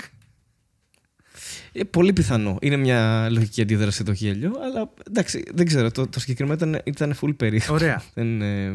[1.71, 2.57] Ε, πολύ πιθανό.
[2.61, 5.91] Είναι μια λογική αντίδραση το γέλιο, αλλά εντάξει, δεν ξέρω.
[5.91, 7.73] Το, το συγκεκριμένο ήταν, ήταν full περίεργο.
[7.73, 8.01] Ωραία.
[8.13, 8.73] Δεν είναι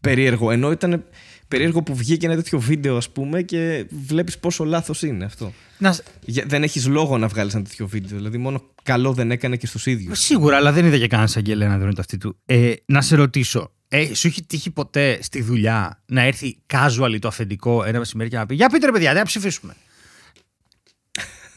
[0.00, 0.50] περίεργο.
[0.50, 1.04] Ενώ ήταν
[1.48, 5.52] περίεργο που βγήκε ένα τέτοιο βίντεο, ας πούμε, και βλέπεις πόσο λάθος είναι αυτό.
[5.78, 8.16] Να, Για- Δεν έχεις λόγο να βγάλεις ένα τέτοιο βίντεο.
[8.16, 10.18] Δηλαδή, μόνο καλό δεν έκανε και στους ίδιους.
[10.20, 12.36] Σίγουρα, αλλά δεν είδα και κανένα αγγελέα να δίνει το αυτή του.
[12.46, 17.28] Ε, να σε ρωτήσω, ε, σου έχει τύχει ποτέ στη δουλειά να έρθει casual το
[17.28, 19.74] αφεντικό ένα μεσημέρι και να πει Για πείτε ρε παιδιά, δεν θα ψηφίσουμε.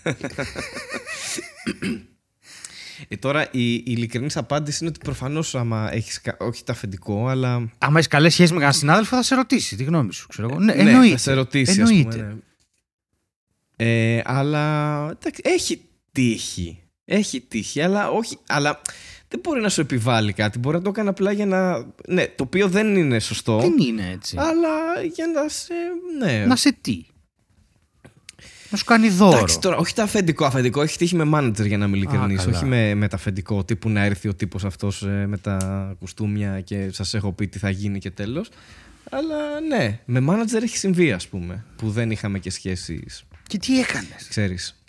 [3.08, 6.22] Ε, τώρα η, η ειλικρινής απάντηση είναι ότι προφανώς άμα έχεις.
[6.38, 7.70] Όχι το αφεντικό, αλλά.
[7.78, 10.28] Άμα έχεις καλές σχέσεις με κανέναν συνάδελφο, θα σε ρωτήσει τη γνώμη σου.
[10.28, 10.60] Ξέρω εγώ.
[10.60, 11.12] Ναι, Ναι, εννοείται.
[11.12, 12.10] θα σε ρωτήσει, ας εννοείται.
[12.18, 12.24] πούμε.
[12.28, 12.36] ναι.
[13.80, 15.82] Ε, αλλά εντάξει, έχει
[16.12, 16.80] τύχει.
[17.06, 18.38] Έχει τύχει, αλλά όχι.
[18.48, 18.82] Αλλά
[19.28, 20.60] δεν μπορεί να σου επιβάλλει κάτι.
[20.60, 21.86] Μπορεί να το κάνει απλά για να.
[22.08, 23.60] Ναι, το οποίο δεν είναι σωστό.
[23.60, 24.36] Δεν είναι έτσι.
[24.40, 25.74] Αλλά για να σε.
[26.20, 26.46] Ναι.
[26.46, 27.06] Να σε τι;
[28.70, 29.36] Να σου κάνει δώρο.
[29.36, 30.46] Εντάξει, τώρα, όχι το αφεντικό.
[30.46, 32.44] Αφεντικό έχει τύχει με μάνατζερ για να είμαι ειλικρινής.
[32.44, 32.56] καλά.
[32.58, 36.90] Όχι με, με το αφεντικό τύπου να έρθει ο τύπος αυτός με τα κουστούμια και
[36.92, 38.50] σας έχω πει τι θα γίνει και τέλος.
[39.12, 39.36] Αλλά
[39.70, 41.64] ναι, με μάνατζερ έχει συμβεί, ας πούμε.
[41.76, 43.24] Που δεν είχαμε και σχέσεις.
[43.48, 44.82] Και τι έκανες; Ξέρεις.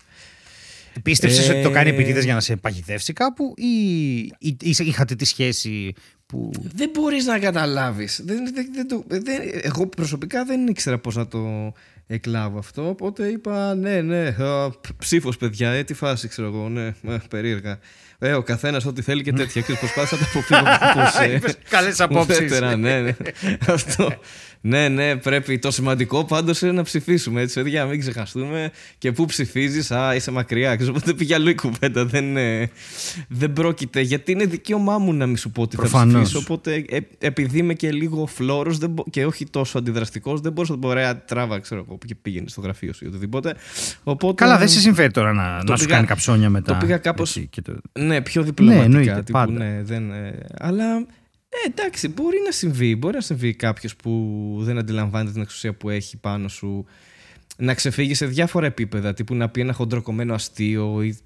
[1.03, 3.67] Πίστεψε Ε, ότι το κάνει επίτηδε για να σε παγιδεύσει κάπου ή,
[4.39, 5.95] ή, ή είχατε τη σχέση
[6.27, 6.51] που...
[6.75, 8.21] Δεν μπορείς να καταλάβεις.
[8.25, 9.23] Δεν, δεν, δεν, το- δεν-
[9.63, 11.73] εγώ προσωπικά δεν ήξερα πώς να το
[12.11, 12.89] εκλάβω αυτό.
[12.89, 17.79] Οπότε είπα ναι, ναι, α, ψήφος παιδιά, ε, τι φάση ξέρω εγώ, ναι, ε, περίεργα.
[18.19, 19.63] Ε, ο καθένας ό,τι θέλει και τέτοια.
[19.63, 20.63] Και προσπάθησα να τα αποφύγω
[21.05, 22.37] πώς, ε, Είπες καλές απόψεις.
[22.39, 23.15] ουδέτερα, ναι, ναι.
[23.75, 24.13] Αυτό.
[24.61, 25.59] Ναι, ναι, πρέπει.
[25.59, 27.41] Το σημαντικό πάντως είναι να ψηφίσουμε.
[27.41, 28.71] Έτσι, για να μην ξεχαστούμε.
[28.99, 30.77] Και πού ψηφίζεις, Α, είσαι μακριά.
[30.77, 32.05] Ξέρω, οπότε πήγε αλλού η κουβέντα.
[32.05, 32.71] Δεν, ε,
[33.29, 34.01] δεν πρόκειται.
[34.01, 36.23] Γιατί είναι δικαίωμά μου να μην σου πω ότι θα Προφανώς.
[36.23, 36.39] ψηφίσω.
[36.39, 38.79] Οπότε ε, επειδή είμαι και λίγο φλόρος
[39.11, 42.61] και όχι τόσο αντιδραστικός, δεν μπορούσα να πω ωραία τράβα, ξέρω εγώ, και πήγαινε στο
[42.61, 43.55] γραφείο σου ή οτιδήποτε.
[44.03, 46.73] Οπότε, Καλά, δεν σε συμφέρει τώρα να, Το να σου πήγα- κάνει καψόνια μετά.
[46.73, 48.85] το πήγα κάπως- έτσι, και το- Ναι, πιο διπλωματικά.
[48.85, 49.53] εννοείται, τύπου, πάντα.
[49.53, 50.85] ναι, δεν, ε, αλλά
[51.49, 52.97] ε, εντάξει, μπορεί να συμβεί.
[52.97, 56.87] Μπορεί να συμβεί κάποιος που δεν αντιλαμβάνεται την εξουσία που έχει πάνω σου
[57.57, 59.15] να ξεφύγει σε διάφορα επίπεδα.
[59.15, 61.19] Τύπου να πει ένα χοντροκομμένο αστείο ή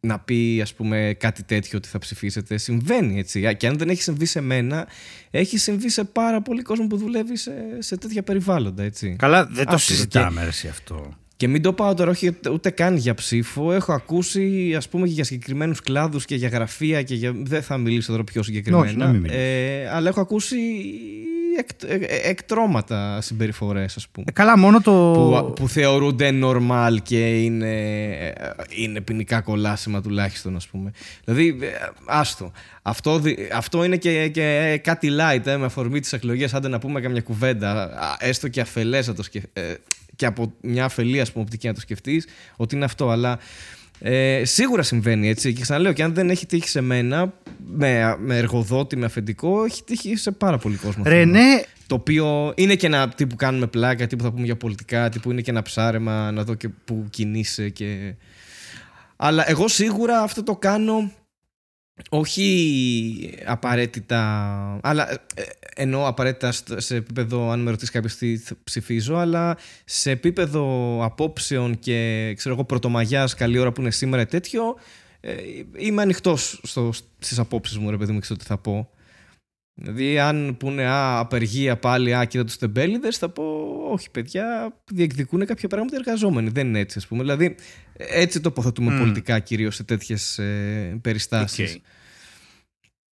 [0.00, 2.56] να πει ας πούμε κάτι τέτοιο ότι θα ψηφίσετε.
[2.56, 3.46] Συμβαίνει έτσι.
[3.46, 4.88] Α, Και αν δεν έχει συμβεί σε μένα,
[5.30, 8.82] έχει συμβεί σε πάρα πολύ κόσμο που δουλεύει σε, σε τέτοια περιβάλλοντα.
[8.82, 9.16] Έτσι.
[9.18, 11.14] Καλά, δεν το Άκουσα συζητάμε ρε, εσύ αυτό.
[11.36, 13.72] Και μην το πάω τώρα όχι ούτε καν για ψήφο.
[13.72, 17.32] Έχω ακούσει ας πούμε και για συγκεκριμένους κλάδους και για γραφεία και για...
[17.36, 18.84] δεν θα μιλήσω τώρα πιο συγκεκριμένα.
[18.84, 19.40] Όχι, να μην μιλήσεις.
[19.40, 21.43] ε, αλλά έχω ακούσει εκ, ε, ε,
[22.24, 24.26] εκτρώματα συμπεριφορές ας πούμε.
[24.28, 24.92] Ε, καλά, μόνο το.
[24.92, 27.80] Που, που θεωρούνται normal και είναι,
[28.18, 28.32] ε,
[28.68, 30.90] είναι ποινικά κολάσιμα τουλάχιστον ας πούμε.
[31.24, 31.68] Δηλαδή, ε,
[32.06, 32.52] άστο.
[32.82, 36.78] Αυτό, δι- αυτό είναι και, και κάτι light ε, με αφορμή τις εκλογές, άντε να
[36.78, 39.74] πούμε καμιά κουβέντα, α, έστω και αφελές να το σκεφ- ε,
[40.16, 42.26] και από μια αφελή ας πούμε οπτική να το σκεφτείς,
[42.56, 43.38] ότι είναι αυτό, αλλά
[43.98, 47.32] ε, σίγουρα συμβαίνει έτσι και ξαναλέω και αν δεν έχει τύχει σε μένα
[47.64, 51.30] με, με εργοδότη, με αφεντικό έχει τύχει σε πάρα πολύ κόσμο Ρε, θέλω.
[51.30, 55.30] ναι, Το οποίο είναι και ένα τύπου κάνουμε πλάκα, τύπου θα πούμε για πολιτικά, τύπου
[55.30, 58.14] είναι και ένα ψάρεμα να δω και που κινείσαι και...
[59.16, 61.10] Αλλά εγώ σίγουρα αυτό το κάνω
[62.10, 64.20] όχι απαραίτητα,
[64.82, 65.16] αλλά ε,
[65.76, 70.98] εννοώ απαραίτητα στο- σε επίπεδο αν με ρωτήσει κάποιος τι θα ψηφίζω, αλλά σε επίπεδο
[71.04, 74.62] απόψεων και ξέρω εγώ πρωτομαγιάς, καλή ώρα που είναι σήμερα ή τέτοιο,
[75.20, 75.34] ε,
[75.76, 76.60] είμαι ανοιχτός
[77.18, 78.88] στις απόψεις μου ρε παιδί μου και στο τι θα πω.
[79.76, 83.42] Δηλαδή, αν πούνε Α, απεργία πάλι, Α, κοίτα τους τεμπέληδες, θα πω
[83.90, 86.48] Όχι, παιδιά, διεκδικούν κάποια πράγματα οι εργαζόμενοι.
[86.48, 87.20] Δεν είναι έτσι, ας πούμε.
[87.20, 87.54] Δηλαδή,
[87.96, 88.98] έτσι τοποθετούμε Μμ.
[88.98, 90.40] πολιτικά κυρίως σε τέτοιες
[91.00, 91.74] περιστάσεις.
[91.74, 91.82] Οκ.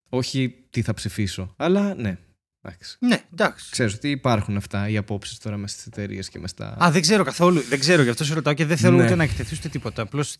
[0.08, 1.54] Όχι τι θα ψηφίσω.
[1.56, 2.18] Αλλά ναι.
[2.64, 2.96] Εντάξει.
[2.98, 3.70] ναι, εντάξει.
[3.70, 6.76] Ξέρω ότι υπάρχουν αυτά οι απόψεις τώρα μες στις εταιρείες και μες στα.
[6.84, 7.60] Α, δεν ξέρω καθόλου.
[7.68, 9.04] Δεν ξέρω, γι' αυτό σε ρωτάω και δεν θέλω Ναι.
[9.04, 10.02] ούτε να εκτεθείς ούτε τίποτα.
[10.02, 10.36] Απλώς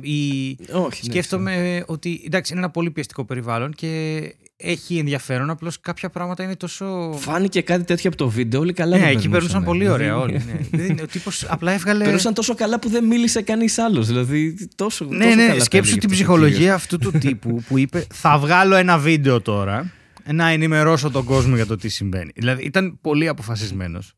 [0.00, 0.50] η...
[0.72, 4.20] Όχι, ναι, σκέφτομαι ότι εντάξει, είναι ένα πολύ πιεστικό περιβάλλον και
[4.56, 5.50] έχει ενδιαφέρον.
[5.50, 7.14] Απλώς κάποια πράγματα είναι τόσο.
[7.18, 8.60] Φάνηκε κάτι τέτοιο από το βίντεο.
[8.60, 10.02] Όλοι καλά Ναι, το εκεί περνούσαν περνούσαν, πολύ δηλαδή.
[10.02, 10.32] ωραία όλοι.
[10.32, 10.78] Ναι.
[10.78, 12.04] Δεν είναι- Ο τύπος απλά έβγαλε.
[12.04, 14.06] Περνούσαν τόσο καλά που δεν μίλησε κανείς άλλος.
[14.06, 16.74] Δηλαδή, τόσο, Ναι, τόσο ναι, καλά τα σκέψου έλεγε την αυτός ο ψυχολογία κύριος.
[16.74, 19.92] αυτού του τύπου που είπε Θα βγάλω ένα βίντεο τώρα
[20.32, 22.30] να ενημερώσω τον κόσμο για το τι συμβαίνει.
[22.34, 24.14] Δηλαδή ήταν πολύ αποφασισμένος.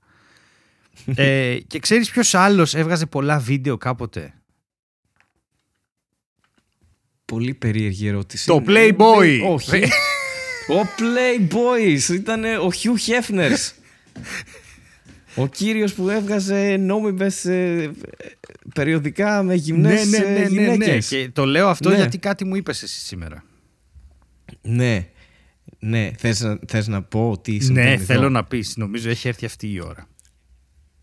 [1.15, 4.35] ε, και ξέρεις ποιος άλλος έβγαζε πολλά βίντεο κάποτε;
[7.25, 8.47] Πολύ περίεργη ερώτηση.
[8.47, 9.39] Το Ναι, Playboy.
[9.41, 9.83] ναι, Όχι.
[10.79, 13.51] ο Playboys ήταν ο Hugh Hefner.
[15.43, 17.91] ο κύριος που έβγαζε νόμιμες ε,
[18.75, 20.73] περιοδικά με γυμνές ναι, ναι, ναι, ε, ναι, ναι.
[20.73, 21.09] γυναίκες.
[21.09, 21.97] Και το λέω αυτό Ναι.
[21.97, 23.45] γιατί κάτι μου είπες εσύ σήμερα.
[24.63, 25.09] Ναι.
[25.87, 28.77] Ναι, θες, να- θες να πω τι συμβαίνει Ναι, εδώ; θέλω να πεις.
[28.77, 30.09] Νομίζω έχει έρθει αυτή η ώρα.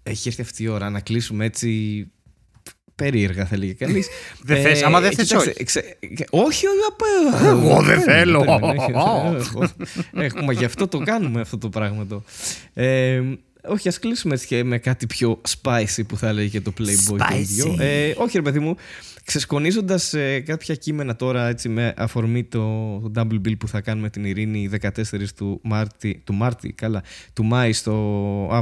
[0.04, 2.06] Έχει έρθει αυτή η ώρα να κλείσουμε έτσι
[2.96, 4.08] περίεργα θα έλεγε κανείς.
[4.44, 5.64] Δεν θες, άμα δεν θες, κοιτάξτε, όχι.
[5.64, 5.98] ξε-
[6.30, 8.44] όχι, όχι, απ- Εγώ δεν θέλω.
[10.26, 12.24] Έχουμε γι' αυτό το κάνουμε αυτό το πράγμα το.
[13.62, 16.74] Ε, όχι, ας κλείσουμε έτσι και με κάτι πιο spicy που θα έλεγε και το
[16.80, 17.38] Playboy το Spicy.
[17.40, 17.76] ίδιο.
[17.80, 18.76] Ε, όχι ρε παιδί μου,
[19.26, 22.60] ξεσκονίζοντας ε, κάποια κείμενα τώρα έτσι με αφορμή το,
[23.00, 24.90] το double bill που θα κάνουμε την Ειρήνη 14
[25.36, 27.04] του Μάρτη, του Μάρτη, καλά,
[27.34, 27.94] του Μάη στο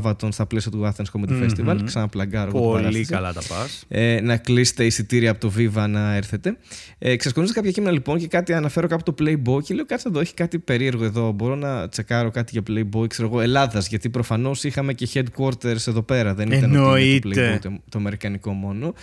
[0.01, 1.45] Avaton στα πλαίσια του Athens Comedy Μμμ.
[1.45, 1.79] Festival.
[1.85, 3.83] Ξαναπλαγκάρω εγώ την Πολύ παράσταση καλά τα πας.
[3.87, 6.57] ε, να κλείσετε εισιτήρια από το Viva να έρθετε.
[6.97, 10.19] Ε, ξεσκονίζω κάποια κείμενα λοιπόν και κάτι αναφέρω κάπου το Playboy και λέω κάτσε εδώ,
[10.19, 11.31] έχει κάτι περίεργο εδώ.
[11.31, 13.87] Μπορώ να τσεκάρω κάτι για Playboy, ξέρω εγώ, Ελλάδας.
[13.87, 16.33] Γιατί προφανώς είχαμε και headquarters εδώ πέρα.
[16.33, 17.29] Δεν ήταν ότι είναι Εννοείται.
[17.29, 18.93] το Playboy το, το αμερικανικό μόνο.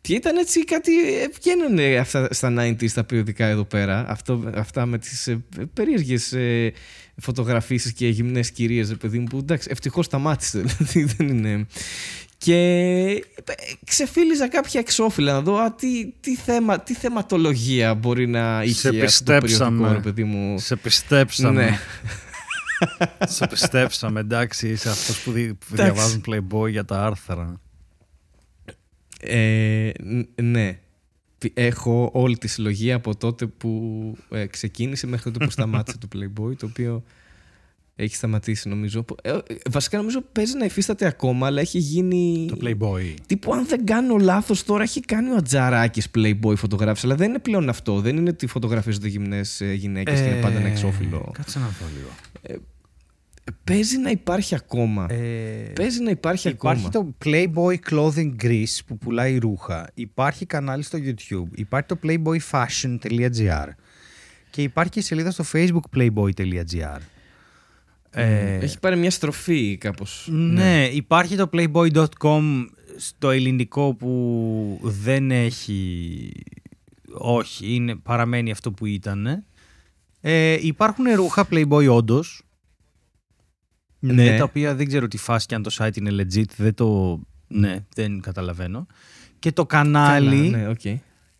[0.00, 0.92] Και ήταν έτσι κάτι.
[1.14, 4.04] ε, Βγαίνανε αυτά στα 90s τα περιοδικά εδώ πέρα.
[4.08, 5.42] Αυτό, αυτά με τις ε,
[5.74, 6.72] περίεργες ε,
[7.16, 10.58] φωτογραφίσεις και γυμνές κυρίες, παιδί μου, που εντάξει, ευτυχώς σταμάτησε.
[10.78, 11.66] Δηλαδή δεν είναι.
[12.38, 12.54] Και
[13.44, 13.52] ε,
[13.84, 18.88] ξεφύλιζα κάποια εξώφυλλα να δω α, τι, τι, θέμα, τι θεματολογία μπορεί να είχε Σε
[18.88, 19.70] αυτό το πιστέψαμε.
[19.70, 20.58] περιοδικό, ρε παιδί μου.
[20.58, 21.64] Σε πιστέψαμε.
[21.64, 21.78] Ναι.
[23.36, 25.92] Σε πιστέψαμε, εντάξει, είσαι αυτός που, δι- που Εντάξει.
[25.92, 27.60] διαβάζουν Playboy για τα άρθρα.
[29.20, 30.78] Ε, ν- ναι.
[31.54, 33.70] έχω όλη τη συλλογή από τότε που
[34.30, 37.02] ε, ξεκίνησε μέχρι τότε που σταμάτησε το Playboy, το οποίο
[37.96, 39.04] έχει σταματήσει νομίζω.
[39.22, 39.38] Ε, ε,
[39.70, 42.46] βασικά νομίζω παίζει να υφίσταται ακόμα, αλλά έχει γίνει.
[42.50, 43.14] Το Playboy.
[43.26, 47.06] Τύπου αν δεν κάνω λάθος, τώρα έχει κάνει ο Ατζαράκης Playboy φωτογράφηση.
[47.06, 48.00] Αλλά δεν είναι πλέον αυτό.
[48.00, 51.30] Δεν είναι ότι φωτογραφίζονται γυμνές γυναίκες και είναι πάντα ένα εξώφυλλο.
[51.32, 52.60] Κάτσε να δω λίγο.
[53.64, 55.06] Παίζει να υπάρχει ακόμα.
[55.10, 57.04] Ε, Παίζει να υπάρχει, Υπάρχει ακόμα.
[57.04, 59.90] το Playboy Clothing Greece που πουλάει ρούχα.
[59.94, 61.48] Υπάρχει κανάλι στο YouTube.
[61.54, 63.68] Υπάρχει το playboyfashion.gr
[64.50, 66.98] και υπάρχει και σελίδα στο facebook playboy.gr.
[68.10, 70.28] Ε, Έχει πάρει μια στροφή κάπως.
[70.30, 72.64] ναι, υπάρχει το playboy.com
[72.96, 76.30] στο ελληνικό που δεν έχει...
[77.12, 79.44] Όχι, είναι, παραμένει αυτό που ήταν.
[80.20, 82.42] Ε, υπάρχουν ρούχα Playboy όντως.
[84.04, 84.12] Ναι.
[84.12, 84.36] Ναι.
[84.38, 86.44] τα οποία δεν ξέρω τι φάση και αν το site είναι legit.
[86.56, 87.20] Δεν το...
[87.48, 88.86] Ναι, δεν καταλαβαίνω.
[89.38, 90.84] Και το κανάλι, Καλά, ναι, οκ.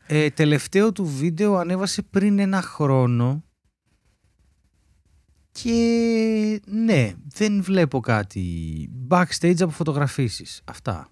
[0.07, 3.45] ε, τελευταίο του βίντεο ανέβασε πριν ένα χρόνο.
[5.53, 8.45] Και ναι, δεν βλέπω κάτι
[9.09, 10.61] backstage από φωτογραφίσεις.
[10.65, 11.11] Αυτά.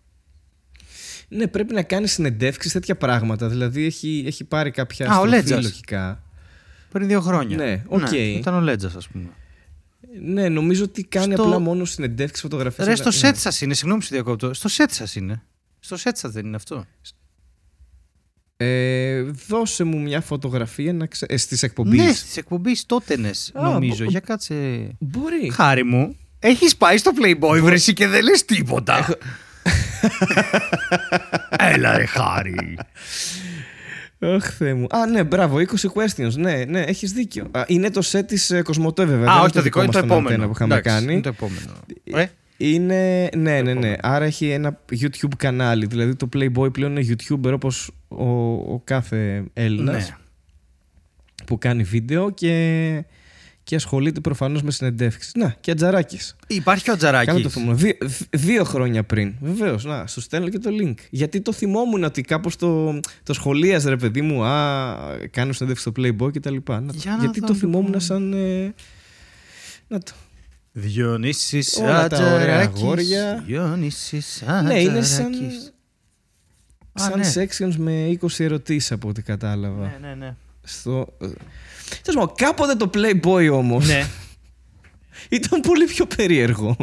[1.28, 3.48] Ναι, πρέπει να κάνεις συνεντεύξεις τέτοια πράγματα.
[3.48, 5.62] Δηλαδή έχει, έχει πάρει κάποια Α, ο στροφή Λέτζας.
[5.62, 6.22] λογικά.
[6.90, 7.56] Πριν δύο χρόνια.
[7.56, 8.10] Ναι, οκ.
[8.12, 9.28] ήταν ο Λέτζας ας πούμε.
[10.22, 12.86] Ναι, νομίζω ότι κάνει Στο- απλά μόνο συνεντεύξεις φωτογραφίες.
[12.86, 14.54] Ρε, στο set σας είναι, συγγνώμη που σε διακόπτω.
[14.54, 15.42] Στο set σας είναι.
[15.80, 16.84] Στο set σας δεν είναι αυτό.
[18.56, 21.26] Ε, δώσε μου μια φωτογραφία να ξε...
[21.28, 22.04] ε, στις εκπομπές.
[22.04, 24.04] Ναι, στις εκπομπές τότενες Α, νομίζω.
[24.04, 24.88] μπο- Για κάτσε.
[24.98, 25.50] Μπορεί.
[25.52, 29.08] Χάρη μου, έχεις πάει στο Playboy βρεσί και δεν λες τίποτα.
[31.58, 32.78] Έλα ρε χάρη.
[34.22, 34.86] Αχ, Θεέ μου.
[34.90, 35.62] Α, ναι, μπράβο, 20
[35.94, 36.32] questions.
[36.36, 37.46] Ναι, ναι, έχεις δίκιο.
[37.50, 39.18] Α, είναι το set της ε, Κοσμοτέ, βέβαια.
[39.24, 40.46] δεν Α, είναι όχι το δικό, είναι μας το τον αντένα επόμενο.
[40.46, 41.12] που είχαμε Εντάξει, κάνει.
[41.12, 41.72] Είναι το επόμενο.
[42.04, 43.70] Ε, Είναι, ναι, ναι, ναι.
[43.70, 43.96] επόμενο.
[44.00, 45.86] Άρα έχει ένα YouTube κανάλι.
[45.86, 50.16] Δηλαδή το Playboy πλέον είναι YouTuber όπως ο, ο κάθε Έλληνας ναι.
[51.46, 53.04] που κάνει βίντεο και,
[53.70, 55.32] και ασχολείται προφανώς με συνεντεύξεις.
[55.34, 56.36] Να, και Ατζαράκης.
[56.46, 57.52] Υπάρχει και ο Κάνε το Τζαράκης.
[57.52, 57.76] θυμόμουν.
[57.78, 57.92] Δύο,
[58.30, 59.34] δύο χρόνια πριν.
[59.40, 59.84] Βεβαίως.
[59.84, 60.94] Να, σου στέλνω και το link.
[61.10, 64.44] Γιατί το θυμόμουν ότι κάπως το, το σχολίαζε, ρε παιδί μου.
[64.44, 64.96] Α,
[65.30, 66.54] κάνω συνέντευξη στο Playboy κτλ.
[66.54, 68.00] Να το- Για να γιατί δω, το θυμόμουν λοιπόν.
[68.00, 68.32] σαν.
[68.32, 68.74] ε,
[69.88, 70.12] να το.
[70.72, 72.82] Διονύσης Όλα τα ωραία Ατζαράκης.
[72.82, 73.42] αγόρια.
[73.46, 75.72] Διονύσης Ναι, είναι σαν, Ατζαράκης.
[76.92, 77.32] Α, σαν ναι.
[77.68, 79.82] sections με 20 ερωτήσεις από ό,τι κατάλαβα.
[80.00, 80.34] Ναι, ναι, ναι.
[80.62, 81.16] Στο,
[81.92, 84.06] ε, τέλος πάντων, κάποτε το Playboy όμως Ναι.
[85.38, 86.76] ήταν πολύ πιο περίεργο.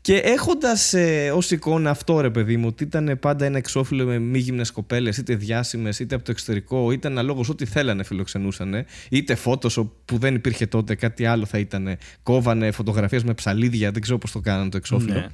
[0.00, 4.18] Και έχοντας ε, ως εικόνα αυτό, ρε παιδί μου, ότι ήταν πάντα ένα εξώφυλλο με
[4.18, 9.36] μη γυμνε κοπέλες, είτε διάσημες, είτε από το εξωτερικό, είτε αναλόγως ό,τι θέλανε φιλοξενούσαν, είτε
[9.44, 11.96] Photoshop που δεν υπήρχε τότε, κάτι άλλο θα ήταν.
[12.22, 15.14] Κόβανε φωτογραφίες με ψαλίδια, δεν ξέρω πώς το κάνανε το εξώφυλλο.
[15.14, 15.26] Ναι.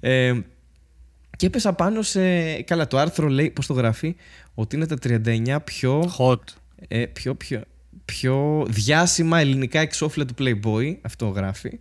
[0.00, 0.40] Ε,
[1.36, 2.62] και έπεσα πάνω σε.
[2.62, 4.16] Καλά, το άρθρο λέει, πώς το γράφει,
[4.54, 6.40] ότι είναι τα 39 πιο Hot.
[6.88, 7.62] ε, πιο, πιο,
[8.04, 11.78] πιο διάσημα ελληνικά εξώφυλλα του Playboy, αυτό γράφει,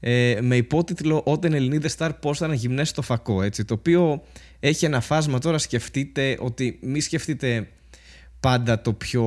[0.00, 4.22] ε, με υπότιτλο «Όταν Ελληνίδες Star πώς θα αναγυμνέσει στο φακό», έτσι, το οποίο
[4.60, 7.68] έχει ένα φάσμα τώρα σκεφτείτε ότι μη σκεφτείτε
[8.40, 9.24] πάντα το πιο...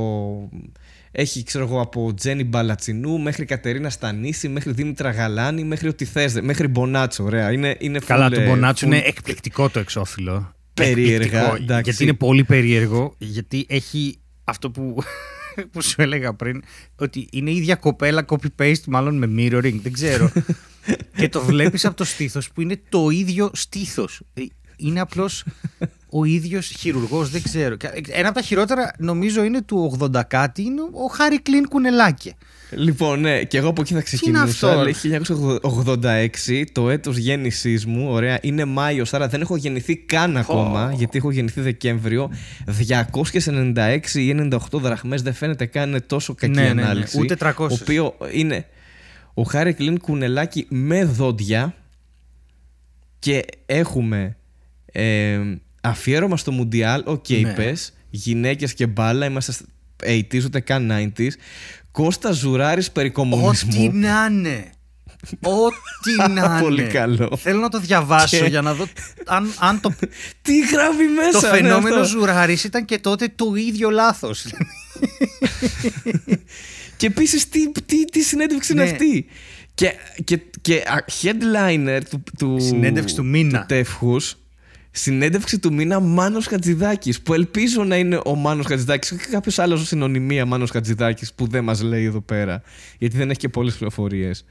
[1.16, 6.42] Έχει, ξέρω εγώ, από Τζένι Μπαλατσινού μέχρι Κατερίνα Στανίση, μέχρι Δήμητρα Γαλάνη, μέχρι ό,τι θες.
[6.42, 7.52] Μέχρι Μπονάτσο, ωραία.
[7.52, 10.56] Είναι, είναι Καλά, full, το ε, Μπονάτσο full- είναι εκπληκτικό το εξώφυλλο.
[10.74, 11.90] Περίεργα, Εκπληκτικό, εντάξει.
[11.90, 15.04] Γιατί είναι πολύ περίεργο, γιατί έχει αυτό που,
[15.72, 16.64] που σου έλεγα πριν,
[16.96, 20.32] ότι είναι η ίδια κοπέλα copy-paste, μάλλον με mirroring, δεν ξέρω.
[21.16, 24.22] και το βλέπεις από το στήθος που είναι το ίδιο στήθος.
[24.34, 24.42] Ε,
[24.76, 25.44] Είναι απλώς
[26.16, 27.76] ο ίδιος χειρουργός, δεν ξέρω.
[27.76, 32.34] Και Ένα από τα χειρότερα νομίζω είναι του 80 κάτι, είναι ο Χάρη Κλίν Κουνελάκη.
[32.72, 34.72] Λοιπόν, ναι, και εγώ από εκεί θα ξεκινούσα.
[34.72, 35.22] αυτός; Λέει
[36.46, 41.18] 1986, το έτος γέννησής μου, ωραία, είναι Μάιος, άρα δεν έχω γεννηθεί καν ακόμα, γιατί
[41.18, 42.32] έχω γεννηθεί Δεκέμβριο.
[42.66, 47.20] 296 ή 98 δραχμές, δεν φαίνεται καν είναι τόσο κακή Ναι, ναι, ναι, ανάλυση.
[47.20, 47.54] ούτε 300.
[47.58, 48.66] Ο οποίο είναι
[49.34, 51.76] ο Χάρη Κλίν κουνελάκι με δόντια
[53.20, 54.38] και έχουμε
[54.86, 55.40] ε,
[55.84, 57.54] αφιέρωμα στο Μουντιάλ, οκ, Ναι.
[57.54, 59.54] πες, γυναίκες και μπάλα, είμαστε
[60.04, 61.30] 80s ούτε καν 90s.
[61.92, 63.86] Κώστα Ζουράρης περί κομμουνισμού.
[63.88, 64.66] Ό,τι να είναι.
[65.42, 66.62] Ό,τι να είναι.
[66.62, 67.38] Πολύ καλό.
[67.38, 68.88] Θέλω να το διαβάσω Και- για να δω
[69.26, 69.94] αν, αν το,
[70.42, 72.08] Τι γράφει μέσα, το ναι, φαινόμενο αυτό.
[72.08, 74.46] Ζουράρης ήταν και τότε το ίδιο λάθος.
[76.98, 78.90] Και επίσης τι, τι, τι συνέντευξη είναι Ναι.
[78.90, 79.26] αυτή;
[79.74, 83.60] Και, και, και α, headliner του, του, Συνέντευξη του μήνα.
[83.60, 84.38] του τεύχους,
[84.96, 89.88] συνέντευξη του μήνα Μάνος Χατζηδάκης που ελπίζω να είναι ο Μάνος Χατζηδάκης και κάποιος άλλος
[89.88, 92.62] συνωνυμία Μάνος Χατζηδάκης που δεν μας λέει εδώ πέρα
[92.98, 94.46] γιατί δεν έχει και πολλές πληροφορίες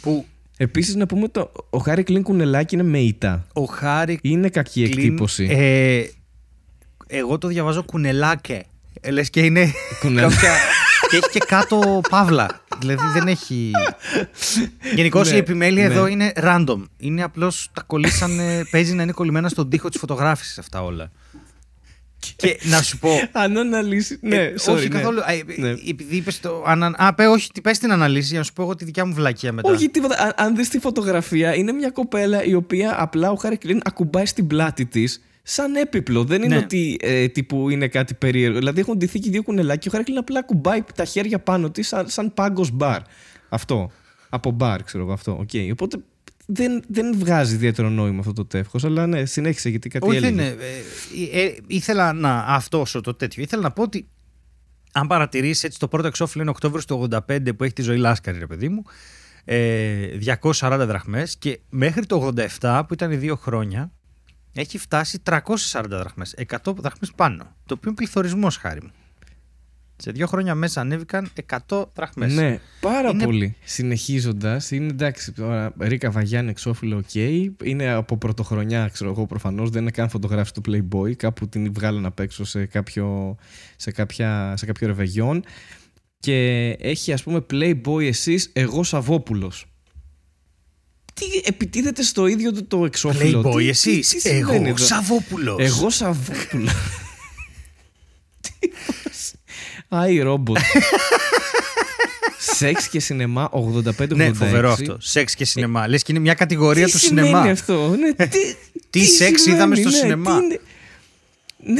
[0.00, 0.26] που
[0.58, 4.88] Επίσης να πούμε το, ο Χάρη Κλίν κουνελάκι είναι με ήττα ο Χάρη είναι κακή
[4.88, 6.04] Κλίν, εκτύπωση ε,
[7.06, 8.62] Εγώ το διαβάζω κουνελάκε.
[9.00, 10.30] Ε, Λες και είναι Κουνελά.
[11.10, 11.18] Κάποια...
[11.18, 12.60] και έχει και κάτω παύλα.
[12.78, 13.70] δηλαδή δεν έχει...
[14.94, 15.94] Γενικώ Ναι, η επιμέλεια ναι.
[15.94, 16.82] εδώ είναι random.
[16.96, 21.10] Είναι απλώς τα κολλήσανε, παίζει να είναι κολλημένα στον τοίχο της φωτογράφησης αυτά όλα.
[22.36, 23.08] και να σου πω...
[23.32, 24.18] Αν αναλύσει.
[24.22, 24.98] Ναι, Ε, sorry, όχι ναι.
[24.98, 25.20] καθόλου.
[25.20, 25.68] Α, ε, Ναι.
[25.88, 26.62] Επειδή είπες το.
[26.66, 29.04] ανα- Α, πέ, όχι, τι πες την αναλύση για να σου πω εγώ τη δικιά
[29.06, 29.70] μου βλακία μετά.
[29.70, 30.22] Όχι τίποτα.
[30.22, 34.26] Αν, αν δεις τη φωτογραφία, είναι μια κοπέλα η οποία απλά ο Χάρη Κλίν ακουμπάει
[34.26, 36.24] στην πλάτη της σαν έπιπλο.
[36.24, 36.62] Δεν είναι Ναι.
[36.62, 38.58] ότι ε, τύπου είναι κάτι περίεργο.
[38.58, 41.70] Δηλαδή έχουν ντυθεί και δύο κουνελάκια και ο Χάρρυ Κλυνν απλά ακουμπάει τα χέρια πάνω
[41.70, 43.00] της σαν, σαν πάγκος μπαρ.
[43.48, 43.90] Αυτό.
[44.28, 45.36] Από μπαρ, ξέρω εγώ αυτό.
[45.40, 45.50] Οκ.
[45.72, 45.96] Οπότε
[46.46, 48.84] δεν, δεν βγάζει ιδιαίτερο νόημα αυτό το τεύχος.
[48.84, 50.34] Αλλά ναι, συνέχισε γιατί κάτι Όχι, έλεγε.
[50.34, 50.56] δεν είναι.
[51.32, 52.38] Ε, ε, ήθελα να.
[52.38, 53.42] Αυτό όσο το τέτοιο.
[53.42, 54.08] Ήθελα να πω ότι
[54.92, 58.38] αν παρατηρήσεις έτσι το πρώτο εξώφυλλο είναι Οκτώβριο του 85 που έχει τη ζωή Λάσκαρη,
[58.38, 58.82] ρε παιδί μου.
[59.44, 60.08] Ε,
[60.42, 63.92] 240 δραχμές και μέχρι το 87 που ήταν δύο χρόνια
[64.56, 68.90] έχει φτάσει 340 δραχμές 100 δραχμές πάνω το οποίο είναι πληθωρισμός χάρη μου
[69.98, 71.28] σε δύο χρόνια μέσα ανέβηκαν
[71.68, 73.56] 100 δραχμές Ναι, πάρα Είναι- πολύ.
[73.64, 75.32] Συνεχίζοντας, είναι εντάξει.
[75.32, 77.14] Τώρα, Ρίκα Βαγιάννη, εξώφυλλο, οκ.
[77.64, 79.70] Είναι από πρωτοχρονιά, ξέρω εγώ προφανώς.
[79.70, 81.14] Δεν είναι καν φωτογράφηση του Playboy.
[81.16, 83.36] Κάπου την βγάλαν απ' έξω σε κάποιο,
[83.76, 85.44] σε κάποια, σε κάποιο ρεβεγιόν.
[86.18, 89.66] Και έχει ας πούμε Playboy εσείς, εγώ Σαββόπουλος.
[91.20, 94.84] Τι επιτίθεται στο ίδιο του το εξώφυλλο; Playboy τι, τι- εσείς τι συμβαίνει εγώ εδώ;
[94.84, 96.72] Σαββόπουλος Εγώ Σαββόπουλος.
[98.40, 99.32] Τι πώς.
[99.88, 100.56] Άι ρομποτ.
[102.38, 104.08] Σεξ και σινεμά 85-86.
[104.14, 107.50] ναι φοβερό αυτό σεξ και σινεμά λες και είναι μια κατηγορία Τι του σημαίνει σινεμά
[107.50, 108.38] αυτό; Ναι, τι,
[108.90, 110.60] Τι σεξ σημαίνει, είδαμε στο ναι, σινεμά; τι είναι-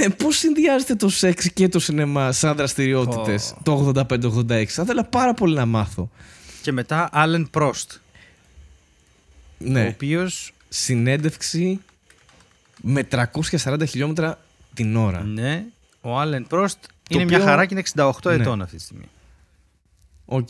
[0.01, 3.61] Ναι, πώς συνδυάζεται το σεξ και το σινεμά σαν δραστηριότητες Ω.
[3.62, 4.64] το 85-86.
[4.66, 6.11] Θα ήθελα πάρα πολύ να μάθω.
[6.62, 7.93] και μετά Άλεν Πρόστ
[9.61, 9.86] ο Ναι.
[9.94, 11.80] οποίος Συνέντευξη
[12.82, 14.38] με 340 χιλιόμετρα
[14.74, 15.20] την ώρα.
[15.22, 15.64] Ναι,
[16.00, 18.34] ο Άλεν Πρόστ Το είναι μια οποίο- χαρά και είναι 68 Ναι.
[18.34, 19.04] ετών αυτή τη στιγμή.
[20.24, 20.48] Οκ.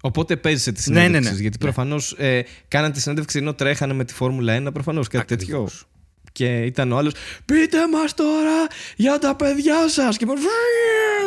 [0.00, 1.32] Οπότε παίζεσαι τη Ναι, ναι, συνέντευξη.
[1.34, 1.40] ναι.
[1.40, 1.64] Γιατί Ναι.
[1.64, 5.70] προφανώς ε, κάναν τη συνέντευξη ενώ τρέχανε με τη Φόρμουλα 1, προφανώς κάτι Ακριβώς.
[5.72, 5.88] τέτοιο.
[6.36, 7.12] Και ήταν ο άλλος,
[7.44, 8.66] πείτε μας τώρα
[8.96, 10.16] για τα παιδιά σας.
[10.16, 10.32] Και με.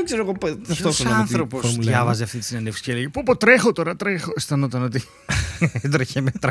[0.03, 0.32] Ξέρω εγώ.
[0.34, 1.88] Ποιος ταυτόχρονα με τη άνθρωπος Φόρμουλα 1.
[1.88, 4.32] διάβαζε αυτή τη συνέντευξη και έλεγε Πω, πω τρέχω τώρα, τρέχω.
[4.36, 5.03] Αισθανόταν ότι
[5.82, 6.49] έτρεχε με 340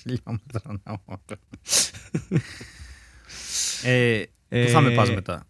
[0.00, 1.20] χιλιόμετρα ανά ώρα.
[3.84, 4.24] ε,
[4.64, 5.46] Πού θα με πας Ε, μετά.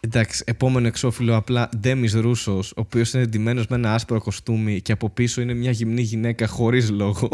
[0.00, 4.92] Εντάξει, επόμενο εξώφυλλο απλά Ντέμις Ρούσος, ο οποίος είναι εντυμένο με ένα άσπρο κοστούμι και
[4.92, 7.28] από πίσω είναι μια γυμνή γυναίκα χωρίς λόγο.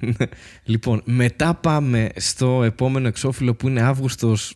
[0.00, 0.12] Ναι.
[0.64, 4.54] λοιπόν, μετά πάμε στο επόμενο εξώφυλλο που είναι Αύγουστος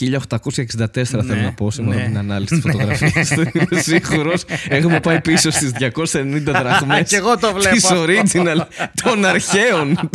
[0.00, 2.02] 1864, θέλω Ναι, να πω, σύμφωνα ναι.
[2.02, 3.30] με την ανάλυση της φωτογραφίας.
[3.30, 4.44] Είμαι σίγουρος.
[4.68, 5.70] Έχουμε πάει πίσω στις
[6.12, 8.04] 290 δραχμές Κι εγώ το βλέπω της αυτό.
[8.04, 8.56] original
[9.02, 10.10] των αρχαίων.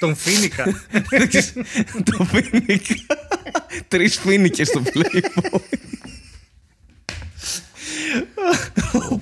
[0.00, 0.64] Τον Φίνικα.
[2.04, 3.04] το φίνικα.
[3.88, 5.60] Τρεις φίνικες στο Playboy.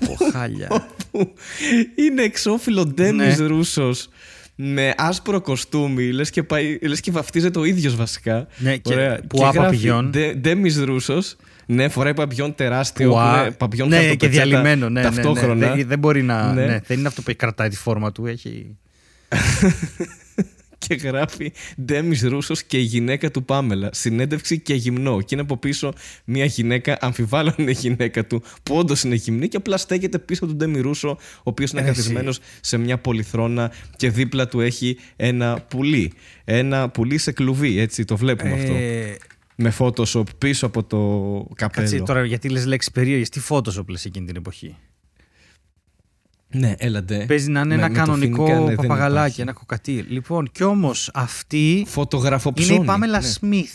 [0.06, 0.86] Πω, χάλια.
[1.16, 1.32] Που
[1.94, 3.46] είναι εξώφυλλο Ντέμις Ναι.
[3.46, 4.08] Ρούσος
[4.54, 8.46] με άσπρο κοστούμι, λες και, πάει, λες και βαφτίζεται ο ίδιος βασικά.
[8.56, 9.20] Ναι, και Ωραία.
[9.28, 10.10] πουά γράφει παπηγιόν.
[10.10, 11.36] «Ντε- Ντέμις Ρούσος.
[11.66, 13.08] Ναι, φοράει παπιόν τεράστιο.
[13.08, 13.40] που Πουά.
[13.42, 14.88] είναι παπιόν ναι, και χαρτοπετσέτα διαλυμένο.
[14.88, 15.14] Ναι, ναι, ναι.
[15.14, 15.74] ταυτόχρονα.
[15.74, 16.52] Δεν, δεν μπορεί να.
[16.52, 16.64] Ναι.
[16.66, 16.80] Ναι.
[16.86, 18.26] δεν είναι αυτό που κρατάει τη φόρμα του.
[18.26, 18.76] Έχει.
[20.86, 23.88] Και γράφει Ντέμις Ρούσος και η γυναίκα του Πάμελα.
[23.92, 25.20] Συνέντευξη και γυμνό.
[25.20, 25.92] Και είναι από πίσω
[26.24, 30.44] μια γυναίκα, αμφιβάλλον είναι η γυναίκα του, που όντως είναι γυμνή και απλά στέκεται πίσω
[30.44, 31.08] από τον Ντέμι Ρούσο,
[31.38, 31.90] ο οποίος είναι Εσύ.
[31.90, 36.12] καθισμένος σε μια πολυθρόνα και δίπλα του έχει ένα πουλί.
[36.44, 38.74] Ένα πουλί σε κλουβί, έτσι το βλέπουμε αυτό.
[38.74, 39.16] Ε,
[39.56, 40.96] Με Photoshop πίσω από το
[41.54, 41.86] καπέλο.
[41.86, 43.28] Κάτσε τώρα γιατί λες λέξεις περίεργες.
[43.28, 44.76] Τι Photoshop λες εκείνη την εποχή;
[46.50, 47.24] Ναι, έλατε.
[47.28, 49.40] Παίζει να είναι Με- ένα με το κανονικό Finnegan, ναι, δεν παπαγαλάκι, υπάρχει.
[49.40, 50.06] ένα κοκατήρ.
[50.10, 52.74] Λοιπόν, κι όμως αυτή Φωτογραφοψώνει.
[52.74, 53.26] είναι η Πάμελα ναι.
[53.26, 53.72] Σμιθ.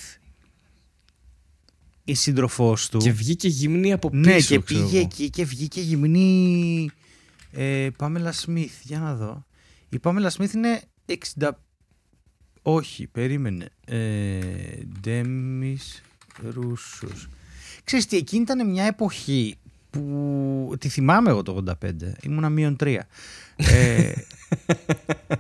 [2.03, 2.97] Η σύντροφός του.
[2.97, 4.21] Και βγήκε γυμνή από πίσω.
[4.21, 4.97] ναι, και ξέρω πήγε εγώ.
[4.97, 6.89] εκεί και βγήκε γυμνή
[7.51, 8.73] ε, Πάμελα Σμιθ.
[8.83, 9.45] Για να δω.
[9.89, 10.81] Η Πάμελα Σμιθ είναι
[11.37, 11.49] 60...
[12.61, 13.69] Όχι, περίμενε.
[13.85, 14.39] Ε,
[14.99, 16.01] Ντέμις
[16.53, 17.27] Ρούσος.
[17.83, 19.57] Ξέρεις τι, εκείνη ήταν μια εποχή
[19.91, 21.73] που τη θυμάμαι εγώ το 85,
[22.21, 23.07] ήμουνα μείον τρία.
[23.55, 24.11] ε,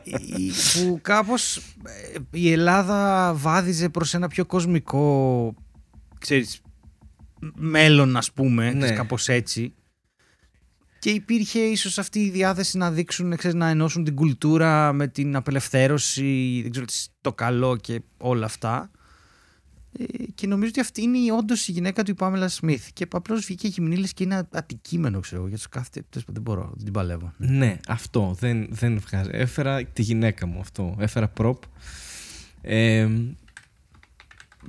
[0.03, 5.53] η- που κάπως ε, η Ελλάδα βάδιζε προς ένα πιο κοσμικό
[6.19, 6.61] ξέρεις,
[7.55, 8.87] μέλλον ας πούμε, Ναι.
[8.87, 8.91] ναι.
[8.95, 9.73] κάπως έτσι.
[10.99, 15.35] Και υπήρχε ίσως αυτή η διάθεση να δείξουν, ξέρεις, να ενώσουν την κουλτούρα με την
[15.35, 18.91] απελευθέρωση, δεν ξέρω, τις- το καλό και όλα αυτά.
[19.99, 20.03] Ε,
[20.35, 22.87] και νομίζω ότι αυτή είναι όντως η γυναίκα του η Πάμελα Σμιθ.
[22.93, 26.05] Και απλώς βγήκε γυμνή λες και είναι αντικείμενο, ξέρω εγώ, για τους κάθεται.
[26.09, 27.33] τέλος πάντων, Δεν μπορώ, δεν την παλεύω.
[27.37, 29.29] Ναι, αυτό δεν, δεν βγάζει.
[29.33, 30.95] Έφερα τη γυναίκα μου αυτό.
[30.99, 31.63] Έφερα προπ.
[32.61, 33.07] Ε,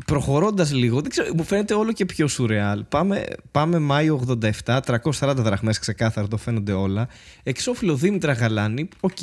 [0.07, 2.85] προχωρώντας λίγο, δεν ξέρω, μου φαίνεται όλο και πιο σουρεάλ.
[2.85, 4.25] Πάμε, πάμε Μάιο
[4.65, 7.09] 87, 340 δραχμές ξεκάθαρα, το φαίνονται όλα.
[7.43, 9.19] Εξώφυλλο Δήμητρα Γαλάνη, οκ,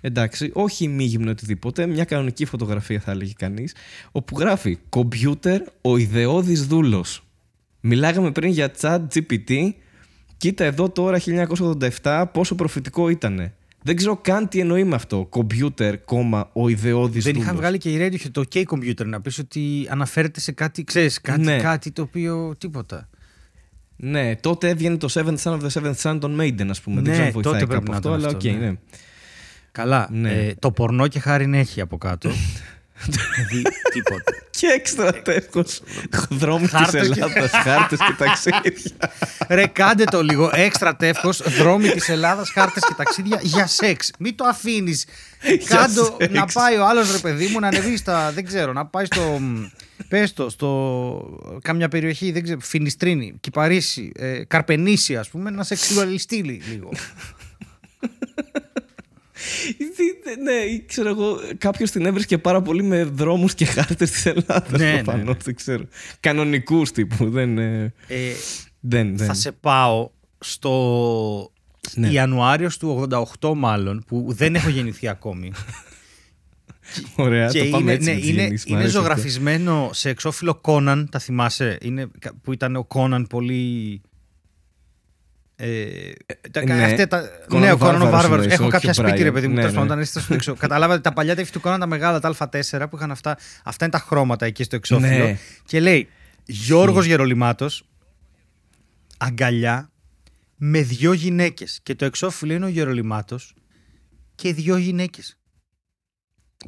[0.00, 3.74] εντάξει, όχι μη οτιδήποτε, μια κανονική φωτογραφία θα έλεγε κανείς,
[4.12, 7.22] όπου γράφει «Κομπιούτερ, ο ιδεώδης δούλος».
[7.80, 9.70] Μιλάγαμε πριν για ChatGPT,
[10.36, 11.20] κοίτα εδώ τώρα
[12.02, 13.52] 1987 πόσο προφητικό ήτανε.
[13.82, 15.26] Δεν ξέρω καν τι εννοεί με αυτό.
[15.28, 17.24] Κομπιούτερ, κόμμα, ο ιδεώδης.
[17.24, 20.84] Δεν είχαν βγάλει και η Radiohead το OK Computer να πεις ότι αναφέρεται σε κάτι,
[20.84, 21.58] ξέρεις, κάτι, Ναι.
[21.58, 23.08] κάτι το οποίο τίποτα.
[23.96, 26.96] Ναι, τότε έβγαινε το Seventh Son of the Seventh Son των Maiden, ας πούμε.
[26.96, 28.66] Ναι, Δεν ξέρω αν βοηθάει τότε πρέπει κάπου να αυτό, ήταν αλλά οκ, αυτό, ναι.
[28.66, 28.76] ναι.
[29.78, 30.08] Καλά.
[30.10, 30.30] Ναι.
[30.32, 32.30] Ε, το πορνό και χάρη έχει από κάτω.
[33.06, 33.62] δηλαδή
[33.92, 34.32] τίποτα.
[34.58, 35.64] Και έξτρα τεύχος.
[36.30, 38.62] Δρόμοι της Χάρτες και- Ελλάδας, χάρτες και ταξίδια.
[39.56, 40.50] Ρε, κάντε το λίγο.
[40.54, 44.10] Έξτρα τεύχος, δρόμοι της Ελλάδας, χάρτες και ταξίδια για σεξ.
[44.18, 45.04] Μην το αφήνεις.
[45.68, 46.34] Κάντο σεξ.
[46.34, 48.32] να πάει ο άλλος ρε παιδί μου να ανεβεί στα.
[48.32, 49.40] Δεν ξέρω, να πάει στο.
[50.08, 51.58] Πες το, στο.
[51.62, 52.58] Κάμια περιοχή, δεν ξέρω.
[52.60, 56.88] Φινιστρίνη, Κυπαρίσι, ε, Καρπενήσι, ας πούμε, να σεξουαλιστεί λίγο.
[59.78, 64.26] Τι- ναι, ή ξέρω εγώ, κάποιος την έβρισκε πάρα πολύ με δρόμους και χάρτες της
[64.26, 64.80] Ελλάδας.
[64.80, 65.42] Ναι, ναι, προφανώς, ναι.
[65.44, 65.84] δεν ξέρω.
[66.20, 67.30] Κανονικούς τύπου.
[67.30, 68.16] Δεν, ε, Ε,
[68.80, 69.26] δεν, δεν.
[69.26, 71.52] θα σε πάω στο
[71.94, 72.08] Ναι.
[72.08, 73.06] Ιανουάριος του
[73.40, 75.52] 88 μάλλον, που δεν έχω γεννηθεί ακόμη.
[77.16, 79.08] Ωραία, και το πάμε είναι, έτσι ναι, με τις είναι, γεννήσεις, μ' είναι αρέσει αυτό.
[79.08, 82.08] ζωγραφισμένο σε εξώφυλλο Κόναν, τα θυμάσαι, είναι,
[82.42, 84.00] που ήταν ο Κόναν πολύ...
[85.60, 86.10] Ε,
[86.50, 86.84] τα, ναι.
[86.84, 88.32] αυτά τα, Conan ναι, ο Conan ο Βάρβαρος Βάρβαρος.
[88.32, 89.22] εννοείς, Έχω όχι κάποια ο σπίτι, Brian.
[89.22, 89.54] ρε παιδί μου.
[89.54, 89.78] Ναι, τέλος ναι.
[89.78, 90.54] πάντων, όταν είστε στο έξω.
[90.64, 93.38] Καταλάβατε τα παλιά τεύχη του Conan, τα μεγάλα, τα Α4 που είχαν αυτά.
[93.64, 95.24] Αυτά είναι τα χρώματα εκεί στο εξώφυλλο.
[95.24, 95.38] Ναι.
[95.64, 96.08] Και λέει
[96.44, 97.82] Γιώργος Γερολιμάτος,
[99.18, 99.90] αγκαλιά
[100.56, 101.80] με δυο γυναίκες.
[101.82, 103.54] Και το εξώφυλλο είναι ο Γερολιμάτος
[104.34, 105.38] και δυο γυναίκες.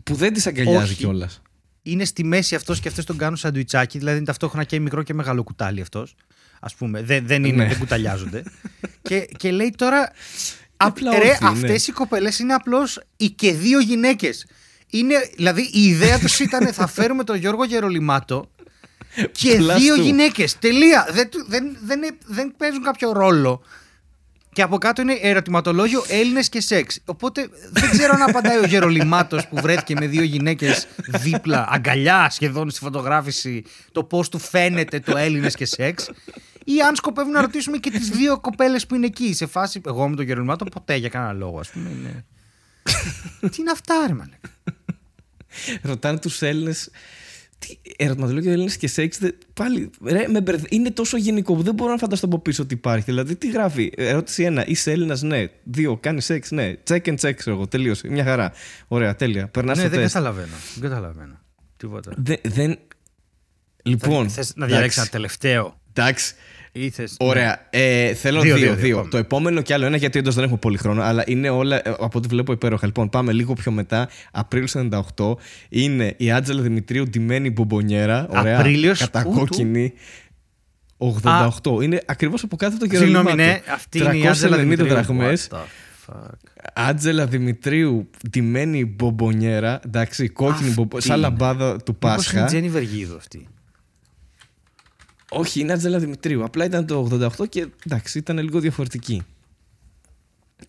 [0.04, 0.94] Που δεν τις αγκαλιάζει Όχι.
[0.94, 1.42] κιόλας.
[1.82, 5.14] είναι στη μέση αυτός και αυτές τον κάνουν σαντουιτσάκι, δηλαδή είναι ταυτόχρονα και μικρό και
[5.14, 6.14] μεγάλο κουτάλι αυτός.
[6.60, 7.68] Α πούμε, δεν, δεν, είναι, Ναι.
[7.68, 8.42] δεν κουταλιάζονται.
[9.08, 10.12] και, και λέει τώρα.
[10.76, 11.76] Απλά ρε, όρθιοι, αυτές ναι.
[11.86, 14.46] οι κοπέλε είναι απλώς οι και δύο γυναίκες.
[14.90, 18.50] Είναι, δηλαδή η ιδέα τους ήταν θα φέρουμε τον Γιώργο Γερολιμάτο
[19.32, 20.00] και Plus δύο two.
[20.00, 20.58] γυναίκες.
[20.58, 21.06] Τελεία.
[21.12, 23.62] Δεν, του- δεν, δεν, δεν παίζουν κάποιο ρόλο.
[24.52, 26.98] Και από κάτω είναι ερωτηματολόγιο Έλληνες και σεξ.
[27.04, 32.70] Οπότε δεν ξέρω αν απαντάει ο Γερολιμάτος που βρέθηκε με δύο γυναίκες δίπλα, αγκαλιά σχεδόν
[32.70, 36.10] στη φωτογράφηση, το πώς του φαίνεται το Έλληνες και σεξ.
[36.76, 39.34] Ή αν σκοπεύουν να ρωτήσουμε και τις δύο κοπέλες που είναι εκεί.
[39.34, 41.88] Σε φάση, εγώ με τον Γερολιμάτο ποτέ για κανένα λόγο, ας πούμε.
[41.90, 42.24] Είναι...
[43.50, 44.50] Τι είναι αυτά, ρε μαλάκα;
[45.82, 46.90] Ρωτάνε τους Έλληνες.
[47.58, 49.18] Τι ερωτηματολόγιο Έλληνες και σεξ.
[49.18, 49.90] δε- Πάλι.
[50.04, 53.04] Ρε, με μπερδε- Είναι τόσο γενικό που δεν μπορώ να φανταστώ από πίσω ότι υπάρχει.
[53.04, 53.92] Δηλαδή, τι γράφει.
[53.96, 54.62] Ερώτηση 1.
[54.66, 55.46] Είσαι Έλληνας, ναι.
[55.76, 55.96] 2.
[56.00, 56.72] Κάνεις σεξ, ναι.
[56.88, 57.66] Check and check, ξέρω εγώ.
[57.68, 58.08] Τελείωσε.
[58.08, 58.52] Μια χαρά.
[58.88, 59.48] Ωραία, τέλεια.
[59.48, 60.14] Περνάς ναι, στο δεν τεστ.
[60.14, 60.54] καταλαβαίνω.
[60.74, 61.38] Δεν καταλαβαίνω.
[61.76, 62.12] Τίποτα.
[62.16, 62.36] Δεν.
[62.42, 62.78] δεν...
[63.82, 64.28] Λοιπόν.
[64.30, 66.34] Θες να διαλέξεις ένα εντάξει, τελευταίο; Εντάξει.
[66.72, 67.66] Ή θες- Ωραία.
[67.70, 69.08] Ε, θέλω Δύο, δύο, δύο, δύο, δύο, πάμε.
[69.08, 71.82] Το επόμενο κι άλλο ένα, γιατί όντω δεν έχουμε πολύ χρόνο, αλλά είναι όλα ε,
[72.00, 72.86] από ό,τι βλέπω υπέροχα.
[72.86, 74.08] Λοιπόν, πάμε λίγο πιο μετά.
[74.32, 75.34] Απρίλιο 98
[75.68, 78.26] είναι η Άτζελα Δημητρίου ντυμένη μπομπονιέρα.
[78.30, 78.58] Ωραία.
[78.58, 79.92] Απρίλιος, Κατακόκκινη.
[80.98, 81.82] 88.
[81.82, 83.02] Είναι ακριβώς από κάτω το καιρό.
[83.04, 84.86] Συγγνώμη, ναι, αυτή είναι η Άντζελα 390 Δημητρίου.
[84.88, 85.48] δραχμές.
[85.50, 86.30] What the fuck.
[86.74, 89.80] Άτζελα Δημητρίου ντυμένη μπομπονιέρα.
[89.86, 91.00] Εντάξει, κόκκινη Αυτή μπομπο...
[91.00, 91.26] σαν είναι.
[91.28, 92.36] λαμπάδα του Μήπως Πάσχα.
[92.36, 93.46] είναι η Τζένι Βεργίδου αυτή.
[95.30, 96.44] Όχι, είναι Άτζελα Δημητρίου.
[96.44, 97.08] Απλά ήταν το
[97.40, 99.22] 88 και εντάξει, ήταν λίγο διαφορετική.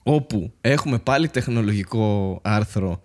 [0.04, 3.02] Όπου έχουμε πάλι τεχνολογικό άρθρο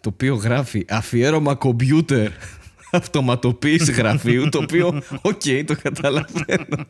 [0.00, 2.30] το οποίο γράφει αφιέρωμα κομπιούτερ
[2.90, 6.86] αυτοματοποίηση γραφείου το οποίο, οκ, το καταλαβαίνω.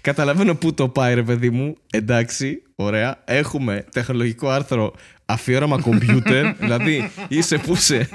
[0.00, 1.76] καταλαβαίνω πού το πάει ρε παιδί μου.
[1.90, 3.22] Εντάξει, ωραία.
[3.24, 4.92] Έχουμε τεχνολογικό άρθρο
[5.30, 8.08] αφιέρωμα κομπιούτερ, δηλαδή είσαι που είσαι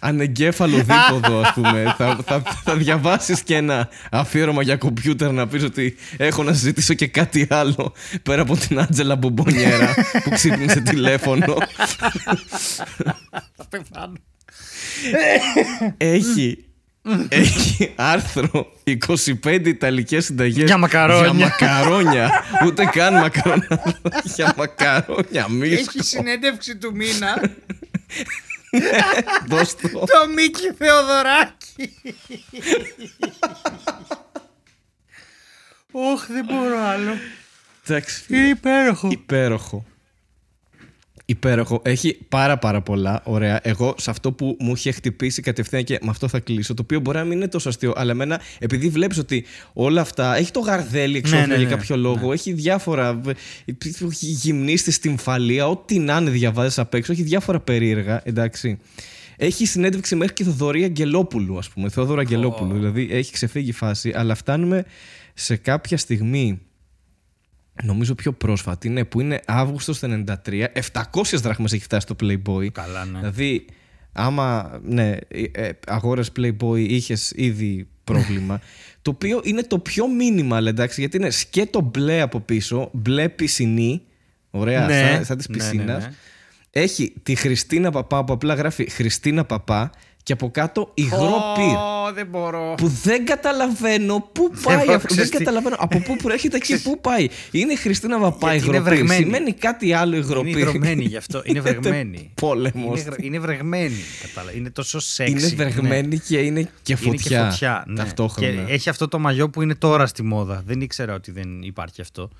[0.00, 1.94] ανεγκέφαλο δίποδο, ας πούμε.
[1.96, 6.94] θα, θα, θα διαβάσεις και ένα αφιέρωμα για κομπιούτερ να πεις ότι έχω να συζητήσω
[6.94, 11.56] και κάτι άλλο πέρα από την Άντζελα Μπομπονιέρα που ξύπνησε τηλέφωνο.
[13.56, 14.16] Θα πεθάνω.
[15.96, 16.64] έχει,
[17.28, 18.72] έχει άρθρο
[19.44, 21.30] 25 Ιταλικές συνταγές Για μακαρόνια.
[21.32, 22.44] Για μακαρόνια.
[22.66, 23.82] Ούτε καν μακαρόνια.
[24.24, 25.48] για μακαρόνια.
[25.48, 25.80] Μίσκο.
[25.80, 27.40] Έχει συνέντευξη του μήνα
[29.48, 29.88] Δώσ' το.
[29.88, 31.94] το Μίκη Θεοδωράκη.
[35.92, 37.12] Όχ, δεν μπορώ άλλο.
[37.86, 38.24] Εντάξει.
[38.28, 39.08] Είναι υπέροχο.
[39.10, 39.84] Υπέροχο.
[41.30, 41.80] Υπέροχο.
[41.84, 43.20] Έχει πάρα πάρα πολλά.
[43.24, 43.60] Ωραία.
[43.62, 47.00] Εγώ σε αυτό που μου είχε χτυπήσει κατευθείαν και με αυτό θα κλείσω, το οποίο
[47.00, 50.36] μπορεί να μην είναι τόσο αστείο, αλλά εμένα, επειδή βλέπεις ότι όλα αυτά.
[50.36, 51.74] Έχει το γαρδέλι εξώφυλλο Ναι, ναι, για ναι.
[51.74, 53.20] κάποιο λόγο, έχει διάφορα.
[53.64, 58.20] Έχει γυμνίστη στην φαλία, ό,τι να είναι διαβάζεις απ' έξω, έχει διάφορα περίεργα.
[58.24, 58.78] Εντάξει.
[59.36, 61.88] Έχει συνέντευξη μέχρι και Θοδωρή Αγγελόπουλου, ας πούμε.
[61.88, 62.74] Θεόδωρο Αγγελόπουλου.
[62.74, 64.84] Δηλαδή έχει ξεφύγει η φάση, αλλά φτάνουμε
[65.34, 66.60] σε κάποια στιγμή.
[67.82, 70.64] Νομίζω πιο πρόσφατη, ναι, που είναι Αύγουστος του 93.
[70.92, 72.68] 700 δράχμες έχει φτάσει το Playboy.
[72.72, 73.18] Καλά, ναι.
[73.18, 73.64] Δηλαδή,
[74.12, 75.16] άμα ναι,
[75.52, 78.60] ε, αγόρες Playboy είχες ήδη πρόβλημα.
[79.02, 84.02] το οποίο είναι το πιο minimal, εντάξει, γιατί είναι σκέτο μπλε από πίσω, μπλε πισινή,
[84.50, 86.04] ωραία, Ναι, σαν, σαν της ναι, ναι, πισίνας.
[86.04, 86.12] ναι.
[86.72, 89.90] Έχει τη Χριστίνα Παπά που απλά γράφει Χριστίνα Παπά
[90.30, 91.76] και από κάτω υγρό πυρ.
[91.76, 92.74] Ω, δεν μπορώ.
[92.76, 94.98] Που δεν καταλαβαίνω πού πάει μπορώ, αυτό.
[94.98, 95.36] Δεν ξέρεις τι.
[95.36, 97.28] καταλαβαίνω από πού προέρχεται και πού πάει.
[97.50, 98.94] Είναι η Χριστίνα Παπά Γιατί είναι υγρό πυρ.
[98.94, 99.22] βρεγμένη.
[99.24, 100.58] Σημαίνει κάτι άλλο υγρό Είναι πυρ.
[100.58, 101.42] υγρωμένη γι' αυτό.
[101.44, 102.30] Είναι βρεγμένη.
[102.34, 103.00] Πόλεμος.
[103.00, 103.96] Είναι, γρα- είναι βρεγμένη.
[104.22, 104.56] Κατάλαβα.
[104.56, 105.32] Είναι τόσο σεξι.
[105.32, 107.00] Είναι βρεγμένη και είναι και Ναι.
[107.10, 107.36] φωτιά.
[107.38, 107.84] Είναι και φωτιά.
[107.86, 107.96] Ναι.
[107.96, 108.52] Ταυτόχρονα.
[108.64, 110.62] Και έχει αυτό το μαγιό που είναι τώρα στη μόδα.
[110.66, 112.30] Δεν ήξερα ότι δεν υπάρχει αυτό.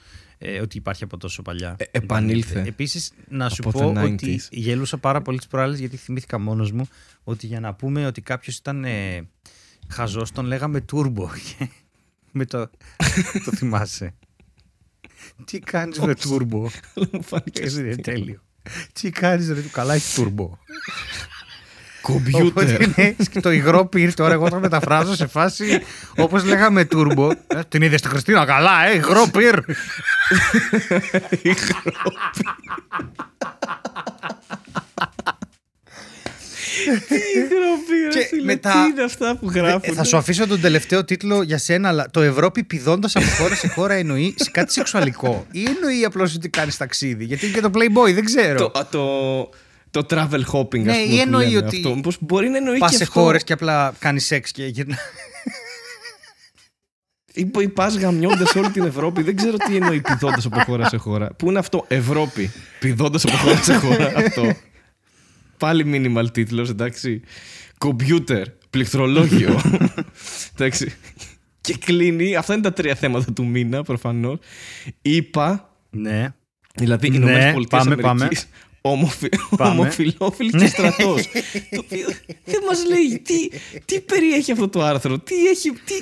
[0.42, 1.76] Ε, ότι υπάρχει από τόσο παλιά.
[1.78, 2.62] Ε, επανήλθε.
[2.66, 4.12] Επίσης, να σου Από πω the 90s.
[4.12, 6.86] ότι γελούσα πάρα πολύ τις προάλλες γιατί θυμήθηκα μόνος μου
[7.24, 9.28] ότι για να πούμε ότι κάποιος ήταν ε,
[9.88, 11.26] χαζός, τον λέγαμε Turbo.
[11.58, 11.68] Και
[12.38, 12.70] με το,
[13.44, 14.14] το θυμάσαι.
[15.44, 16.66] Τι κάνεις με Turbo;
[17.12, 18.40] Μου φάνηκε Έτσι είναι τέλειο.
[18.92, 20.48] Τι κάνεις ρε του καλά έχεις Turbo.
[22.02, 22.80] Οπότε κομπιούτερ.
[22.80, 25.80] είναι και το υγρό πυρ τώρα εγώ το μεταφράζω σε φάση
[26.16, 27.30] όπως λέγαμε turbo.
[27.46, 29.58] Ε, Την είδες στη Χριστίνα καλά, ε, υγρό πυρ.
[37.34, 38.08] Υγρό πυρ.
[38.20, 39.80] Και φίλε, μετά- Τι είναι αυτά που γράφουν.
[39.82, 43.54] Ε, θα σου αφήσω τον τελευταίο τίτλο για σένα, αλλά το Ευρώπη πηδώντας από χώρα
[43.54, 47.24] σε χώρα εννοεί σε κάτι σεξουαλικό ή εννοεί απλώς ότι κάνεις ταξίδι.
[47.24, 48.72] Γιατί είναι και το Playboy, δεν ξέρω.
[48.90, 49.50] το,
[49.90, 51.94] το, το travel hopping, Ναι, ας ή πούμε, που εννοεί λέμε ότι αυτό.
[51.94, 54.98] Μήπως μπορεί να εννοεί Πας και σε αυτό; χώρες και απλά κάνεις σεξ και γυρνάς.
[57.32, 59.22] Ή που πας γαμιώντας όλη την Ευρώπη.
[59.22, 61.32] Δεν ξέρω τι εννοεί πηδώντας από χώρα σε χώρα.
[61.34, 62.50] Πού είναι αυτό, Ευρώπη.
[62.80, 64.12] Πηδώντας από χώρα σε χώρα.
[64.26, 64.54] αυτό.
[65.58, 65.84] Πάλι
[66.16, 67.20] minimal τίτλος, εντάξει.
[67.78, 68.46] Κομπιούτερ.
[68.70, 69.60] Πληκτρολόγιο.
[70.54, 70.92] εντάξει.
[71.60, 72.36] Και κλείνει.
[72.36, 74.38] Αυτά είναι τα τρία θέματα του μήνα, προφανώς.
[75.02, 76.34] Είπα, Ναι.
[76.74, 78.48] δηλαδή οι Ναι, Ηνωμένε Πολιτείες πάμε, Αμερικής,
[78.80, 79.28] ομοφι...
[79.56, 79.80] Πάμε.
[79.80, 81.28] ομοφιλόφιλοι και στρατός.
[81.74, 82.06] το οποίο
[82.44, 83.48] δεν μας λέει τι,
[83.84, 85.94] τι περιέχει αυτό το άρθρο, τι, έχει, τι,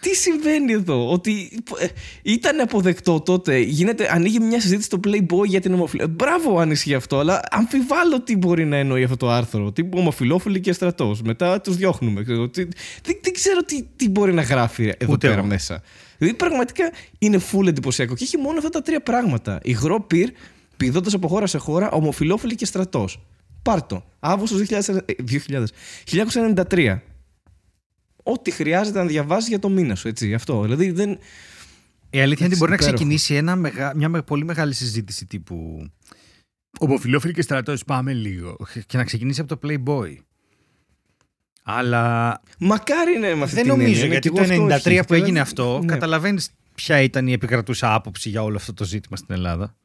[0.00, 1.10] τι συμβαίνει εδώ.
[1.10, 1.86] Ότι ε,
[2.22, 6.14] ήταν αποδεκτό τότε, γίνεται, ανοίγει μια συζήτηση στο Playboy για την ομοφιλόφιλη.
[6.16, 9.72] Μπράβο αν ισχύει αυτό, αλλά αμφιβάλλω τι μπορεί να εννοεί αυτό το άρθρο.
[9.72, 11.22] Τι ομοφιλόφιλοι και στρατός.
[11.22, 12.22] Μετά τους διώχνουμε.
[12.22, 12.62] Ξέρω, τι,
[13.02, 15.48] δεν, δεν ξέρω τι, τι μπορεί να γράφει εδώ Ούτε πέρα εγώ.
[15.48, 15.82] μέσα.
[16.18, 18.14] Δηλαδή πραγματικά είναι full εντυπωσιακό.
[18.14, 19.60] Και έχει μόνο αυτά τα τρία πράγματα.
[19.62, 20.30] Υγρό πυρ,
[20.86, 23.26] πηδώντα από χώρα σε χώρα, ομοφιλόφιλοι και στρατός.
[23.62, 24.04] Πάρτο.
[24.20, 24.60] Αύγουστος
[26.04, 26.98] 1993.
[28.22, 30.34] Ό,τι χρειάζεται να διαβάσεις για το μήνα σου, έτσι.
[30.34, 30.62] Αυτό.
[30.62, 31.18] Δηλαδή δεν.
[32.10, 32.94] Η αλήθεια είναι ότι Εντάξει, μπορεί να υπέροχο.
[32.94, 35.86] ξεκινήσει ένα μεγα- μια με- πολύ μεγάλη συζήτηση τύπου
[36.80, 38.56] Ομοφιλόφιλοι και στρατός, πάμε λίγο.
[38.86, 40.16] Και να ξεκινήσει από το Playboy.
[41.62, 44.96] Αλλά Μακάρι ναι, με αυτή δεν την νομίζω, έννοια, γιατί και το εγώ αυτό 93
[44.98, 45.06] όχι.
[45.06, 45.86] που έγινε Δηλαδή, αυτό, ναι.
[45.86, 49.76] καταλαβαίνεις ποια ήταν η επικρατούσα άποψη για όλο αυτό το ζήτημα στην Ελλάδα.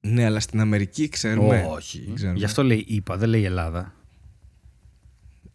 [0.00, 1.66] Ναι, αλλά στην Αμερική ξέρουμε.
[1.70, 2.12] Όχι.
[2.14, 2.38] Ξέρουμε.
[2.38, 3.94] Γι' αυτό λέει είπα, δεν λέει Ελλάδα.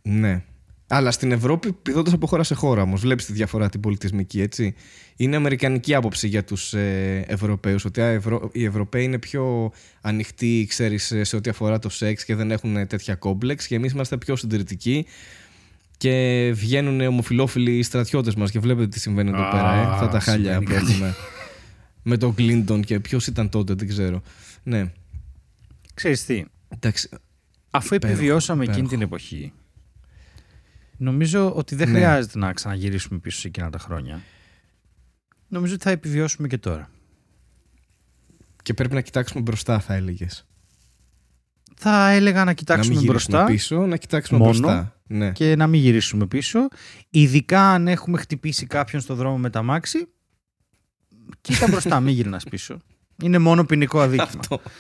[0.02, 0.44] Ναι.
[0.88, 3.02] Αλλά στην Ευρώπη πηδώντας από χώρα σε χώρα όμως.
[3.02, 4.76] Βλέπεις τη διαφορά την πολιτισμική, έτσι.
[5.16, 7.86] Είναι αμερικανική άποψη για τους ε, Ευρωπαίους.
[7.86, 8.50] Ότι α, Ευρω...
[8.54, 9.72] οι Ευρωπαίοι είναι πιο
[10.02, 13.68] ανοιχτοί, ξέρεις, σε ό,τι αφορά το σεξ και δεν έχουν τέτοια κόμπλεξ.
[13.68, 15.06] Και εμείς είμαστε πιο συντηρητικοί.
[15.98, 18.52] Και βγαίνουν ομοφυλόφιλοι στρατιώτες μας.
[18.52, 19.74] Και βλέπετε τι συμβαίνει εδώ Α, πέρα.
[19.74, 19.86] Ε.
[19.86, 20.92] Αυτά τα χάλια συμβαίνει που κάτι.
[20.92, 21.16] έχουμε.
[22.04, 24.22] Με τον Κλίντον και ποιος ήταν τότε, δεν ξέρω.
[24.64, 24.92] Ναι.
[25.94, 27.10] Ξέρεις τι, Εντάξει.
[27.70, 28.96] αφού Υπέροχο, επιβιώσαμε εκείνη υπέροχο.
[28.98, 29.54] την εποχή,
[30.98, 31.96] νομίζω ότι δεν Ναι.
[31.98, 34.22] χρειάζεται να ξαναγυρίσουμε πίσω σε εκείνα τα χρόνια.
[35.48, 36.90] Νομίζω ότι θα επιβιώσουμε και τώρα.
[38.64, 40.46] Και πρέπει να κοιτάξουμε μπροστά, θα έλεγες.
[41.76, 44.52] Θα έλεγα να Να κοιτάξουμε μην γυρίσουμε μπροστά πίσω, να κοιτάξουμε Μόνο.
[44.52, 44.98] μπροστά.
[45.08, 45.32] Ναι.
[45.32, 46.60] και να μην γυρίσουμε πίσω.
[47.10, 50.08] Ειδικά αν έχουμε χτυπήσει κάποιον στο δρόμο με τα μάξι,
[51.44, 52.78] κοίτα μπροστά, μην γυρνάς πίσω.
[53.24, 54.30] Είναι μόνο ποινικό αδίκημα.
[54.40, 54.62] Αυτό.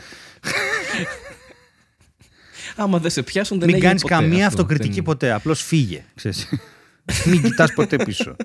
[2.76, 4.62] Άμα δεν σε πιάσουν, δεν μην έγινε κάνεις ποτέ καμία αυτό.
[4.62, 5.32] αυτοκριτική Δεν- ποτέ.
[5.32, 6.04] Απλώς φύγε.
[6.16, 6.48] ξέρεις.
[7.26, 8.36] μην κοιτάς ποτέ πίσω.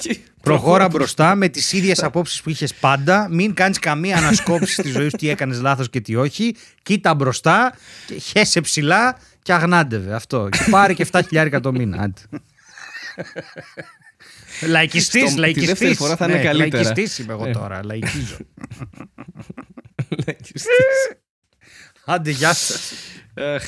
[0.00, 3.28] Και- Προχώρα μπροστά με τις ίδιες απόψεις που είχες πάντα.
[3.30, 6.54] Μην κάνεις καμία ανασκόπηση στη ζωής σου τι έκανες λάθος και τι όχι.
[6.82, 7.74] Κοίτα μπροστά
[8.06, 10.48] και χέσε ψηλά και αγνάντευε αυτό.
[10.50, 12.12] Και πάρε και 7 χιλιάρικα το μήνα.
[14.62, 14.72] Άντε.
[14.72, 15.68] Λαϊκιστής, Στο- τη λαϊκιστής.
[15.68, 16.82] δεύτερη φορά θα είναι Ναι, καλύτερα.
[16.82, 17.50] Λαϊκιστής είμαι εγώ Ε.
[17.52, 18.36] τώρα, λαϊκίζω.
[20.26, 20.66] Λαϊκιστής.
[22.04, 22.92] Άντε, γεια σας.
[23.34, 23.64] Αχ.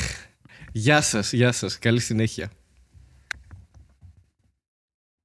[0.72, 1.78] Γεια σας, γεια σας.
[1.78, 2.50] Καλή συνέχεια.